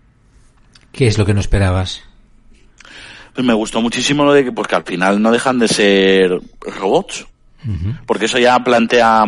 ¿Qué 0.92 1.08
es 1.08 1.18
lo 1.18 1.26
que 1.26 1.34
no 1.34 1.40
esperabas? 1.40 2.04
Pues 3.34 3.46
me 3.46 3.54
gustó 3.54 3.82
muchísimo 3.82 4.24
lo 4.24 4.34
de 4.34 4.46
que, 4.46 4.52
porque 4.52 4.76
al 4.76 4.84
final 4.84 5.22
no 5.22 5.32
dejan 5.32 5.60
de 5.60 5.68
ser 5.68 6.40
robots. 6.62 7.26
Porque 8.06 8.26
eso 8.26 8.38
ya 8.40 8.60
plantea 8.60 9.24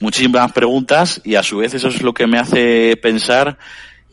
muchísimas 0.00 0.50
preguntas 0.52 1.20
y 1.22 1.34
a 1.34 1.42
su 1.42 1.58
vez 1.58 1.74
eso 1.74 1.88
es 1.88 2.00
lo 2.00 2.14
que 2.14 2.26
me 2.26 2.38
hace 2.38 2.96
pensar 2.96 3.58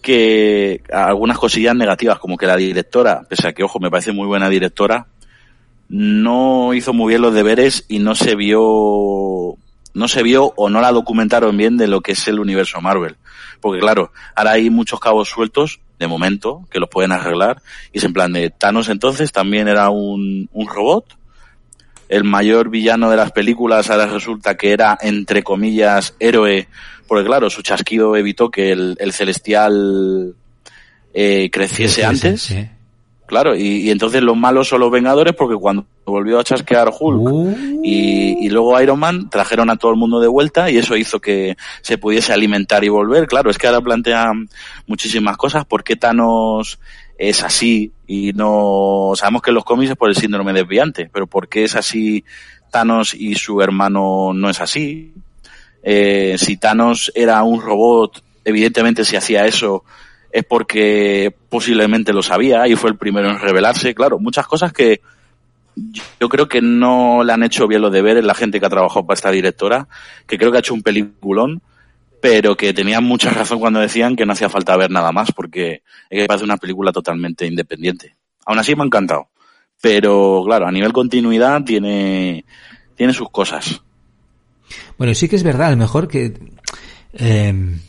que 0.01 0.81
algunas 0.91 1.37
cosillas 1.37 1.73
negativas, 1.73 2.19
como 2.19 2.35
que 2.35 2.47
la 2.47 2.57
directora, 2.57 3.21
pese 3.29 3.47
a 3.47 3.53
que, 3.53 3.63
ojo, 3.63 3.79
me 3.79 3.89
parece 3.89 4.11
muy 4.11 4.27
buena 4.27 4.49
directora, 4.49 5.07
no 5.87 6.73
hizo 6.73 6.91
muy 6.91 7.09
bien 7.09 7.21
los 7.21 7.33
deberes 7.33 7.85
y 7.87 7.99
no 7.99 8.13
se 8.13 8.35
vio, 8.35 9.55
no 9.93 10.07
se 10.07 10.23
vio 10.23 10.51
o 10.57 10.69
no 10.69 10.81
la 10.81 10.91
documentaron 10.91 11.55
bien 11.55 11.77
de 11.77 11.87
lo 11.87 12.01
que 12.01 12.11
es 12.11 12.27
el 12.27 12.39
universo 12.39 12.81
Marvel. 12.81 13.15
Porque 13.61 13.79
claro, 13.79 14.11
ahora 14.35 14.51
hay 14.51 14.69
muchos 14.69 14.99
cabos 14.99 15.29
sueltos 15.29 15.79
de 16.01 16.07
momento, 16.07 16.67
que 16.69 16.79
los 16.79 16.89
pueden 16.89 17.13
arreglar. 17.13 17.61
Y 17.93 17.99
es 17.99 18.03
en 18.03 18.11
plan 18.11 18.33
de 18.33 18.49
Thanos 18.49 18.89
entonces 18.89 19.31
también 19.31 19.69
era 19.69 19.89
un, 19.89 20.49
un 20.51 20.67
robot. 20.67 21.05
El 22.09 22.25
mayor 22.25 22.69
villano 22.69 23.09
de 23.09 23.15
las 23.15 23.31
películas 23.31 23.89
ahora 23.89 24.07
resulta 24.07 24.57
que 24.57 24.71
era, 24.73 24.97
entre 25.01 25.43
comillas, 25.43 26.15
héroe, 26.19 26.67
porque 27.07 27.25
claro, 27.25 27.49
su 27.49 27.61
chasquido 27.61 28.17
evitó 28.17 28.49
que 28.51 28.71
el, 28.71 28.97
el 28.99 29.13
celestial 29.13 30.35
eh, 31.13 31.49
creciese 31.51 32.03
antes. 32.03 32.53
Claro, 33.31 33.55
y, 33.55 33.89
entonces 33.89 34.21
los 34.21 34.35
malos 34.35 34.67
son 34.67 34.81
los 34.81 34.91
Vengadores 34.91 35.33
porque 35.33 35.55
cuando 35.55 35.85
volvió 36.05 36.37
a 36.37 36.43
chasquear 36.43 36.89
Hulk 36.89 37.21
uh. 37.21 37.81
y, 37.81 38.49
luego 38.49 38.77
Iron 38.81 38.99
Man 38.99 39.29
trajeron 39.29 39.69
a 39.69 39.77
todo 39.77 39.91
el 39.91 39.97
mundo 39.97 40.19
de 40.19 40.27
vuelta 40.27 40.69
y 40.69 40.77
eso 40.77 40.97
hizo 40.97 41.21
que 41.21 41.55
se 41.81 41.97
pudiese 41.97 42.33
alimentar 42.33 42.83
y 42.83 42.89
volver. 42.89 43.27
Claro, 43.27 43.49
es 43.49 43.57
que 43.57 43.67
ahora 43.67 43.79
plantean 43.79 44.49
muchísimas 44.85 45.37
cosas. 45.37 45.63
¿Por 45.63 45.81
qué 45.81 45.95
Thanos 45.95 46.77
es 47.17 47.41
así 47.41 47.93
y 48.05 48.33
no 48.33 49.13
sabemos 49.15 49.41
que 49.41 49.53
los 49.53 49.63
cómics 49.63 49.91
es 49.91 49.95
por 49.95 50.09
el 50.09 50.17
síndrome 50.17 50.51
desviante, 50.51 51.09
pero 51.09 51.25
¿por 51.25 51.47
qué 51.47 51.63
es 51.63 51.77
así 51.77 52.25
Thanos 52.69 53.13
y 53.13 53.35
su 53.35 53.61
hermano 53.61 54.33
no 54.33 54.49
es 54.49 54.59
así? 54.59 55.13
Eh, 55.83 56.35
si 56.37 56.57
Thanos 56.57 57.13
era 57.15 57.41
un 57.43 57.61
robot, 57.61 58.21
evidentemente 58.43 59.05
si 59.05 59.15
hacía 59.15 59.45
eso 59.45 59.85
es 60.31 60.43
porque 60.45 61.35
posiblemente 61.49 62.13
lo 62.13 62.23
sabía 62.23 62.67
y 62.67 62.75
fue 62.75 62.91
el 62.91 62.97
primero 62.97 63.29
en 63.29 63.39
revelarse. 63.39 63.93
Claro, 63.93 64.19
muchas 64.19 64.47
cosas 64.47 64.71
que 64.71 65.01
yo 66.19 66.29
creo 66.29 66.47
que 66.47 66.61
no 66.61 67.23
le 67.23 67.33
han 67.33 67.43
hecho 67.43 67.67
bien 67.67 67.81
los 67.81 67.91
deberes 67.91 68.23
la 68.23 68.33
gente 68.33 68.59
que 68.59 68.65
ha 68.65 68.69
trabajado 68.69 69.05
para 69.05 69.15
esta 69.15 69.31
directora, 69.31 69.87
que 70.27 70.37
creo 70.37 70.51
que 70.51 70.57
ha 70.57 70.59
hecho 70.59 70.73
un 70.73 70.83
peliculón, 70.83 71.61
pero 72.21 72.55
que 72.55 72.73
tenían 72.73 73.03
mucha 73.03 73.29
razón 73.31 73.59
cuando 73.59 73.79
decían 73.79 74.15
que 74.15 74.25
no 74.25 74.33
hacía 74.33 74.49
falta 74.49 74.77
ver 74.77 74.91
nada 74.91 75.11
más, 75.11 75.31
porque 75.31 75.83
es 76.09 76.21
que 76.21 76.25
parece 76.27 76.45
una 76.45 76.57
película 76.57 76.91
totalmente 76.91 77.45
independiente. 77.45 78.15
Aún 78.45 78.59
así 78.59 78.75
me 78.75 78.83
ha 78.83 78.85
encantado. 78.85 79.29
Pero 79.81 80.43
claro, 80.45 80.67
a 80.67 80.71
nivel 80.71 80.93
continuidad 80.93 81.63
tiene, 81.63 82.45
tiene 82.95 83.13
sus 83.13 83.29
cosas. 83.29 83.81
Bueno, 84.97 85.13
sí 85.15 85.27
que 85.27 85.35
es 85.35 85.43
verdad, 85.43 85.67
a 85.67 85.71
lo 85.71 85.77
mejor 85.77 86.07
que 86.07 86.33
eh, 87.13 87.79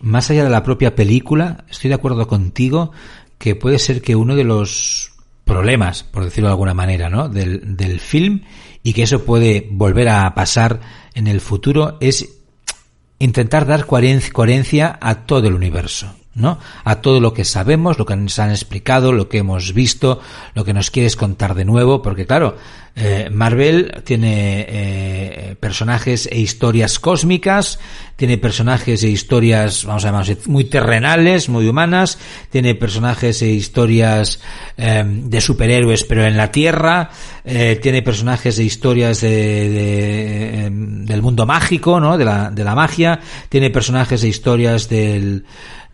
más 0.00 0.30
allá 0.30 0.44
de 0.44 0.50
la 0.50 0.62
propia 0.62 0.94
película, 0.94 1.64
estoy 1.70 1.88
de 1.88 1.94
acuerdo 1.94 2.26
contigo 2.26 2.92
que 3.38 3.54
puede 3.54 3.78
ser 3.78 4.02
que 4.02 4.16
uno 4.16 4.36
de 4.36 4.44
los 4.44 5.12
problemas, 5.44 6.02
por 6.02 6.24
decirlo 6.24 6.48
de 6.48 6.52
alguna 6.52 6.74
manera, 6.74 7.08
¿no? 7.08 7.28
del, 7.28 7.76
del 7.76 8.00
film 8.00 8.42
y 8.82 8.92
que 8.92 9.02
eso 9.02 9.24
puede 9.24 9.66
volver 9.70 10.08
a 10.08 10.34
pasar 10.34 10.80
en 11.14 11.26
el 11.26 11.40
futuro 11.40 11.96
es 12.00 12.28
intentar 13.18 13.66
dar 13.66 13.86
coherencia 13.86 14.98
a 15.00 15.26
todo 15.26 15.48
el 15.48 15.54
universo. 15.54 16.14
¿No? 16.38 16.58
A 16.84 16.96
todo 16.96 17.20
lo 17.20 17.34
que 17.34 17.44
sabemos, 17.44 17.98
lo 17.98 18.06
que 18.06 18.16
nos 18.16 18.38
han 18.38 18.50
explicado, 18.50 19.12
lo 19.12 19.28
que 19.28 19.38
hemos 19.38 19.74
visto, 19.74 20.20
lo 20.54 20.64
que 20.64 20.72
nos 20.72 20.90
quieres 20.90 21.16
contar 21.16 21.54
de 21.54 21.64
nuevo, 21.64 22.00
porque 22.00 22.26
claro, 22.26 22.56
eh, 23.00 23.28
Marvel 23.30 24.02
tiene 24.04 24.66
eh, 24.68 25.56
personajes 25.60 26.28
e 26.32 26.40
historias 26.40 26.98
cósmicas, 26.98 27.78
tiene 28.16 28.38
personajes 28.38 29.04
e 29.04 29.08
historias, 29.08 29.84
vamos 29.84 30.04
a 30.04 30.08
llamar 30.08 30.26
muy 30.46 30.64
terrenales, 30.64 31.48
muy 31.48 31.68
humanas, 31.68 32.18
tiene 32.50 32.74
personajes 32.74 33.40
e 33.42 33.50
historias 33.50 34.40
eh, 34.76 35.04
de 35.06 35.40
superhéroes 35.40 36.02
pero 36.02 36.24
en 36.24 36.36
la 36.36 36.50
Tierra, 36.50 37.10
tiene 37.80 38.02
personajes 38.02 38.58
e 38.58 38.64
historias 38.64 39.22
de, 39.22 39.30
de, 39.30 40.64
em, 40.66 41.06
del 41.06 41.22
mundo 41.22 41.46
mágico, 41.46 41.98
¿no? 41.98 42.18
De 42.18 42.24
la, 42.24 42.50
de 42.50 42.62
la 42.62 42.74
magia, 42.74 43.20
tiene 43.48 43.70
personajes 43.70 44.22
e 44.22 44.28
historias 44.28 44.88
del 44.90 45.46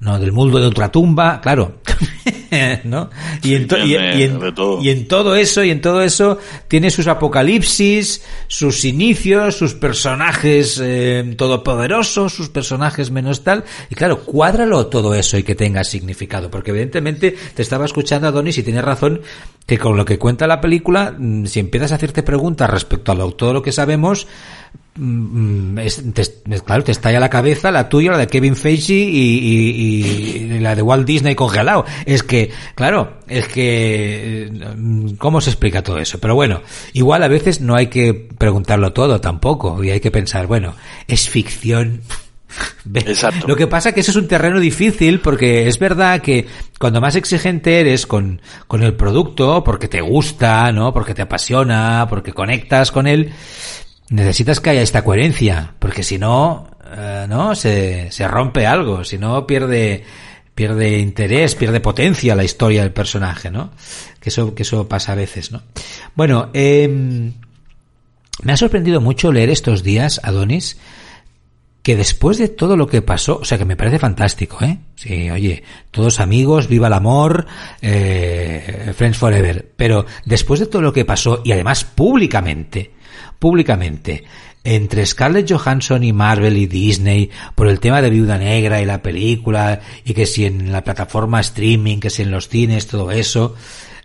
no, 0.04 0.18
del 0.18 0.32
mundo 0.32 0.60
de 0.60 0.68
ultratumba, 0.68 1.40
claro. 1.40 1.78
¿no? 2.84 3.10
Y, 3.42 3.54
en 3.54 3.68
y, 3.84 3.94
en, 3.94 5.08
todo 5.08 5.36
eso, 5.36 5.64
y 5.64 5.70
en 5.70 5.80
todo 5.80 6.02
eso, 6.02 6.38
tiene 6.68 6.90
sus 6.90 7.06
apocalipsis, 7.06 8.22
sus 8.46 8.84
inicios, 8.84 9.56
sus 9.56 9.74
personajes 9.74 10.80
eh, 10.82 11.34
todopoderosos, 11.36 12.32
sus 12.32 12.48
personajes 12.48 13.10
menos 13.10 13.42
tal. 13.42 13.64
Y 13.90 13.94
claro, 13.94 14.20
cuádralo 14.20 14.86
todo 14.86 15.14
eso 15.14 15.38
y 15.38 15.42
que 15.42 15.54
tenga 15.54 15.84
significado. 15.84 16.50
Porque 16.50 16.70
evidentemente 16.70 17.34
te 17.54 17.62
estaba 17.62 17.84
escuchando, 17.84 18.28
Adonis, 18.28 18.58
y 18.58 18.62
tienes 18.62 18.84
razón, 18.84 19.20
que 19.66 19.78
con 19.78 19.96
lo 19.96 20.04
que 20.04 20.18
cuenta 20.18 20.46
la 20.46 20.60
película, 20.60 21.14
mm, 21.16 21.46
si 21.46 21.60
empiezas 21.60 21.92
a 21.92 21.94
hacerte 21.94 22.22
preguntas 22.22 22.68
respecto 22.68 23.12
a 23.12 23.30
todo 23.32 23.54
lo 23.54 23.62
que 23.62 23.72
sabemos, 23.72 24.26
mm, 24.96 25.78
es, 25.78 26.02
claro, 26.64 26.84
te 26.84 26.92
estalla 26.92 27.18
la 27.18 27.30
cabeza 27.30 27.70
la 27.70 27.88
tuya, 27.88 28.12
la 28.12 28.18
de 28.18 28.26
Kevin 28.26 28.56
Feige 28.56 28.92
y, 28.94 30.58
la 30.60 30.74
de 30.74 30.82
Walt 30.82 31.06
Disney 31.06 31.34
congelado. 31.34 31.84
Es 32.04 32.22
que, 32.22 32.50
claro, 32.74 33.14
es 33.26 33.48
que, 33.48 34.52
¿cómo 35.18 35.40
se 35.40 35.50
explica 35.50 35.82
todo 35.82 35.98
eso? 35.98 36.18
Pero 36.20 36.34
bueno, 36.34 36.60
igual 36.92 37.22
a 37.22 37.28
veces 37.28 37.60
no 37.60 37.74
hay 37.74 37.86
que 37.86 38.12
preguntarlo 38.14 38.92
todo 38.92 39.20
tampoco 39.20 39.82
y 39.82 39.90
hay 39.90 40.00
que 40.00 40.10
pensar, 40.10 40.46
bueno, 40.46 40.74
es 41.08 41.28
ficción 41.28 42.02
Exacto. 42.94 43.46
Lo 43.48 43.56
que 43.56 43.66
pasa 43.66 43.88
es 43.88 43.94
que 43.94 44.00
eso 44.00 44.10
es 44.10 44.16
un 44.16 44.28
terreno 44.28 44.60
difícil 44.60 45.20
porque 45.20 45.66
es 45.66 45.78
verdad 45.78 46.20
que 46.20 46.46
cuando 46.78 47.00
más 47.00 47.16
exigente 47.16 47.80
eres 47.80 48.06
con, 48.06 48.40
con 48.66 48.82
el 48.82 48.94
producto, 48.94 49.64
porque 49.64 49.88
te 49.88 50.00
gusta, 50.00 50.70
¿no? 50.72 50.92
Porque 50.92 51.14
te 51.14 51.22
apasiona, 51.22 52.06
porque 52.08 52.32
conectas 52.32 52.90
con 52.90 53.06
él, 53.06 53.32
necesitas 54.10 54.60
que 54.60 54.70
haya 54.70 54.82
esta 54.82 55.04
coherencia, 55.04 55.74
porque 55.78 56.02
si 56.02 56.18
no, 56.18 56.68
eh, 56.96 57.26
¿no? 57.28 57.54
Se, 57.54 58.10
se 58.10 58.28
rompe 58.28 58.66
algo, 58.66 59.04
si 59.04 59.18
no 59.18 59.46
pierde, 59.46 60.04
pierde 60.54 60.98
interés, 60.98 61.54
pierde 61.54 61.80
potencia 61.80 62.34
la 62.34 62.44
historia 62.44 62.82
del 62.82 62.92
personaje, 62.92 63.50
¿no? 63.50 63.70
Que 64.20 64.28
eso, 64.28 64.54
que 64.54 64.62
eso 64.62 64.88
pasa 64.88 65.12
a 65.12 65.16
veces, 65.16 65.50
¿no? 65.52 65.62
Bueno, 66.14 66.50
eh, 66.52 67.32
me 68.42 68.52
ha 68.52 68.56
sorprendido 68.56 69.00
mucho 69.00 69.32
leer 69.32 69.50
estos 69.50 69.82
días, 69.82 70.20
Adonis, 70.22 70.76
que 71.84 71.96
después 71.96 72.38
de 72.38 72.48
todo 72.48 72.78
lo 72.78 72.86
que 72.86 73.02
pasó, 73.02 73.40
o 73.42 73.44
sea 73.44 73.58
que 73.58 73.66
me 73.66 73.76
parece 73.76 73.98
fantástico, 73.98 74.56
¿eh? 74.64 74.78
Sí, 74.94 75.30
oye, 75.30 75.62
todos 75.90 76.18
amigos, 76.18 76.66
viva 76.66 76.86
el 76.86 76.94
amor, 76.94 77.46
eh, 77.82 78.94
Friends 78.96 79.18
Forever. 79.18 79.70
Pero 79.76 80.06
después 80.24 80.60
de 80.60 80.66
todo 80.66 80.80
lo 80.80 80.94
que 80.94 81.04
pasó, 81.04 81.42
y 81.44 81.52
además 81.52 81.84
públicamente, 81.84 82.90
públicamente, 83.38 84.24
entre 84.64 85.04
Scarlett 85.04 85.52
Johansson 85.52 86.02
y 86.04 86.14
Marvel 86.14 86.56
y 86.56 86.66
Disney, 86.66 87.28
por 87.54 87.68
el 87.68 87.80
tema 87.80 88.00
de 88.00 88.08
Viuda 88.08 88.38
Negra 88.38 88.80
y 88.80 88.86
la 88.86 89.02
película, 89.02 89.82
y 90.06 90.14
que 90.14 90.24
si 90.24 90.46
en 90.46 90.72
la 90.72 90.82
plataforma 90.82 91.40
streaming, 91.40 91.98
que 91.98 92.08
si 92.08 92.22
en 92.22 92.30
los 92.30 92.48
cines, 92.48 92.86
todo 92.86 93.10
eso, 93.10 93.56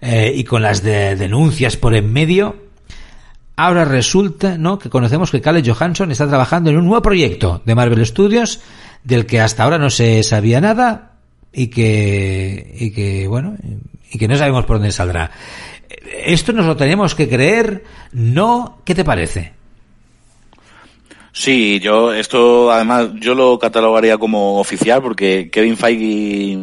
eh, 0.01 0.33
y 0.35 0.43
con 0.43 0.63
las 0.63 0.83
de 0.83 1.15
denuncias 1.15 1.77
por 1.77 1.95
en 1.95 2.11
medio, 2.11 2.57
Ahora 3.61 3.83
resulta, 3.83 4.57
¿no? 4.57 4.79
Que 4.79 4.89
conocemos 4.89 5.31
que 5.31 5.39
Scarlett 5.39 5.67
Johansson 5.67 6.09
está 6.11 6.25
trabajando 6.29 6.69
en 6.69 6.77
un 6.77 6.85
nuevo 6.85 7.01
proyecto 7.01 7.61
de 7.65 7.75
Marvel 7.75 8.05
Studios 8.05 8.61
del 9.03 9.25
que 9.25 9.41
hasta 9.41 9.65
ahora 9.65 9.77
no 9.77 9.89
se 9.89 10.23
sabía 10.23 10.61
nada 10.61 11.15
y 11.51 11.67
que, 11.67 12.73
y 12.79 12.91
que, 12.91 13.27
bueno, 13.27 13.57
y 14.09 14.17
que 14.17 14.29
no 14.29 14.37
sabemos 14.37 14.63
por 14.63 14.77
dónde 14.77 14.93
saldrá. 14.93 15.31
¿Esto 16.23 16.53
nos 16.53 16.67
lo 16.67 16.77
tenemos 16.77 17.15
que 17.15 17.27
creer? 17.27 17.83
¿No? 18.13 18.79
¿Qué 18.85 18.95
te 18.95 19.03
parece? 19.03 19.51
Sí, 21.31 21.79
yo 21.79 22.11
esto 22.11 22.71
además 22.71 23.09
yo 23.15 23.35
lo 23.35 23.59
catalogaría 23.59 24.17
como 24.17 24.59
oficial 24.59 25.01
porque 25.01 25.49
Kevin 25.51 25.77
Feige 25.77 26.57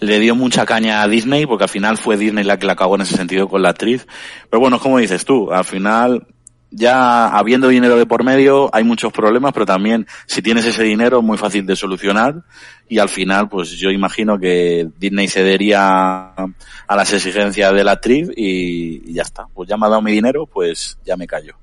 le 0.00 0.20
dio 0.20 0.34
mucha 0.34 0.66
caña 0.66 1.02
a 1.02 1.08
Disney 1.08 1.46
porque 1.46 1.64
al 1.64 1.70
final 1.70 1.96
fue 1.96 2.16
Disney 2.16 2.44
la 2.44 2.58
que 2.58 2.66
la 2.66 2.76
cagó 2.76 2.96
en 2.96 3.02
ese 3.02 3.16
sentido 3.16 3.48
con 3.48 3.62
la 3.62 3.70
actriz. 3.70 4.06
Pero 4.50 4.60
bueno, 4.60 4.76
es 4.76 4.82
como 4.82 4.98
dices 4.98 5.24
tú, 5.24 5.50
al 5.50 5.64
final 5.64 6.26
ya 6.70 7.28
habiendo 7.28 7.68
dinero 7.68 7.96
de 7.96 8.06
por 8.06 8.22
medio 8.22 8.68
hay 8.74 8.84
muchos 8.84 9.12
problemas, 9.12 9.52
pero 9.54 9.64
también 9.64 10.06
si 10.26 10.42
tienes 10.42 10.66
ese 10.66 10.82
dinero 10.82 11.20
es 11.20 11.24
muy 11.24 11.38
fácil 11.38 11.64
de 11.64 11.74
solucionar 11.74 12.42
y 12.88 12.98
al 12.98 13.08
final 13.08 13.48
pues 13.48 13.70
yo 13.70 13.90
imagino 13.90 14.38
que 14.38 14.88
Disney 14.98 15.28
cedería 15.28 16.34
a 16.34 16.96
las 16.96 17.12
exigencias 17.14 17.72
de 17.72 17.84
la 17.84 17.92
actriz 17.92 18.28
y, 18.36 19.10
y 19.10 19.14
ya 19.14 19.22
está. 19.22 19.46
Pues 19.54 19.68
ya 19.68 19.78
me 19.78 19.86
ha 19.86 19.88
dado 19.88 20.02
mi 20.02 20.12
dinero, 20.12 20.46
pues 20.46 20.98
ya 21.04 21.16
me 21.16 21.26
callo. 21.26 21.56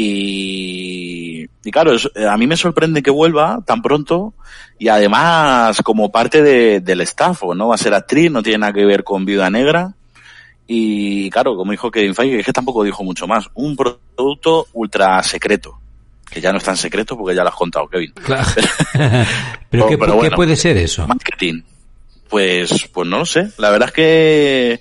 Y, 0.00 1.48
y 1.64 1.70
claro, 1.72 1.96
a 2.30 2.36
mí 2.36 2.46
me 2.46 2.56
sorprende 2.56 3.02
que 3.02 3.10
vuelva 3.10 3.58
tan 3.66 3.82
pronto 3.82 4.32
y 4.78 4.86
además 4.86 5.82
como 5.82 6.12
parte 6.12 6.40
de, 6.40 6.78
del 6.78 7.00
staff, 7.00 7.42
¿no? 7.56 7.66
Va 7.66 7.74
a 7.74 7.78
ser 7.78 7.94
actriz, 7.94 8.30
no 8.30 8.40
tiene 8.40 8.58
nada 8.58 8.72
que 8.72 8.84
ver 8.84 9.02
con 9.02 9.24
Viuda 9.24 9.50
Negra. 9.50 9.92
Y 10.68 11.28
claro, 11.30 11.56
como 11.56 11.72
dijo 11.72 11.90
Kevin 11.90 12.14
Feige, 12.14 12.38
es 12.38 12.46
que 12.46 12.52
tampoco 12.52 12.84
dijo 12.84 13.02
mucho 13.02 13.26
más. 13.26 13.46
Un 13.54 13.74
producto 13.74 14.68
ultra 14.74 15.20
secreto. 15.24 15.80
Que 16.30 16.40
ya 16.40 16.52
no 16.52 16.58
es 16.58 16.64
tan 16.64 16.76
secreto 16.76 17.16
porque 17.16 17.34
ya 17.34 17.42
lo 17.42 17.48
has 17.48 17.56
contado, 17.56 17.88
Kevin. 17.88 18.12
Claro. 18.12 18.46
pero, 19.68 19.88
¿qué, 19.88 19.98
¿qué 19.98 20.30
puede 20.30 20.54
ser 20.54 20.76
eso? 20.76 21.08
Marketing. 21.08 21.62
Pues, 22.28 22.88
pues 22.92 23.08
no 23.08 23.18
lo 23.18 23.26
sé. 23.26 23.48
La 23.56 23.70
verdad 23.70 23.88
es 23.88 23.94
que 23.94 24.80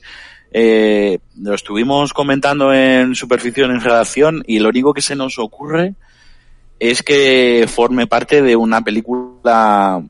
eh, 0.52 1.20
lo 1.40 1.54
estuvimos 1.54 2.14
comentando 2.14 2.74
en 2.74 3.16
Superficción 3.16 3.72
en 3.72 3.82
redacción 3.82 4.44
y 4.48 4.60
lo 4.60 4.70
único 4.70 4.94
que 4.94 5.02
se 5.02 5.16
nos 5.16 5.40
ocurre 5.40 5.96
es 6.80 7.04
que 7.04 7.68
forme 7.68 8.08
parte 8.08 8.42
de 8.42 8.56
una 8.56 8.82
película 8.82 10.02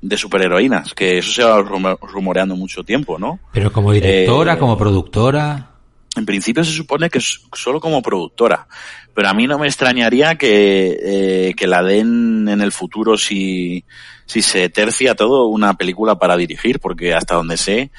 de 0.00 0.16
superheroínas, 0.16 0.94
que 0.94 1.18
eso 1.18 1.32
se 1.32 1.44
va 1.44 1.62
rumoreando 2.00 2.56
mucho 2.56 2.82
tiempo, 2.82 3.18
¿no? 3.18 3.38
Pero 3.52 3.72
como 3.72 3.92
directora, 3.92 4.54
eh, 4.54 4.58
como 4.58 4.76
productora. 4.76 5.68
En 6.14 6.26
principio 6.26 6.62
se 6.62 6.72
supone 6.72 7.08
que 7.08 7.18
es 7.18 7.40
solo 7.54 7.80
como 7.80 8.02
productora, 8.02 8.66
pero 9.14 9.28
a 9.28 9.34
mí 9.34 9.46
no 9.46 9.58
me 9.58 9.66
extrañaría 9.66 10.34
que, 10.36 10.98
eh, 11.02 11.54
que 11.56 11.66
la 11.66 11.82
den 11.82 12.48
en 12.48 12.60
el 12.60 12.72
futuro 12.72 13.16
si, 13.16 13.84
si 14.26 14.42
se 14.42 14.68
tercia 14.68 15.14
todo 15.14 15.46
una 15.46 15.74
película 15.74 16.16
para 16.16 16.36
dirigir, 16.36 16.80
porque 16.80 17.14
hasta 17.14 17.36
donde 17.36 17.56
sé, 17.56 17.90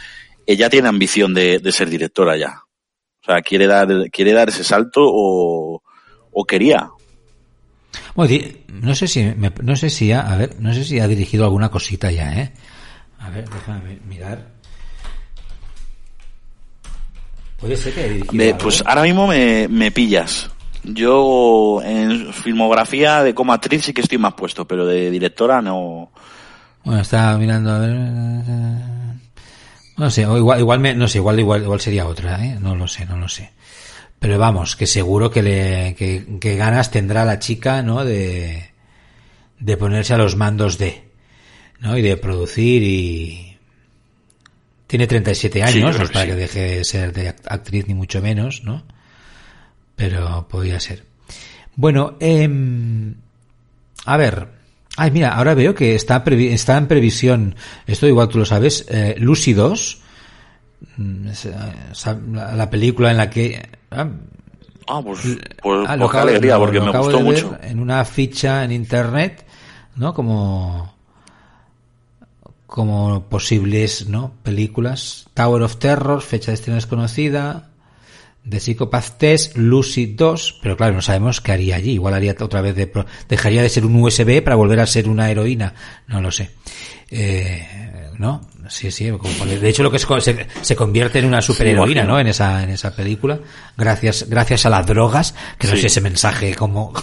ella 0.46 0.70
tiene 0.70 0.90
ambición 0.90 1.34
de, 1.34 1.60
de, 1.60 1.72
ser 1.72 1.90
directora 1.90 2.38
ya. 2.38 2.62
O 3.22 3.26
sea, 3.26 3.42
quiere 3.42 3.68
dar, 3.68 3.88
quiere 4.12 4.34
dar 4.34 4.50
ese 4.50 4.64
salto 4.64 5.02
o, 5.04 5.82
o 6.32 6.46
quería. 6.46 6.90
Bueno, 8.16 8.46
no 8.68 8.96
sé 8.96 9.08
si, 9.08 9.24
no 9.62 9.76
sé 9.76 9.90
si 9.90 10.12
ha, 10.12 10.22
a 10.22 10.36
ver, 10.36 10.60
no 10.60 10.74
sé 10.74 10.84
si 10.84 11.00
ha 11.00 11.08
dirigido 11.08 11.46
alguna 11.46 11.70
cosita 11.70 12.12
ya, 12.12 12.34
¿eh? 12.34 12.54
A 13.20 13.30
ver, 13.30 13.48
déjame 13.50 14.00
mirar. 14.08 14.54
Puede 17.60 17.78
ser 17.78 17.94
que 17.94 18.02
haya 18.02 18.14
dirigido. 18.14 18.58
pues 18.58 18.84
ahora 18.86 19.04
mismo 19.04 19.28
me, 19.28 19.68
me 19.70 19.92
pillas. 19.92 20.50
Yo 20.84 21.82
en 21.82 22.34
filmografía 22.34 23.24
de 23.24 23.34
como 23.34 23.54
actriz 23.54 23.86
sí 23.86 23.94
que 23.94 24.02
estoy 24.02 24.18
más 24.18 24.34
puesto, 24.34 24.68
pero 24.68 24.86
de 24.86 25.10
directora 25.10 25.62
no. 25.62 26.12
Bueno, 26.84 27.02
estaba 27.02 27.38
mirando 27.38 27.72
a 27.72 27.80
ver. 27.80 29.13
No 29.98 30.10
sé, 30.10 30.22
igual, 30.22 30.60
igual 30.60 30.98
no 30.98 31.08
sé, 31.08 31.20
igual, 31.20 31.40
igual, 31.40 31.64
igual 31.64 31.82
sería 31.82 32.08
otra, 32.08 32.44
¿eh? 32.44 32.58
No 32.60 32.76
lo 32.76 32.88
sé, 32.88 33.06
no 33.06 33.18
lo 33.18 33.28
sé. 33.28 33.52
Pero 34.20 34.40
vamos, 34.40 34.76
que 34.76 34.88
seguro 34.88 35.30
que 35.30 35.44
le, 35.44 35.96
que, 35.96 36.56
ganas 36.56 36.92
tendrá 36.92 37.26
la 37.26 37.40
chica, 37.40 37.84
¿no? 37.84 38.04
De, 38.04 38.72
de 39.60 39.78
ponerse 39.78 40.14
a 40.14 40.18
los 40.18 40.36
mandos 40.36 40.78
de, 40.78 41.04
¿no? 41.80 41.98
Y 41.98 42.02
de 42.02 42.18
producir 42.18 42.82
y, 42.82 43.54
tiene 44.94 45.08
37 45.08 45.64
años, 45.64 45.98
no 45.98 46.04
es 46.04 46.12
para 46.12 46.28
que 46.28 46.36
deje 46.36 46.60
de 46.60 46.84
ser 46.84 47.14
de 47.14 47.30
actriz 47.30 47.88
ni 47.88 47.96
mucho 47.96 48.22
menos, 48.22 48.64
¿no? 48.64 48.84
Pero 49.96 50.48
podría 50.48 50.80
ser. 50.80 51.04
Bueno, 51.76 52.16
eh, 52.20 52.48
a 54.06 54.18
ver, 54.18 54.50
Ay, 54.96 55.12
mira, 55.12 55.36
ahora 55.36 55.56
veo 55.56 55.74
que 55.74 55.96
está, 55.96 56.24
está 56.28 56.78
en 56.78 56.88
previsión, 56.88 57.56
esto 57.88 58.08
igual 58.08 58.30
tú 58.30 58.38
lo 58.38 58.46
sabes, 58.46 58.86
eh, 58.90 59.16
Lucy 59.18 59.54
2, 59.54 60.02
mm, 60.98 61.28
la, 62.34 62.70
película 62.70 63.12
en 63.12 63.18
la 63.18 63.30
que... 63.30 63.70
Ah, 63.90 64.08
ah 64.88 65.02
pues, 65.04 65.22
pues, 65.62 65.86
ah, 65.90 65.96
pues 66.00 66.16
alegría, 66.16 66.58
porque 66.60 66.80
me 66.80 66.92
gustó 66.92 67.22
mucho. 67.22 67.58
En 67.64 67.80
una 67.80 68.06
ficha 68.06 68.64
en 68.64 68.72
internet, 68.72 69.46
¿no? 69.96 70.14
Como 70.14 70.94
como 72.74 73.26
posibles 73.30 74.10
¿no? 74.10 74.34
películas. 74.42 75.28
Tower 75.36 75.62
of 75.62 75.78
Terror, 75.78 76.22
fecha 76.24 76.50
de 76.50 76.56
estreno 76.56 76.74
desconocida 76.74 77.70
de 78.44 78.60
Psychopath 78.60 79.18
Test, 79.18 79.58
Lucy 79.58 80.08
2, 80.08 80.60
pero 80.62 80.76
claro, 80.76 80.94
no 80.94 81.02
sabemos 81.02 81.42
qué 81.42 81.54
haría 81.54 81.78
allí. 81.78 81.92
Igual 81.92 82.14
haría 82.14 82.36
otra 82.40 82.62
vez 82.62 82.76
de, 82.76 82.92
dejaría 83.30 83.62
de 83.62 83.70
ser 83.70 83.86
un 83.86 83.96
USB 84.02 84.44
para 84.44 84.56
volver 84.56 84.80
a 84.80 84.88
ser 84.88 85.08
una 85.08 85.30
heroína. 85.30 85.74
No 86.08 86.22
lo 86.22 86.32
sé. 86.32 86.52
Eh, 87.10 87.68
¿no? 88.18 88.42
Sí, 88.70 88.92
sí. 88.92 89.10
De 89.10 89.70
hecho, 89.70 89.84
lo 89.84 89.92
que 89.92 90.00
se, 90.00 90.48
se 90.62 90.76
convierte 90.76 91.20
en 91.20 91.26
una 91.26 91.42
superheroína, 91.42 92.04
¿no? 92.04 92.20
En 92.20 92.28
esa, 92.28 92.64
en 92.64 92.70
esa 92.70 92.96
película. 92.96 93.40
Gracias, 93.78 94.30
gracias 94.30 94.66
a 94.66 94.70
las 94.70 94.86
drogas, 94.86 95.36
que 95.58 95.68
no 95.68 95.76
sé 95.76 95.88
ese 95.88 96.02
mensaje 96.02 96.56
como, 96.56 96.94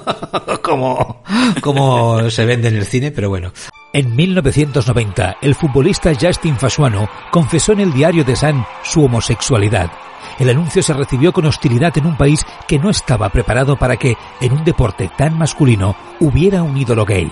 como, 0.62 1.22
como 1.60 2.30
se 2.30 2.44
vende 2.44 2.68
en 2.68 2.76
el 2.76 2.86
cine, 2.86 3.10
pero 3.10 3.28
bueno. 3.28 3.52
En 3.92 4.16
1990, 4.16 5.36
el 5.42 5.54
futbolista 5.54 6.12
Justin 6.18 6.56
Fasuano 6.56 7.08
confesó 7.30 7.72
en 7.72 7.80
el 7.80 7.92
diario 7.92 8.24
de 8.24 8.36
San 8.36 8.64
su 8.82 9.04
homosexualidad 9.04 9.90
el 10.38 10.50
anuncio 10.50 10.82
se 10.82 10.94
recibió 10.94 11.32
con 11.32 11.46
hostilidad 11.46 11.96
en 11.98 12.06
un 12.06 12.16
país 12.16 12.44
que 12.66 12.78
no 12.78 12.90
estaba 12.90 13.28
preparado 13.28 13.76
para 13.76 13.96
que, 13.96 14.16
en 14.40 14.52
un 14.52 14.64
deporte 14.64 15.10
tan 15.16 15.36
masculino, 15.38 15.94
hubiera 16.20 16.62
un 16.62 16.76
ídolo 16.76 17.04
gay. 17.04 17.30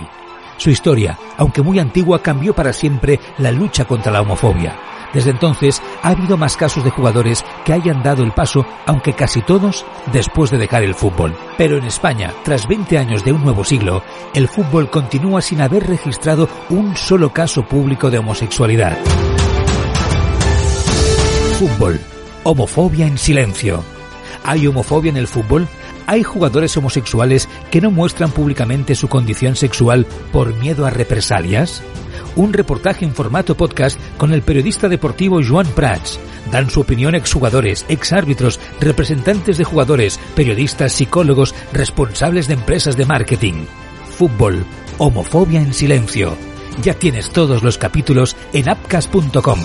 Su 0.57 0.69
historia, 0.69 1.17
aunque 1.37 1.61
muy 1.61 1.79
antigua, 1.79 2.21
cambió 2.21 2.53
para 2.53 2.71
siempre 2.71 3.19
la 3.39 3.51
lucha 3.51 3.85
contra 3.85 4.11
la 4.11 4.21
homofobia. 4.21 4.75
Desde 5.13 5.31
entonces 5.31 5.81
ha 6.01 6.09
habido 6.09 6.37
más 6.37 6.57
casos 6.57 6.83
de 6.83 6.89
jugadores 6.89 7.43
que 7.65 7.73
hayan 7.73 8.03
dado 8.03 8.23
el 8.23 8.31
paso, 8.31 8.65
aunque 8.85 9.13
casi 9.13 9.41
todos 9.41 9.85
después 10.11 10.51
de 10.51 10.57
dejar 10.57 10.83
el 10.83 10.95
fútbol. 10.95 11.35
Pero 11.57 11.77
en 11.77 11.85
España, 11.85 12.33
tras 12.43 12.67
20 12.67 12.97
años 12.97 13.23
de 13.23 13.31
un 13.31 13.43
nuevo 13.43 13.63
siglo, 13.63 14.03
el 14.33 14.47
fútbol 14.47 14.89
continúa 14.89 15.41
sin 15.41 15.61
haber 15.61 15.87
registrado 15.87 16.49
un 16.69 16.95
solo 16.95 17.31
caso 17.31 17.63
público 17.63 18.09
de 18.09 18.19
homosexualidad. 18.19 18.97
Fútbol. 21.59 21.99
Homofobia 22.43 23.05
en 23.05 23.17
silencio. 23.17 23.83
¿Hay 24.43 24.65
homofobia 24.65 25.09
en 25.09 25.17
el 25.17 25.27
fútbol? 25.27 25.67
¿Hay 26.07 26.23
jugadores 26.23 26.75
homosexuales 26.75 27.47
que 27.69 27.81
no 27.81 27.91
muestran 27.91 28.31
públicamente 28.31 28.95
su 28.95 29.07
condición 29.07 29.55
sexual 29.55 30.07
por 30.31 30.55
miedo 30.55 30.85
a 30.85 30.89
represalias? 30.89 31.83
Un 32.35 32.53
reportaje 32.53 33.05
en 33.05 33.13
formato 33.13 33.55
podcast 33.55 33.99
con 34.17 34.33
el 34.33 34.41
periodista 34.41 34.89
deportivo 34.89 35.39
Joan 35.47 35.67
Prats. 35.67 36.19
Dan 36.51 36.69
su 36.69 36.81
opinión 36.81 37.15
exjugadores, 37.15 37.85
exárbitros, 37.87 38.59
representantes 38.79 39.57
de 39.57 39.63
jugadores, 39.63 40.19
periodistas, 40.35 40.93
psicólogos, 40.93 41.53
responsables 41.73 42.47
de 42.47 42.55
empresas 42.55 42.97
de 42.97 43.05
marketing. 43.05 43.65
Fútbol. 44.17 44.65
Homofobia 44.97 45.61
en 45.61 45.73
silencio. 45.73 46.35
Ya 46.81 46.93
tienes 46.93 47.31
todos 47.31 47.63
los 47.63 47.77
capítulos 47.77 48.35
en 48.53 48.69
appcast.com. 48.69 49.59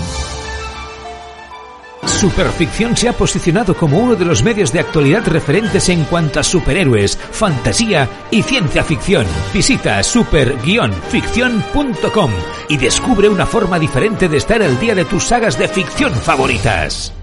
Superficción 2.07 2.97
se 2.97 3.09
ha 3.09 3.13
posicionado 3.13 3.77
como 3.77 3.99
uno 3.99 4.15
de 4.15 4.25
los 4.25 4.43
medios 4.43 4.73
de 4.73 4.81
actualidad 4.81 5.27
referentes 5.27 5.89
en 5.89 6.05
cuanto 6.05 6.41
a 6.41 6.43
superhéroes, 6.43 7.17
fantasía 7.17 8.09
y 8.31 8.43
ciencia 8.43 8.83
ficción. 8.83 9.27
Visita 9.53 10.03
super-ficción.com 10.03 12.31
y 12.69 12.77
descubre 12.77 13.29
una 13.29 13.47
forma 13.47 13.79
diferente 13.79 14.29
de 14.29 14.39
estar 14.39 14.61
al 14.63 14.81
día 14.81 14.95
de 14.95 15.05
tus 15.05 15.25
sagas 15.25 15.59
de 15.59 15.69
ficción 15.69 16.15
favoritas. 16.15 17.16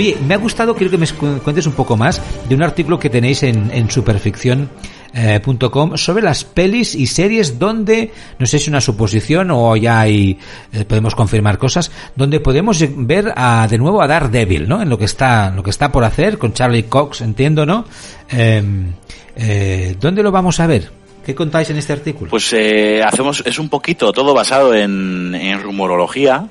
Oye, 0.00 0.16
me 0.26 0.32
ha 0.32 0.38
gustado, 0.38 0.74
quiero 0.74 0.90
que 0.90 0.96
me 0.96 1.06
cuentes 1.40 1.66
un 1.66 1.74
poco 1.74 1.94
más 1.94 2.22
de 2.48 2.54
un 2.54 2.62
artículo 2.62 2.98
que 2.98 3.10
tenéis 3.10 3.42
en, 3.42 3.70
en 3.70 3.90
superficción.com 3.90 4.70
eh, 5.12 5.98
sobre 5.98 6.22
las 6.22 6.42
pelis 6.42 6.94
y 6.94 7.06
series 7.06 7.58
donde, 7.58 8.10
no 8.38 8.46
sé 8.46 8.58
si 8.58 8.70
una 8.70 8.80
suposición 8.80 9.50
o 9.50 9.76
ya 9.76 10.00
hay, 10.00 10.38
eh, 10.72 10.86
podemos 10.86 11.14
confirmar 11.14 11.58
cosas, 11.58 11.92
donde 12.16 12.40
podemos 12.40 12.82
ver 12.96 13.34
a, 13.36 13.68
de 13.68 13.76
nuevo 13.76 14.00
a 14.00 14.06
Daredevil, 14.06 14.66
¿no? 14.66 14.80
En 14.80 14.88
lo 14.88 14.96
que 14.96 15.04
está, 15.04 15.50
lo 15.50 15.62
que 15.62 15.68
está 15.68 15.92
por 15.92 16.04
hacer 16.04 16.38
con 16.38 16.54
Charlie 16.54 16.84
Cox, 16.84 17.20
entiendo, 17.20 17.66
¿no? 17.66 17.84
Em, 18.30 18.94
eh, 19.36 19.96
¿Dónde 20.00 20.22
lo 20.22 20.32
vamos 20.32 20.60
a 20.60 20.66
ver? 20.66 20.90
¿Qué 21.26 21.34
contáis 21.34 21.68
en 21.68 21.76
este 21.76 21.92
artículo? 21.92 22.30
Pues 22.30 22.54
hacemos, 23.04 23.42
es 23.44 23.58
un 23.58 23.68
poquito 23.68 24.14
todo 24.14 24.32
basado 24.32 24.74
en 24.74 25.60
rumorología, 25.62 26.48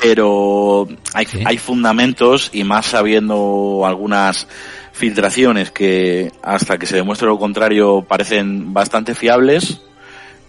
pero 0.00 0.88
hay, 1.14 1.26
hay 1.44 1.58
fundamentos 1.58 2.50
y 2.52 2.64
más 2.64 2.86
sabiendo 2.86 3.82
algunas 3.84 4.46
filtraciones 4.92 5.70
que 5.70 6.32
hasta 6.42 6.78
que 6.78 6.86
se 6.86 6.96
demuestre 6.96 7.28
lo 7.28 7.38
contrario 7.38 8.02
parecen 8.02 8.72
bastante 8.72 9.14
fiables 9.14 9.80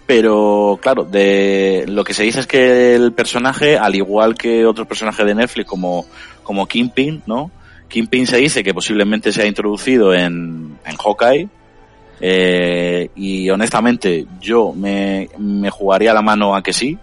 pero 0.06 0.78
claro 0.82 1.06
de 1.06 1.86
lo 1.88 2.04
que 2.04 2.14
se 2.14 2.24
dice 2.24 2.42
es 2.42 2.48
que 2.48 2.96
el 2.96 3.14
personaje 3.14 3.78
al 3.78 3.96
igual 3.96 4.36
que 4.36 4.66
otro 4.66 4.86
personaje 4.86 5.24
de 5.24 5.36
Netflix 5.36 5.68
como 5.68 6.06
como 6.44 6.68
Kingpin 6.68 7.24
no 7.26 7.52
Kingpin 7.88 8.28
se 8.28 8.38
dice 8.38 8.64
que 8.64 8.74
posiblemente 8.74 9.32
se 9.32 9.44
ha 9.44 9.46
introducido 9.46 10.14
en, 10.14 10.78
en 10.86 10.98
Hawkeye 10.98 11.48
eh, 12.20 13.10
y 13.16 13.50
honestamente 13.50 14.26
yo 14.42 14.74
me, 14.74 15.30
me 15.38 15.70
jugaría 15.70 16.14
la 16.14 16.22
mano 16.22 16.56
a 16.56 16.62
que 16.62 16.74
sí 16.74 16.98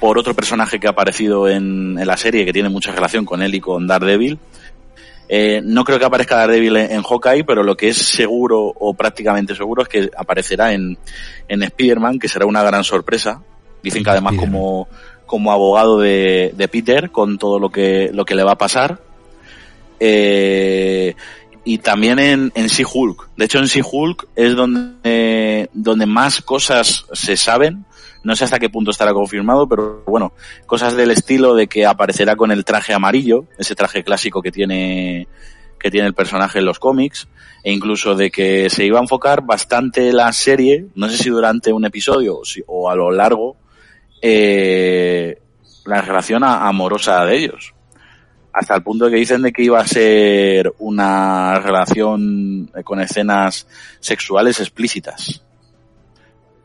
por 0.00 0.18
otro 0.18 0.34
personaje 0.34 0.78
que 0.78 0.86
ha 0.86 0.90
aparecido 0.90 1.48
en, 1.48 1.94
la 1.94 2.16
serie 2.16 2.44
que 2.44 2.52
tiene 2.52 2.68
mucha 2.68 2.92
relación 2.92 3.24
con 3.24 3.42
él 3.42 3.54
y 3.54 3.60
con 3.60 3.86
Daredevil. 3.86 4.38
Eh, 5.28 5.62
no 5.64 5.84
creo 5.84 5.98
que 5.98 6.04
aparezca 6.04 6.36
Daredevil 6.36 6.76
en, 6.76 6.92
en, 6.92 7.02
Hawkeye, 7.02 7.44
pero 7.44 7.62
lo 7.62 7.76
que 7.76 7.88
es 7.88 7.96
seguro 7.96 8.60
o 8.60 8.94
prácticamente 8.94 9.54
seguro 9.54 9.82
es 9.82 9.88
que 9.88 10.10
aparecerá 10.16 10.72
en, 10.72 10.98
en 11.48 11.62
Spider-Man, 11.62 12.18
que 12.18 12.28
será 12.28 12.46
una 12.46 12.62
gran 12.62 12.84
sorpresa. 12.84 13.40
Dicen 13.82 14.02
que 14.02 14.10
además 14.10 14.34
como, 14.36 14.88
como 15.26 15.52
abogado 15.52 15.98
de, 15.98 16.52
de, 16.56 16.68
Peter, 16.68 17.10
con 17.10 17.38
todo 17.38 17.58
lo 17.58 17.70
que, 17.70 18.10
lo 18.12 18.24
que 18.24 18.34
le 18.34 18.44
va 18.44 18.52
a 18.52 18.58
pasar. 18.58 19.00
Eh, 20.00 21.14
y 21.64 21.78
también 21.78 22.18
en, 22.18 22.52
en 22.54 22.66
She-Hulk. 22.66 23.30
De 23.36 23.46
hecho, 23.46 23.58
en 23.58 23.66
She-Hulk 23.66 24.28
es 24.36 24.54
donde, 24.54 25.70
donde 25.72 26.06
más 26.06 26.42
cosas 26.42 27.06
se 27.12 27.36
saben 27.36 27.86
no 28.24 28.34
sé 28.34 28.44
hasta 28.44 28.58
qué 28.58 28.70
punto 28.70 28.90
estará 28.90 29.12
confirmado, 29.12 29.68
pero 29.68 30.02
bueno, 30.06 30.32
cosas 30.66 30.96
del 30.96 31.10
estilo 31.10 31.54
de 31.54 31.68
que 31.68 31.86
aparecerá 31.86 32.36
con 32.36 32.50
el 32.50 32.64
traje 32.64 32.92
amarillo, 32.92 33.44
ese 33.58 33.74
traje 33.74 34.02
clásico 34.02 34.42
que 34.42 34.50
tiene 34.50 35.28
que 35.78 35.90
tiene 35.90 36.06
el 36.06 36.14
personaje 36.14 36.60
en 36.60 36.64
los 36.64 36.78
cómics, 36.78 37.28
e 37.62 37.70
incluso 37.70 38.14
de 38.14 38.30
que 38.30 38.70
se 38.70 38.86
iba 38.86 38.98
a 38.98 39.02
enfocar 39.02 39.42
bastante 39.42 40.14
la 40.14 40.32
serie, 40.32 40.86
no 40.94 41.10
sé 41.10 41.18
si 41.18 41.28
durante 41.28 41.74
un 41.74 41.84
episodio 41.84 42.38
o, 42.38 42.44
si, 42.46 42.62
o 42.66 42.88
a 42.88 42.96
lo 42.96 43.10
largo, 43.10 43.56
eh, 44.22 45.36
la 45.84 46.00
relación 46.00 46.42
amorosa 46.42 47.22
de 47.26 47.36
ellos. 47.36 47.74
Hasta 48.54 48.76
el 48.76 48.82
punto 48.82 49.04
de 49.04 49.10
que 49.10 49.18
dicen 49.18 49.42
de 49.42 49.52
que 49.52 49.62
iba 49.62 49.78
a 49.78 49.86
ser 49.86 50.72
una 50.78 51.58
relación 51.60 52.70
con 52.82 53.00
escenas 53.02 53.66
sexuales 54.00 54.60
explícitas. 54.60 55.42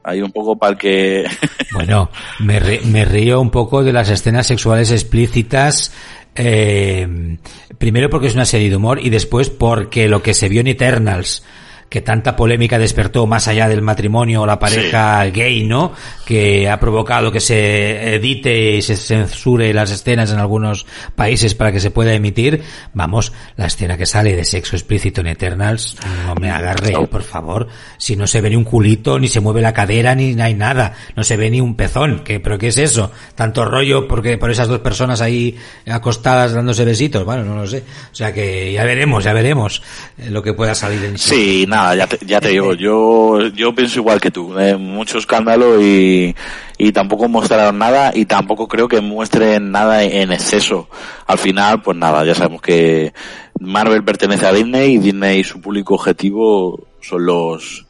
Un 0.06 0.32
poco 0.32 0.58
para 0.58 0.78
que... 0.78 1.26
bueno, 1.74 2.10
me, 2.40 2.60
me 2.86 3.06
río 3.06 3.40
un 3.40 3.52
poco 3.52 3.84
de 3.84 3.94
las 3.94 4.10
escenas 4.10 4.48
sexuales 4.48 4.92
explícitas. 4.92 5.94
Eh, 6.36 7.38
primero 7.78 8.10
porque 8.10 8.28
es 8.28 8.36
una 8.36 8.46
serie 8.46 8.70
de 8.70 8.76
humor 8.76 9.00
y 9.04 9.10
después 9.10 9.50
porque 9.50 10.08
lo 10.08 10.22
que 10.24 10.34
se 10.34 10.50
vio 10.50 10.62
en 10.62 10.68
Eternals 10.68 11.44
que 11.90 12.02
tanta 12.02 12.36
polémica 12.36 12.78
despertó 12.78 13.26
más 13.26 13.48
allá 13.48 13.68
del 13.68 13.82
matrimonio 13.82 14.44
o 14.44 14.46
la 14.46 14.60
pareja 14.60 15.26
gay, 15.26 15.66
¿no? 15.66 15.94
Que 16.26 16.70
ha 16.70 16.80
provocado 16.80 17.32
que 17.32 17.40
se 17.40 18.16
edite 18.16 18.76
y 18.76 18.82
se 18.84 18.96
censure 18.96 19.74
las 19.74 19.90
escenas 19.90 20.32
en 20.32 20.38
algunos 20.38 20.86
países 21.16 21.56
para 21.56 21.72
que 21.72 21.80
se 21.80 21.90
pueda 21.90 22.14
emitir. 22.14 22.64
Vamos, 22.94 23.34
la 23.58 23.66
escena 23.66 23.98
que 23.98 24.06
sale 24.06 24.36
de 24.36 24.46
sexo 24.46 24.76
explícito 24.76 25.22
en 25.22 25.28
Eternals, 25.28 25.98
no 26.28 26.36
me 26.36 26.52
agarre, 26.52 26.94
por 27.08 27.24
favor. 27.24 27.68
Si 27.98 28.16
no 28.16 28.28
se 28.28 28.42
ve 28.42 28.52
ni 28.52 28.56
un 28.56 28.66
culito, 28.66 29.18
ni 29.18 29.28
se 29.28 29.40
mueve 29.40 29.62
la 29.62 29.74
cadera, 29.74 30.14
ni 30.14 30.40
hay 30.40 30.54
nada. 30.54 30.94
No 31.16 31.24
se 31.24 31.38
ve 31.38 31.50
ni 31.50 31.60
un 31.60 31.76
pezón. 31.76 32.22
¿Qué, 32.24 32.40
¿Pero 32.40 32.60
qué 32.60 32.68
es 32.68 32.78
eso? 32.78 33.12
Tanto 33.34 33.66
rollo 33.66 34.08
porque 34.08 34.38
por 34.38 34.52
esas 34.52 34.68
dos 34.68 34.80
personas 34.80 35.22
ahí 35.22 35.58
acostadas 35.88 36.54
dándose 36.54 36.86
besitos. 36.86 37.26
Bueno, 37.26 37.44
no 37.44 37.56
lo 37.56 37.66
sé. 37.66 37.84
O 38.12 38.16
sea 38.16 38.32
que 38.32 38.72
ya 38.74 38.84
veremos, 38.84 39.24
ya 39.24 39.34
veremos 39.34 39.82
eh, 40.20 40.30
lo 40.30 40.44
que 40.44 40.54
pueda 40.54 40.76
salir 40.76 41.04
en 41.04 41.18
sí. 41.18 41.66
nada 41.68 41.79
ya 41.96 42.08
te, 42.08 42.26
ya 42.26 42.42
te 42.42 42.50
digo, 42.50 42.74
yo, 42.74 43.48
yo 43.50 43.74
pienso 43.74 44.00
igual 44.00 44.20
que 44.20 44.32
tú, 44.32 44.58
eh, 44.58 44.78
mucho 44.78 45.18
escándalo 45.18 45.82
y, 45.82 46.36
y 46.78 46.92
tampoco 46.92 47.28
mostraron 47.28 47.78
nada 47.78 48.12
y 48.14 48.26
tampoco 48.26 48.68
creo 48.68 48.88
que 48.88 49.02
muestren 49.02 49.72
nada 49.72 50.04
en 50.04 50.32
exceso. 50.32 50.90
Al 51.28 51.38
final, 51.38 51.82
pues 51.82 51.98
nada, 51.98 52.26
ya 52.26 52.36
sabemos 52.36 52.62
que 52.62 53.14
Marvel 53.60 54.04
pertenece 54.04 54.48
a 54.48 54.54
Disney 54.54 54.96
y 54.96 54.98
Disney 55.00 55.44
su 55.44 55.62
público 55.62 55.96
objetivo 55.96 56.88
son 57.02 57.26
los, 57.26 57.86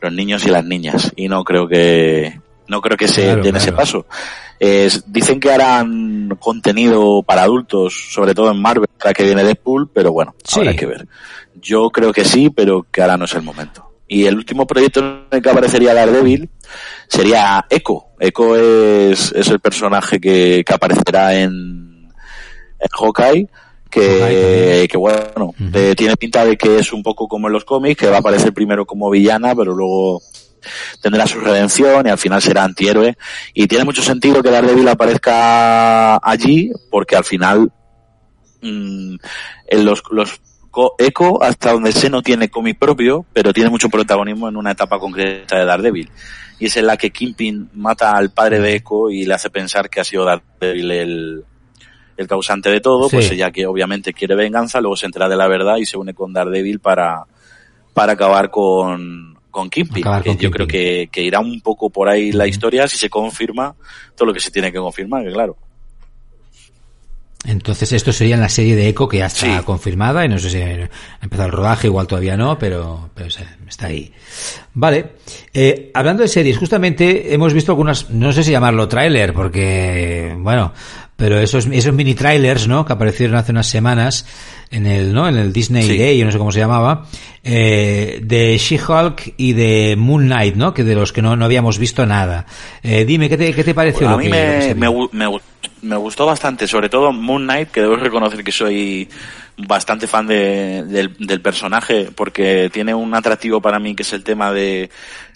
los 0.00 0.12
niños 0.12 0.44
y 0.46 0.50
las 0.50 0.64
niñas 0.64 1.12
y 1.16 1.28
no 1.28 1.44
creo 1.44 1.68
que, 1.68 2.40
no 2.70 2.80
creo 2.80 2.96
que 2.96 3.08
se 3.08 3.22
den 3.22 3.40
claro. 3.40 3.58
ese 3.58 3.72
paso. 3.72 4.06
Eh, 4.60 4.88
dicen 5.06 5.40
que 5.40 5.50
harán 5.50 6.36
contenido 6.38 7.22
para 7.22 7.42
adultos, 7.42 8.10
sobre 8.12 8.32
todo 8.32 8.50
en 8.52 8.62
Marvel, 8.62 8.88
para 8.96 9.12
que 9.12 9.24
viene 9.24 9.42
Deadpool, 9.42 9.90
pero 9.92 10.12
bueno, 10.12 10.34
sí. 10.44 10.60
habrá 10.60 10.76
que 10.76 10.86
ver. 10.86 11.08
Yo 11.60 11.90
creo 11.90 12.12
que 12.12 12.24
sí, 12.24 12.48
pero 12.48 12.86
que 12.90 13.02
ahora 13.02 13.16
no 13.16 13.24
es 13.24 13.34
el 13.34 13.42
momento. 13.42 13.90
Y 14.06 14.26
el 14.26 14.36
último 14.36 14.66
proyecto 14.66 15.00
en 15.00 15.26
el 15.30 15.42
que 15.42 15.50
aparecería 15.50 15.94
Daredevil 15.94 16.48
sería 17.08 17.66
Echo. 17.68 18.04
Echo 18.18 18.56
es, 18.56 19.32
es 19.32 19.48
el 19.48 19.58
personaje 19.60 20.20
que, 20.20 20.62
que 20.64 20.72
aparecerá 20.74 21.34
en, 21.34 22.08
en 22.78 22.88
Hawkeye. 22.92 23.48
Que, 23.90 24.86
que 24.88 24.96
bueno, 24.96 25.46
uh 25.46 25.52
-huh. 25.58 25.70
eh, 25.74 25.94
tiene 25.96 26.16
pinta 26.16 26.44
de 26.44 26.56
que 26.56 26.78
es 26.78 26.92
un 26.92 27.02
poco 27.02 27.26
como 27.26 27.48
en 27.48 27.52
los 27.54 27.64
cómics, 27.64 27.98
que 27.98 28.08
va 28.08 28.18
a 28.18 28.20
aparecer 28.20 28.52
primero 28.52 28.86
como 28.86 29.10
villana, 29.10 29.52
pero 29.56 29.74
luego 29.74 30.22
tendrá 31.00 31.26
su 31.26 31.40
redención 31.40 32.06
y 32.06 32.10
al 32.10 32.18
final 32.18 32.42
será 32.42 32.64
antihéroe. 32.64 33.16
Y 33.54 33.66
tiene 33.66 33.84
mucho 33.84 34.02
sentido 34.02 34.42
que 34.42 34.50
Daredevil 34.50 34.88
aparezca 34.88 36.16
allí, 36.16 36.70
porque 36.90 37.16
al 37.16 37.24
final 37.24 37.72
mmm, 38.62 39.16
en 39.66 39.84
los, 39.84 40.02
los 40.10 40.40
Echo, 40.98 41.42
hasta 41.42 41.72
donde 41.72 41.92
sé, 41.92 42.08
no 42.08 42.22
tiene 42.22 42.48
cómic 42.48 42.78
propio, 42.78 43.26
pero 43.32 43.52
tiene 43.52 43.70
mucho 43.70 43.88
protagonismo 43.88 44.48
en 44.48 44.56
una 44.56 44.70
etapa 44.70 45.00
concreta 45.00 45.58
de 45.58 45.64
Daredevil. 45.64 46.10
Y 46.60 46.66
es 46.66 46.76
en 46.76 46.86
la 46.86 46.96
que 46.96 47.10
Kingpin 47.10 47.70
mata 47.74 48.12
al 48.12 48.30
padre 48.30 48.60
de 48.60 48.76
Echo 48.76 49.10
y 49.10 49.24
le 49.24 49.34
hace 49.34 49.50
pensar 49.50 49.90
que 49.90 50.00
ha 50.00 50.04
sido 50.04 50.24
Daredevil 50.24 50.90
el, 50.92 51.44
el 52.16 52.28
causante 52.28 52.70
de 52.70 52.80
todo, 52.80 53.08
pues 53.08 53.30
ella 53.30 53.50
que 53.50 53.66
obviamente 53.66 54.12
quiere 54.12 54.36
venganza, 54.36 54.80
luego 54.80 54.96
se 54.96 55.06
entera 55.06 55.28
de 55.28 55.36
la 55.36 55.48
verdad 55.48 55.78
y 55.78 55.86
se 55.86 55.96
une 55.96 56.14
con 56.14 56.32
Daredevil 56.32 56.78
para, 56.78 57.24
para 57.92 58.12
acabar 58.12 58.50
con, 58.50 59.39
con 59.50 59.68
Kingpin. 59.68 60.04
yo 60.38 60.50
creo 60.50 60.66
que, 60.66 61.08
que, 61.10 61.22
irá 61.22 61.40
un 61.40 61.60
poco 61.60 61.90
por 61.90 62.08
ahí 62.08 62.32
la 62.32 62.46
historia 62.46 62.88
si 62.88 62.96
se 62.96 63.10
confirma 63.10 63.74
todo 64.16 64.26
lo 64.26 64.34
que 64.34 64.40
se 64.40 64.50
tiene 64.50 64.72
que 64.72 64.78
confirmar, 64.78 65.24
que 65.24 65.32
claro. 65.32 65.56
Entonces 67.44 67.92
esto 67.92 68.12
sería 68.12 68.34
en 68.34 68.42
la 68.42 68.50
serie 68.50 68.76
de 68.76 68.88
Echo 68.88 69.08
que 69.08 69.18
ya 69.18 69.26
está 69.26 69.62
confirmada 69.62 70.24
y 70.26 70.28
no 70.28 70.38
sé 70.38 70.50
si 70.50 70.58
ha 70.58 70.90
empezado 71.22 71.46
el 71.46 71.52
rodaje, 71.52 71.86
igual 71.86 72.06
todavía 72.06 72.36
no, 72.36 72.58
pero, 72.58 73.08
pero 73.14 73.28
está 73.66 73.86
ahí. 73.86 74.12
Vale. 74.74 75.12
Eh, 75.54 75.90
hablando 75.94 76.22
de 76.22 76.28
series, 76.28 76.58
justamente 76.58 77.32
hemos 77.32 77.54
visto 77.54 77.72
algunas, 77.72 78.10
no 78.10 78.32
sé 78.32 78.44
si 78.44 78.50
llamarlo 78.50 78.88
tráiler, 78.88 79.32
porque, 79.32 80.36
bueno, 80.38 80.74
pero 81.20 81.38
esos, 81.38 81.66
esos 81.66 81.92
mini 81.92 82.14
trailers, 82.14 82.66
¿no? 82.66 82.86
Que 82.86 82.94
aparecieron 82.94 83.36
hace 83.36 83.52
unas 83.52 83.66
semanas 83.66 84.24
en 84.70 84.86
el, 84.86 85.12
¿no? 85.12 85.28
En 85.28 85.36
el 85.36 85.52
Disney 85.52 85.98
Day, 85.98 86.16
yo 86.16 86.24
no 86.24 86.32
sé 86.32 86.38
cómo 86.38 86.50
se 86.50 86.60
llamaba, 86.60 87.04
eh, 87.44 88.20
de 88.22 88.56
She-Hulk 88.56 89.34
y 89.36 89.52
de 89.52 89.96
Moon 89.98 90.24
Knight, 90.24 90.54
¿no? 90.54 90.72
Que 90.72 90.82
de 90.82 90.94
los 90.94 91.12
que 91.12 91.20
no, 91.20 91.36
no 91.36 91.44
habíamos 91.44 91.78
visto 91.78 92.06
nada. 92.06 92.46
Eh, 92.82 93.04
dime, 93.04 93.28
¿qué 93.28 93.36
te, 93.36 93.52
qué 93.52 93.62
te 93.62 93.74
pareció? 93.74 94.08
a 94.08 94.16
mí 94.16 94.30
me, 94.30 94.74
me, 94.74 95.38
me, 95.82 95.96
gustó 95.98 96.24
bastante, 96.24 96.66
sobre 96.66 96.88
todo 96.88 97.12
Moon 97.12 97.42
Knight, 97.42 97.70
que 97.70 97.82
debo 97.82 97.96
reconocer 97.96 98.42
que 98.42 98.52
soy 98.52 99.06
bastante 99.58 100.06
fan 100.06 100.26
de, 100.26 100.84
del, 100.84 101.14
del 101.18 101.42
personaje, 101.42 102.08
porque 102.14 102.70
tiene 102.72 102.94
un 102.94 103.14
atractivo 103.14 103.60
para 103.60 103.78
mí 103.78 103.94
que 103.94 104.04
es 104.04 104.12
el 104.14 104.24
tema 104.24 104.54
de 104.54 104.88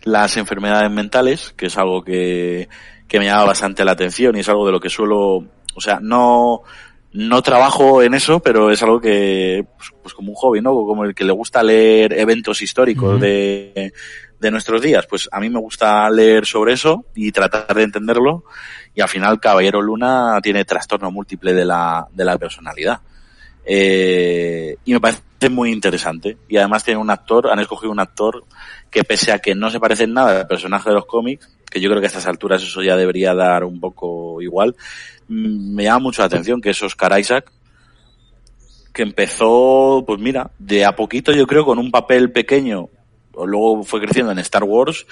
las 0.02 0.38
enfermedades 0.38 0.90
mentales, 0.90 1.52
que 1.54 1.66
es 1.66 1.76
algo 1.76 2.02
que, 2.02 2.70
que 3.06 3.18
me 3.18 3.26
llama 3.26 3.44
bastante 3.44 3.84
la 3.84 3.92
atención 3.92 4.34
y 4.34 4.40
es 4.40 4.48
algo 4.48 4.64
de 4.64 4.72
lo 4.72 4.80
que 4.80 4.88
suelo 4.88 5.44
o 5.74 5.80
sea, 5.80 5.98
no, 6.00 6.62
no 7.12 7.42
trabajo 7.42 8.02
en 8.02 8.14
eso, 8.14 8.40
pero 8.40 8.70
es 8.70 8.82
algo 8.82 9.00
que, 9.00 9.66
pues, 9.76 9.90
pues, 10.02 10.14
como 10.14 10.30
un 10.30 10.34
hobby, 10.36 10.60
¿no? 10.60 10.72
Como 10.72 11.04
el 11.04 11.14
que 11.14 11.24
le 11.24 11.32
gusta 11.32 11.62
leer 11.62 12.12
eventos 12.12 12.60
históricos 12.60 13.20
de, 13.20 13.92
de 14.40 14.50
nuestros 14.50 14.82
días. 14.82 15.06
Pues 15.06 15.28
a 15.32 15.40
mí 15.40 15.48
me 15.48 15.60
gusta 15.60 16.08
leer 16.10 16.44
sobre 16.44 16.74
eso 16.74 17.06
y 17.14 17.32
tratar 17.32 17.74
de 17.74 17.82
entenderlo. 17.82 18.44
Y 18.94 19.00
al 19.00 19.08
final 19.08 19.40
Caballero 19.40 19.80
Luna 19.80 20.38
tiene 20.42 20.64
trastorno 20.64 21.10
múltiple 21.10 21.54
de 21.54 21.64
la, 21.64 22.06
de 22.12 22.24
la 22.24 22.38
personalidad. 22.38 23.00
Eh, 23.64 24.76
y 24.84 24.92
me 24.92 25.00
parece 25.00 25.22
muy 25.50 25.72
interesante. 25.72 26.36
Y 26.48 26.56
además 26.56 26.84
tiene 26.84 27.00
un 27.00 27.10
actor, 27.10 27.50
han 27.50 27.60
escogido 27.60 27.90
un 27.90 28.00
actor 28.00 28.44
que 28.90 29.04
pese 29.04 29.32
a 29.32 29.38
que 29.38 29.54
no 29.54 29.70
se 29.70 29.80
parece 29.80 30.04
en 30.04 30.14
nada 30.14 30.40
al 30.40 30.46
personaje 30.46 30.90
de 30.90 30.96
los 30.96 31.06
cómics, 31.06 31.48
que 31.70 31.80
yo 31.80 31.88
creo 31.88 32.00
que 32.00 32.06
a 32.06 32.08
estas 32.08 32.26
alturas 32.26 32.62
eso 32.62 32.82
ya 32.82 32.96
debería 32.96 33.34
dar 33.34 33.64
un 33.64 33.80
poco 33.80 34.40
igual, 34.40 34.76
me 35.28 35.84
llama 35.84 36.00
mucho 36.00 36.22
la 36.22 36.26
atención, 36.26 36.60
que 36.60 36.70
es 36.70 36.82
Oscar 36.82 37.18
Isaac, 37.18 37.50
que 38.92 39.02
empezó, 39.02 40.04
pues 40.06 40.20
mira, 40.20 40.50
de 40.58 40.84
a 40.84 40.94
poquito 40.94 41.32
yo 41.32 41.46
creo 41.46 41.64
con 41.64 41.78
un 41.78 41.90
papel 41.90 42.32
pequeño, 42.32 42.88
luego 43.34 43.82
fue 43.82 44.00
creciendo 44.00 44.32
en 44.32 44.38
Star 44.38 44.64
Wars, 44.64 45.06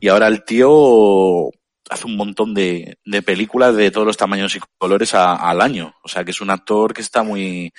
y 0.00 0.08
ahora 0.08 0.28
el 0.28 0.44
tío 0.44 1.50
hace 1.88 2.06
un 2.06 2.16
montón 2.16 2.54
de, 2.54 2.98
de 3.04 3.22
películas 3.22 3.76
de 3.76 3.90
todos 3.90 4.06
los 4.06 4.16
tamaños 4.16 4.56
y 4.56 4.60
colores 4.78 5.14
al 5.14 5.60
año. 5.60 5.94
O 6.02 6.08
sea 6.08 6.24
que 6.24 6.30
es 6.30 6.40
un 6.40 6.50
actor 6.50 6.92
que 6.94 7.02
está 7.02 7.22
muy, 7.22 7.72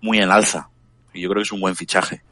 muy 0.00 0.18
en 0.18 0.30
alza. 0.30 0.70
Y 1.12 1.22
yo 1.22 1.28
creo 1.28 1.40
que 1.40 1.46
es 1.46 1.52
un 1.52 1.60
buen 1.60 1.76
fichaje. 1.76 2.22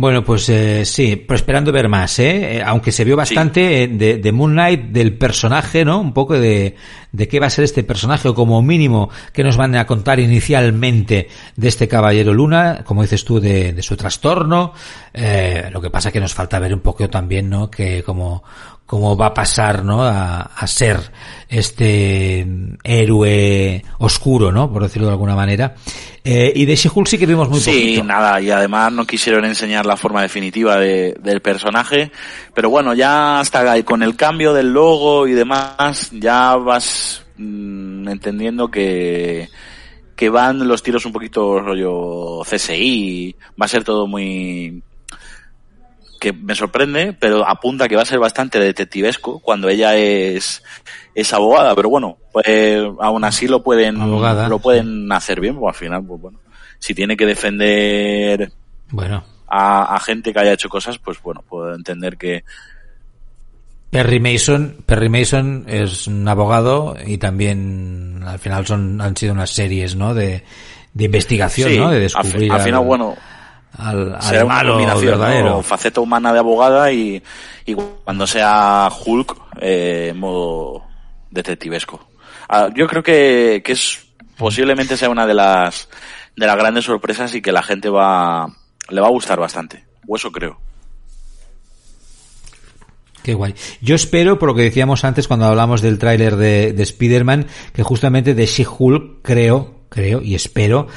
Bueno, 0.00 0.24
pues 0.24 0.48
eh, 0.48 0.86
sí, 0.86 1.14
pero 1.14 1.36
esperando 1.36 1.72
ver 1.72 1.90
más, 1.90 2.18
¿eh? 2.20 2.56
eh 2.56 2.62
aunque 2.64 2.90
se 2.90 3.04
vio 3.04 3.18
bastante 3.18 3.82
eh, 3.82 3.88
de, 3.88 4.16
de, 4.16 4.32
Moon 4.32 4.52
Knight, 4.52 4.84
del 4.84 5.18
personaje, 5.18 5.84
¿no? 5.84 6.00
Un 6.00 6.14
poco 6.14 6.40
de, 6.40 6.74
de 7.12 7.28
qué 7.28 7.38
va 7.38 7.48
a 7.48 7.50
ser 7.50 7.64
este 7.64 7.84
personaje, 7.84 8.26
o 8.26 8.34
como 8.34 8.62
mínimo, 8.62 9.10
que 9.34 9.44
nos 9.44 9.58
van 9.58 9.76
a 9.76 9.84
contar 9.84 10.18
inicialmente 10.18 11.28
de 11.54 11.68
este 11.68 11.86
Caballero 11.86 12.32
Luna, 12.32 12.82
como 12.82 13.02
dices 13.02 13.26
tú, 13.26 13.40
de, 13.40 13.74
de 13.74 13.82
su 13.82 13.94
trastorno. 13.94 14.72
Eh, 15.12 15.68
lo 15.70 15.82
que 15.82 15.90
pasa 15.90 16.10
que 16.10 16.18
nos 16.18 16.32
falta 16.32 16.58
ver 16.58 16.72
un 16.72 16.80
poco 16.80 17.10
también, 17.10 17.50
¿no? 17.50 17.70
Que 17.70 18.02
como, 18.02 18.42
cómo 18.90 19.16
va 19.16 19.26
a 19.26 19.34
pasar, 19.34 19.84
¿no? 19.84 20.02
A, 20.02 20.40
a, 20.40 20.66
ser 20.66 21.12
este 21.48 22.44
héroe 22.82 23.84
oscuro, 23.98 24.50
¿no? 24.50 24.72
Por 24.72 24.82
decirlo 24.82 25.06
de 25.06 25.12
alguna 25.12 25.36
manera. 25.36 25.76
Eh, 26.24 26.52
y 26.56 26.64
de 26.64 26.74
She-Hulk 26.74 27.06
sí 27.06 27.16
que 27.16 27.24
vimos 27.24 27.48
muy 27.48 27.60
Sí, 27.60 28.02
nada, 28.04 28.40
y 28.40 28.50
además 28.50 28.90
no 28.90 29.06
quisieron 29.06 29.44
enseñar 29.44 29.86
la 29.86 29.96
forma 29.96 30.22
definitiva 30.22 30.76
de, 30.76 31.14
del 31.22 31.40
personaje, 31.40 32.10
pero 32.52 32.68
bueno, 32.68 32.92
ya 32.92 33.38
hasta 33.38 33.80
con 33.84 34.02
el 34.02 34.16
cambio 34.16 34.52
del 34.52 34.72
logo 34.72 35.28
y 35.28 35.34
demás, 35.34 36.10
ya 36.10 36.56
vas 36.56 37.22
mmm, 37.36 38.08
entendiendo 38.08 38.72
que 38.72 39.48
que 40.16 40.30
van 40.30 40.66
los 40.66 40.82
tiros 40.82 41.06
un 41.06 41.12
poquito 41.12 41.60
rollo 41.60 42.40
CSI, 42.42 43.36
va 43.50 43.66
a 43.66 43.68
ser 43.68 43.84
todo 43.84 44.08
muy 44.08 44.82
que 46.20 46.32
me 46.32 46.54
sorprende, 46.54 47.16
pero 47.18 47.48
apunta 47.48 47.88
que 47.88 47.96
va 47.96 48.02
a 48.02 48.06
ser 48.06 48.20
bastante 48.20 48.60
detectivesco 48.60 49.40
cuando 49.40 49.68
ella 49.68 49.96
es, 49.96 50.62
es 51.14 51.32
abogada, 51.32 51.74
pero 51.74 51.88
bueno, 51.88 52.18
pues 52.32 52.84
aún 53.00 53.24
así 53.24 53.48
lo 53.48 53.62
pueden, 53.62 53.98
lo 53.98 54.58
pueden 54.60 55.10
hacer 55.10 55.40
bien, 55.40 55.58
pues 55.58 55.74
al 55.74 55.80
final, 55.80 56.04
pues 56.04 56.20
bueno, 56.20 56.38
si 56.78 56.94
tiene 56.94 57.16
que 57.16 57.26
defender 57.26 58.52
bueno. 58.90 59.24
a, 59.48 59.96
a 59.96 59.98
gente 59.98 60.32
que 60.32 60.38
haya 60.38 60.52
hecho 60.52 60.68
cosas, 60.68 60.98
pues 60.98 61.20
bueno, 61.22 61.42
puedo 61.48 61.74
entender 61.74 62.16
que, 62.16 62.44
Perry 63.90 64.20
Mason, 64.20 64.76
Perry 64.86 65.08
Mason 65.08 65.64
es 65.66 66.06
un 66.06 66.26
abogado 66.28 66.96
y 67.04 67.18
también 67.18 68.22
al 68.24 68.38
final 68.38 68.64
son 68.64 69.00
han 69.00 69.16
sido 69.16 69.32
unas 69.32 69.50
series, 69.50 69.96
¿no? 69.96 70.14
De, 70.14 70.44
de 70.94 71.04
investigación, 71.04 71.76
¿no? 71.76 71.90
De 71.90 71.98
descubrir. 71.98 72.52
Al, 72.52 72.60
final, 72.60 72.84
bueno, 72.84 73.16
al, 73.76 74.16
al 74.20 74.46
malo 74.46 74.76
verdadero. 74.76 75.62
Faceta 75.62 76.00
humana 76.00 76.32
de 76.32 76.38
abogada 76.38 76.92
y, 76.92 77.22
y 77.66 77.74
cuando 77.74 78.26
sea 78.26 78.88
Hulk, 79.04 79.36
eh, 79.60 80.12
modo 80.16 80.84
detectivesco. 81.30 82.08
Ah, 82.48 82.68
yo 82.74 82.86
creo 82.86 83.02
que, 83.02 83.62
que 83.64 83.72
es 83.72 84.06
posiblemente 84.36 84.96
sea 84.96 85.10
una 85.10 85.26
de 85.26 85.34
las 85.34 85.88
de 86.36 86.46
las 86.46 86.56
grandes 86.56 86.84
sorpresas 86.84 87.34
y 87.34 87.42
que 87.42 87.52
la 87.52 87.62
gente 87.62 87.88
va 87.90 88.48
le 88.88 89.00
va 89.00 89.06
a 89.06 89.10
gustar 89.10 89.38
bastante. 89.38 89.84
O 90.08 90.16
eso 90.16 90.32
creo. 90.32 90.58
Qué 93.22 93.34
guay. 93.34 93.54
Yo 93.82 93.94
espero, 93.94 94.38
por 94.38 94.48
lo 94.48 94.54
que 94.54 94.62
decíamos 94.62 95.04
antes 95.04 95.28
cuando 95.28 95.44
hablamos 95.44 95.82
del 95.82 95.98
tráiler 95.98 96.36
de, 96.36 96.72
de 96.72 96.82
Spider-Man, 96.82 97.46
que 97.74 97.82
justamente 97.82 98.34
de 98.34 98.46
She-Hulk 98.46 99.20
creo, 99.22 99.82
creo 99.90 100.22
y 100.22 100.34
espero 100.34 100.88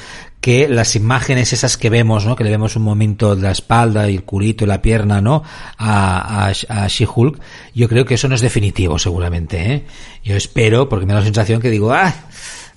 que 0.44 0.68
las 0.68 0.94
imágenes 0.94 1.54
esas 1.54 1.78
que 1.78 1.88
vemos, 1.88 2.26
¿no? 2.26 2.36
Que 2.36 2.44
le 2.44 2.50
vemos 2.50 2.76
un 2.76 2.82
momento 2.82 3.34
la 3.34 3.50
espalda 3.50 4.10
y 4.10 4.16
el 4.16 4.24
culito 4.24 4.64
y 4.64 4.66
la 4.66 4.82
pierna, 4.82 5.22
¿no? 5.22 5.42
A, 5.78 6.48
a, 6.48 6.52
a 6.68 6.86
She-Hulk, 6.86 7.40
yo 7.74 7.88
creo 7.88 8.04
que 8.04 8.12
eso 8.12 8.28
no 8.28 8.34
es 8.34 8.42
definitivo, 8.42 8.98
seguramente, 8.98 9.72
¿eh? 9.72 9.84
Yo 10.22 10.36
espero, 10.36 10.86
porque 10.86 11.06
me 11.06 11.14
da 11.14 11.20
la 11.20 11.24
sensación 11.24 11.62
que 11.62 11.70
digo, 11.70 11.94
ah, 11.94 12.12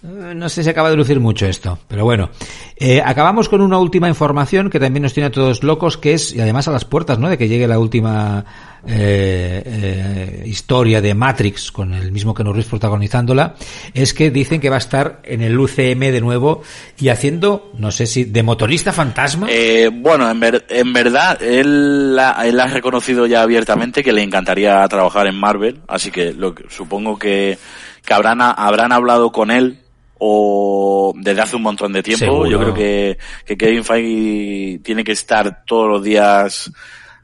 no 0.02 0.48
sé 0.48 0.64
si 0.64 0.70
acaba 0.70 0.90
de 0.90 0.96
lucir 0.96 1.20
mucho 1.20 1.46
esto, 1.46 1.78
pero 1.90 2.06
bueno. 2.06 2.30
Eh, 2.78 3.02
acabamos 3.04 3.50
con 3.50 3.60
una 3.60 3.80
última 3.80 4.08
información 4.08 4.70
que 4.70 4.80
también 4.80 5.04
nos 5.04 5.14
tiene 5.14 5.28
a 5.28 5.32
todos 5.32 5.62
locos, 5.62 5.98
que 5.98 6.14
es, 6.14 6.34
y 6.34 6.40
además 6.40 6.70
a 6.70 6.72
las 6.72 6.86
puertas, 6.86 7.20
¿no? 7.20 7.28
De 7.28 7.38
que 7.38 7.50
llegue 7.50 7.68
la 7.68 7.80
última 7.80 8.46
eh, 8.86 9.64
eh, 9.66 10.44
historia 10.46 11.02
de 11.02 11.14
Matrix 11.14 11.72
con 11.72 11.94
el 11.94 12.12
mismo 12.12 12.34
que 12.34 12.44
Reeves 12.44 12.66
protagonizándola, 12.66 13.56
es 13.94 14.14
que 14.14 14.32
dicen 14.32 14.62
que 14.62 14.70
va 14.70 14.76
a 14.76 14.80
estar 14.80 15.20
en 15.24 15.42
el 15.42 15.58
UCM 15.60 16.00
de 16.00 16.22
nuevo 16.22 16.62
y 17.00 17.10
haciendo, 17.10 17.72
no 17.78 17.92
sé 17.92 18.06
si, 18.06 18.26
de 18.26 18.44
motorista 18.44 18.94
fantasma. 18.94 19.48
Eh, 19.50 19.90
bueno, 19.92 20.30
en, 20.30 20.40
ver, 20.40 20.66
en 20.70 20.94
verdad, 20.94 21.42
él, 21.42 22.16
la, 22.16 22.46
él 22.46 22.60
ha 22.60 22.68
reconocido 22.68 23.26
ya 23.26 23.42
abiertamente 23.42 24.04
que 24.04 24.14
le 24.14 24.24
encantaría 24.24 24.88
trabajar 24.88 25.28
en 25.28 25.36
Marvel, 25.36 25.80
así 25.88 26.12
que 26.12 26.34
lo, 26.34 26.56
supongo 26.70 27.18
que, 27.18 27.58
que 28.06 28.14
habrán, 28.14 28.42
habrán 28.42 28.92
hablado 28.92 29.32
con 29.32 29.52
él 29.52 29.80
o 30.20 31.14
desde 31.16 31.42
hace 31.42 31.56
un 31.56 31.62
montón 31.64 31.94
de 31.94 32.04
tiempo. 32.04 32.26
Seguro. 32.26 32.50
Yo 32.50 32.60
creo 32.60 32.74
que, 32.74 33.18
que 33.46 33.58
Kevin 33.58 33.84
Feige 33.84 34.80
tiene 34.84 35.04
que 35.04 35.12
estar 35.12 35.64
todos 35.66 35.90
los 35.90 36.04
días 36.04 36.72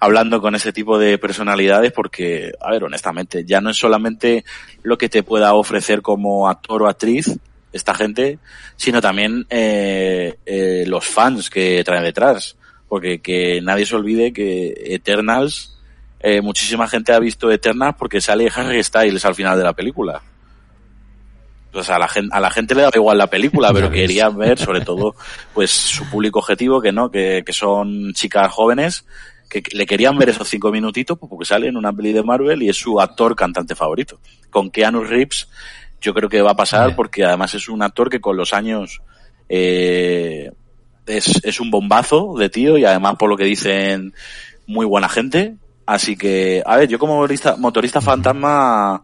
hablando 0.04 0.41
con 0.41 0.54
ese 0.54 0.74
tipo 0.74 0.99
de 0.99 1.18
personalidades 1.18 1.91
porque, 1.91 2.51
a 2.60 2.72
ver, 2.72 2.84
honestamente, 2.84 3.45
ya 3.45 3.62
no 3.62 3.70
es 3.70 3.78
solamente 3.78 4.43
lo 4.82 4.97
que 4.97 5.08
te 5.08 5.24
pueda 5.24 5.54
ofrecer 5.54 6.01
como 6.01 6.49
actor 6.49 6.84
o 6.84 6.89
actriz 6.89 7.38
esta 7.72 7.93
gente, 7.93 8.38
sino 8.76 9.01
también 9.01 9.47
eh, 9.49 10.36
eh, 10.45 10.84
los 10.88 11.06
fans 11.06 11.49
que 11.49 11.84
traen 11.84 12.04
detrás. 12.04 12.58
Porque 12.88 13.20
que 13.20 13.62
nadie 13.62 13.86
se 13.86 13.95
olvide 13.95 14.34
que 14.34 14.74
Eternals, 14.86 15.80
eh, 16.20 16.41
muchísima 16.41 16.88
gente 16.88 17.14
ha 17.14 17.20
visto 17.20 17.49
Eternals 17.49 17.95
porque 17.97 18.22
sale 18.22 18.51
Harry 18.54 18.84
Styles 18.84 19.26
al 19.26 19.36
final 19.36 19.58
de 19.58 19.64
la 19.64 19.74
película. 19.74 20.22
pues 21.72 21.89
a 21.89 21.97
la 21.97 22.08
gente, 22.08 22.30
a 22.36 22.39
la 22.39 22.51
gente 22.51 22.76
le 22.76 22.82
daba 22.82 22.91
igual 22.95 23.18
la 23.18 23.28
película, 23.28 23.72
pero 23.74 23.89
querían 23.89 24.38
ver, 24.38 24.60
sobre 24.60 24.82
todo, 24.82 25.16
pues 25.54 25.72
su 25.72 26.08
público 26.10 26.39
objetivo, 26.39 26.80
que 26.82 26.91
no, 26.91 27.10
que, 27.10 27.41
que 27.43 27.54
son 27.54 28.14
chicas 28.14 28.51
jóvenes, 28.51 29.06
que 29.62 29.76
le 29.76 29.86
querían 29.86 30.18
ver 30.18 30.30
esos 30.30 30.49
cinco 30.49 30.72
minutitos, 30.72 31.18
pues 31.20 31.30
porque 31.30 31.45
sale 31.45 31.68
en 31.68 31.78
una 31.78 31.93
peli 31.93 32.12
de 32.12 32.24
Marvel 32.24 32.64
y 32.64 32.70
es 32.70 32.78
su 32.78 32.99
actor 32.99 33.36
cantante 33.36 33.76
favorito. 33.76 34.20
Con 34.49 34.72
Keanu 34.72 35.04
Reeves, 35.04 35.47
yo 36.01 36.14
creo 36.14 36.30
que 36.30 36.41
va 36.41 36.51
a 36.51 36.56
pasar 36.56 36.95
porque 36.95 37.24
además 37.24 37.54
es 37.54 37.70
un 37.70 37.82
actor 37.82 38.10
que 38.10 38.20
con 38.20 38.36
los 38.36 38.54
años, 38.54 39.01
eh, 39.49 40.51
es, 41.06 41.39
es 41.43 41.60
un 41.60 41.70
bombazo 41.70 42.36
de 42.38 42.49
tío 42.49 42.78
y 42.78 42.86
además 42.86 43.16
por 43.18 43.30
lo 43.30 43.38
que 43.38 43.45
dicen, 43.45 44.14
muy 44.66 44.86
buena 44.86 45.10
gente. 45.10 45.56
Así 45.86 46.16
que, 46.16 46.64
a 46.66 46.78
ver, 46.78 46.88
yo 46.88 46.97
como 46.97 47.18
motorista, 47.18 47.56
motorista 47.58 48.01
fantasma, 48.01 49.04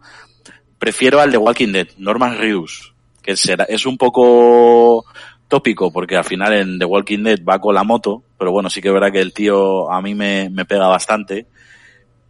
prefiero 0.78 1.20
al 1.20 1.30
de 1.30 1.38
Walking 1.38 1.72
Dead, 1.72 1.88
Norman 1.98 2.38
Reedus, 2.38 2.94
que 3.22 3.36
será, 3.36 3.64
es 3.64 3.84
un 3.84 3.98
poco 3.98 5.04
tópico 5.50 5.92
porque 5.92 6.16
al 6.16 6.24
final 6.24 6.54
en 6.54 6.78
The 6.78 6.86
Walking 6.86 7.22
Dead 7.22 7.40
va 7.46 7.60
con 7.60 7.74
la 7.74 7.84
moto, 7.84 8.22
pero 8.38 8.52
bueno, 8.52 8.70
sí 8.70 8.80
que 8.80 8.88
es 8.88 8.94
verdad 8.94 9.12
que 9.12 9.20
el 9.20 9.34
tío 9.34 9.92
a 9.92 10.00
mí 10.00 10.14
me, 10.14 10.48
me 10.48 10.64
pega 10.64 10.86
bastante. 10.86 11.46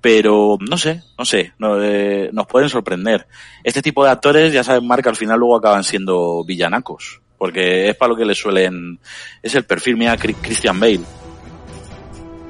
Pero 0.00 0.56
no 0.58 0.78
sé, 0.78 1.02
no 1.18 1.26
sé, 1.26 1.52
eh, 1.82 2.30
nos 2.32 2.46
pueden 2.46 2.70
sorprender. 2.70 3.26
Este 3.62 3.82
tipo 3.82 4.02
de 4.02 4.10
actores, 4.10 4.50
ya 4.50 4.64
saben, 4.64 4.86
Marca, 4.86 5.10
al 5.10 5.16
final 5.16 5.38
luego 5.38 5.56
acaban 5.56 5.84
siendo 5.84 6.42
villanacos, 6.42 7.20
porque 7.36 7.90
es 7.90 7.96
para 7.96 8.12
lo 8.12 8.16
que 8.16 8.24
le 8.24 8.34
suelen, 8.34 8.98
es 9.42 9.54
el 9.54 9.64
perfil, 9.64 9.98
mía 9.98 10.16
Christian 10.16 10.80
Bale. 10.80 11.02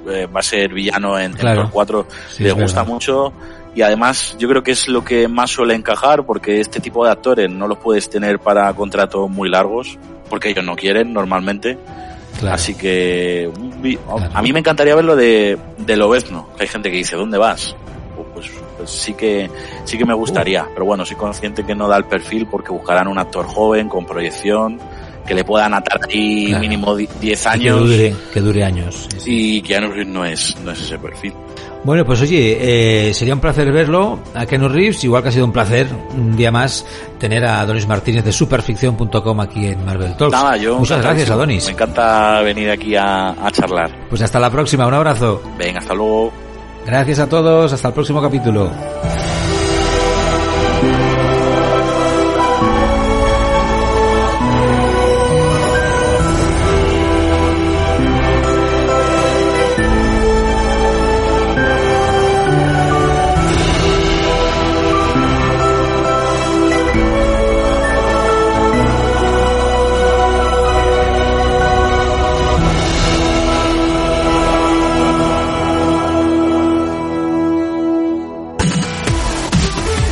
Eh, 0.09 0.27
va 0.27 0.39
a 0.39 0.45
ser 0.45 0.73
villano 0.73 1.19
en, 1.19 1.33
los 1.33 1.71
cuatro, 1.71 2.07
le 2.39 2.53
gusta 2.53 2.85
mucho 2.85 3.33
y 3.75 3.83
además 3.83 4.35
yo 4.39 4.49
creo 4.49 4.63
que 4.63 4.73
es 4.73 4.89
lo 4.89 5.05
que 5.05 5.29
más 5.29 5.51
suele 5.51 5.75
encajar 5.75 6.25
porque 6.25 6.61
este 6.61 6.81
tipo 6.81 7.05
de 7.05 7.13
actores 7.13 7.51
no 7.51 7.69
los 7.69 7.79
puedes 7.79 8.11
tener 8.11 8.41
para 8.41 8.73
contratos 8.75 9.31
muy 9.31 9.49
largos 9.49 9.99
porque 10.31 10.49
ellos 10.49 10.65
no 10.65 10.77
quieren 10.77 11.13
normalmente. 11.13 11.77
Así 12.49 12.75
que 12.75 13.51
a 14.33 14.41
mí 14.41 14.53
me 14.53 14.61
encantaría 14.61 14.95
verlo 14.95 15.15
de, 15.17 15.59
de 15.77 15.97
Lobezno, 15.97 16.49
hay 16.59 16.69
gente 16.69 16.91
que 16.91 16.97
dice, 16.97 17.17
¿dónde 17.17 17.37
vas? 17.37 17.77
Pues, 18.17 18.49
pues, 18.49 18.51
pues 18.79 18.91
sí 18.91 19.13
que 19.13 19.51
sí 19.85 19.99
que 19.99 20.07
me 20.07 20.15
gustaría, 20.15 20.67
pero 20.73 20.87
bueno, 20.87 21.05
soy 21.05 21.17
consciente 21.17 21.65
que 21.65 21.75
no 21.75 21.89
da 21.89 21.99
el 21.99 22.05
perfil 22.05 22.47
porque 22.47 22.71
buscarán 22.73 23.09
un 23.09 23.19
actor 23.19 23.45
joven 23.47 23.89
con 23.89 24.07
proyección 24.07 24.81
que 25.27 25.35
le 25.35 25.45
puedan 25.45 25.75
atar 25.75 26.01
ahí 26.09 26.55
mínimo 26.59 26.97
10 26.97 27.47
años. 27.47 27.77
Que 27.77 27.87
dure, 27.87 28.15
que 28.33 28.41
dure 28.41 28.65
años. 28.65 29.09
Y 29.27 29.61
Keanu 29.63 29.91
Reeves 29.91 30.09
no 30.09 30.25
es, 30.25 30.57
no 30.65 30.73
es 30.73 30.81
ese 30.81 30.99
perfil. 30.99 31.35
Bueno, 31.83 32.05
pues 32.05 32.21
oye, 32.21 33.09
eh, 33.09 33.15
sería 33.15 33.33
un 33.33 33.41
placer 33.41 33.73
verlo 33.73 34.19
a 34.35 34.45
Keanu 34.45 34.69
Reeves, 34.69 35.03
igual 35.05 35.23
que 35.23 35.31
ha 35.31 35.33
sido 35.33 35.47
un 35.47 35.53
placer 35.53 35.87
un 36.15 36.37
día 36.37 36.51
más 36.51 36.85
tener 37.19 37.45
a 37.47 37.65
Donis 37.65 37.87
Martínez 37.87 38.23
de 38.25 38.33
superficción.com 38.33 39.41
aquí 39.41 39.67
en 39.67 39.85
Marvel 39.85 40.15
Talks. 40.17 40.33
Nada, 40.33 40.57
yo 40.59 40.79
Muchas 40.79 41.01
gracias, 41.03 41.31
Adonis. 41.31 41.67
Me 41.67 41.73
encanta 41.73 42.43
venir 42.43 42.71
aquí 42.71 42.97
a, 42.97 43.31
a 43.31 43.51
charlar. 43.51 43.91
Pues 44.11 44.21
hasta 44.21 44.39
la 44.39 44.51
próxima, 44.51 44.87
un 44.87 44.95
abrazo. 44.95 45.43
Venga, 45.59 45.79
hasta 45.79 45.95
luego. 45.95 46.33
Gracias 46.85 47.19
a 47.19 47.29
todos, 47.29 47.73
hasta 47.73 47.89
el 47.89 47.95
próximo 47.95 48.21
capítulo. 48.21 48.71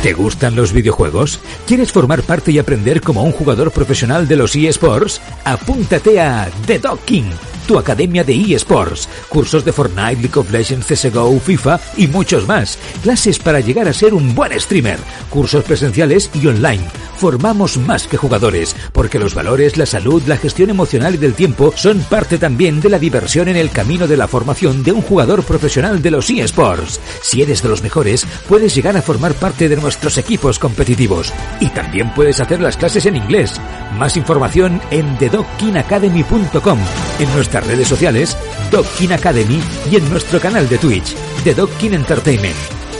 ¿Te 0.03 0.13
gustan 0.13 0.55
los 0.55 0.71
videojuegos? 0.71 1.41
¿Quieres 1.67 1.91
formar 1.91 2.23
parte 2.23 2.53
y 2.53 2.57
aprender 2.57 3.01
como 3.01 3.21
un 3.21 3.33
jugador 3.33 3.69
profesional 3.71 4.29
de 4.29 4.37
los 4.37 4.55
eSports? 4.55 5.19
Apúntate 5.43 6.21
a 6.21 6.49
The 6.65 6.79
Docking 6.79 7.29
tu 7.69 7.77
academia 7.77 8.23
de 8.23 8.33
eSports, 8.33 9.07
cursos 9.29 9.63
de 9.63 9.71
Fortnite, 9.71 10.23
League 10.23 10.39
of 10.39 10.49
Legends, 10.49 10.87
CSGO, 10.87 11.39
FIFA 11.39 11.79
y 11.97 12.07
muchos 12.07 12.47
más. 12.47 12.79
Clases 13.03 13.37
para 13.37 13.59
llegar 13.59 13.87
a 13.87 13.93
ser 13.93 14.15
un 14.15 14.33
buen 14.33 14.59
streamer, 14.59 14.97
cursos 15.29 15.63
presenciales 15.63 16.31
y 16.33 16.47
online. 16.47 16.83
Formamos 17.17 17.77
más 17.77 18.07
que 18.07 18.17
jugadores, 18.17 18.75
porque 18.91 19.19
los 19.19 19.35
valores, 19.35 19.77
la 19.77 19.85
salud, 19.85 20.23
la 20.25 20.37
gestión 20.37 20.71
emocional 20.71 21.13
y 21.13 21.17
del 21.17 21.35
tiempo 21.35 21.71
son 21.75 21.99
parte 21.99 22.39
también 22.39 22.81
de 22.81 22.89
la 22.89 22.97
diversión 22.97 23.47
en 23.49 23.57
el 23.57 23.69
camino 23.69 24.07
de 24.07 24.17
la 24.17 24.27
formación 24.27 24.81
de 24.81 24.93
un 24.93 25.03
jugador 25.03 25.43
profesional 25.43 26.01
de 26.01 26.09
los 26.09 26.27
eSports. 26.31 26.99
Si 27.21 27.43
eres 27.43 27.61
de 27.61 27.69
los 27.69 27.83
mejores, 27.83 28.25
puedes 28.47 28.73
llegar 28.73 28.97
a 28.97 29.03
formar 29.03 29.35
parte 29.35 29.69
de 29.69 29.75
nuestros 29.75 30.17
equipos 30.17 30.57
competitivos. 30.57 31.31
Y 31.59 31.69
también 31.69 32.11
puedes 32.15 32.39
hacer 32.39 32.61
las 32.61 32.77
clases 32.77 33.05
en 33.05 33.17
inglés. 33.17 33.61
Más 33.95 34.17
información 34.17 34.81
en 34.89 35.17
thedockinacademy.com, 35.19 36.79
en 37.19 37.35
nuestra 37.35 37.58
redes 37.65 37.87
sociales, 37.87 38.37
Dockin 38.71 39.13
Academy 39.13 39.61
y 39.91 39.95
en 39.95 40.09
nuestro 40.09 40.39
canal 40.39 40.67
de 40.69 40.77
Twitch, 40.77 41.15
The 41.43 41.53
Dockin 41.53 41.93
Entertainment. 41.93 42.57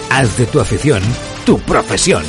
Haz 0.09 0.37
de 0.37 0.45
tu 0.45 0.59
afición 0.59 1.01
tu 1.49 1.57
profesión. 1.59 2.23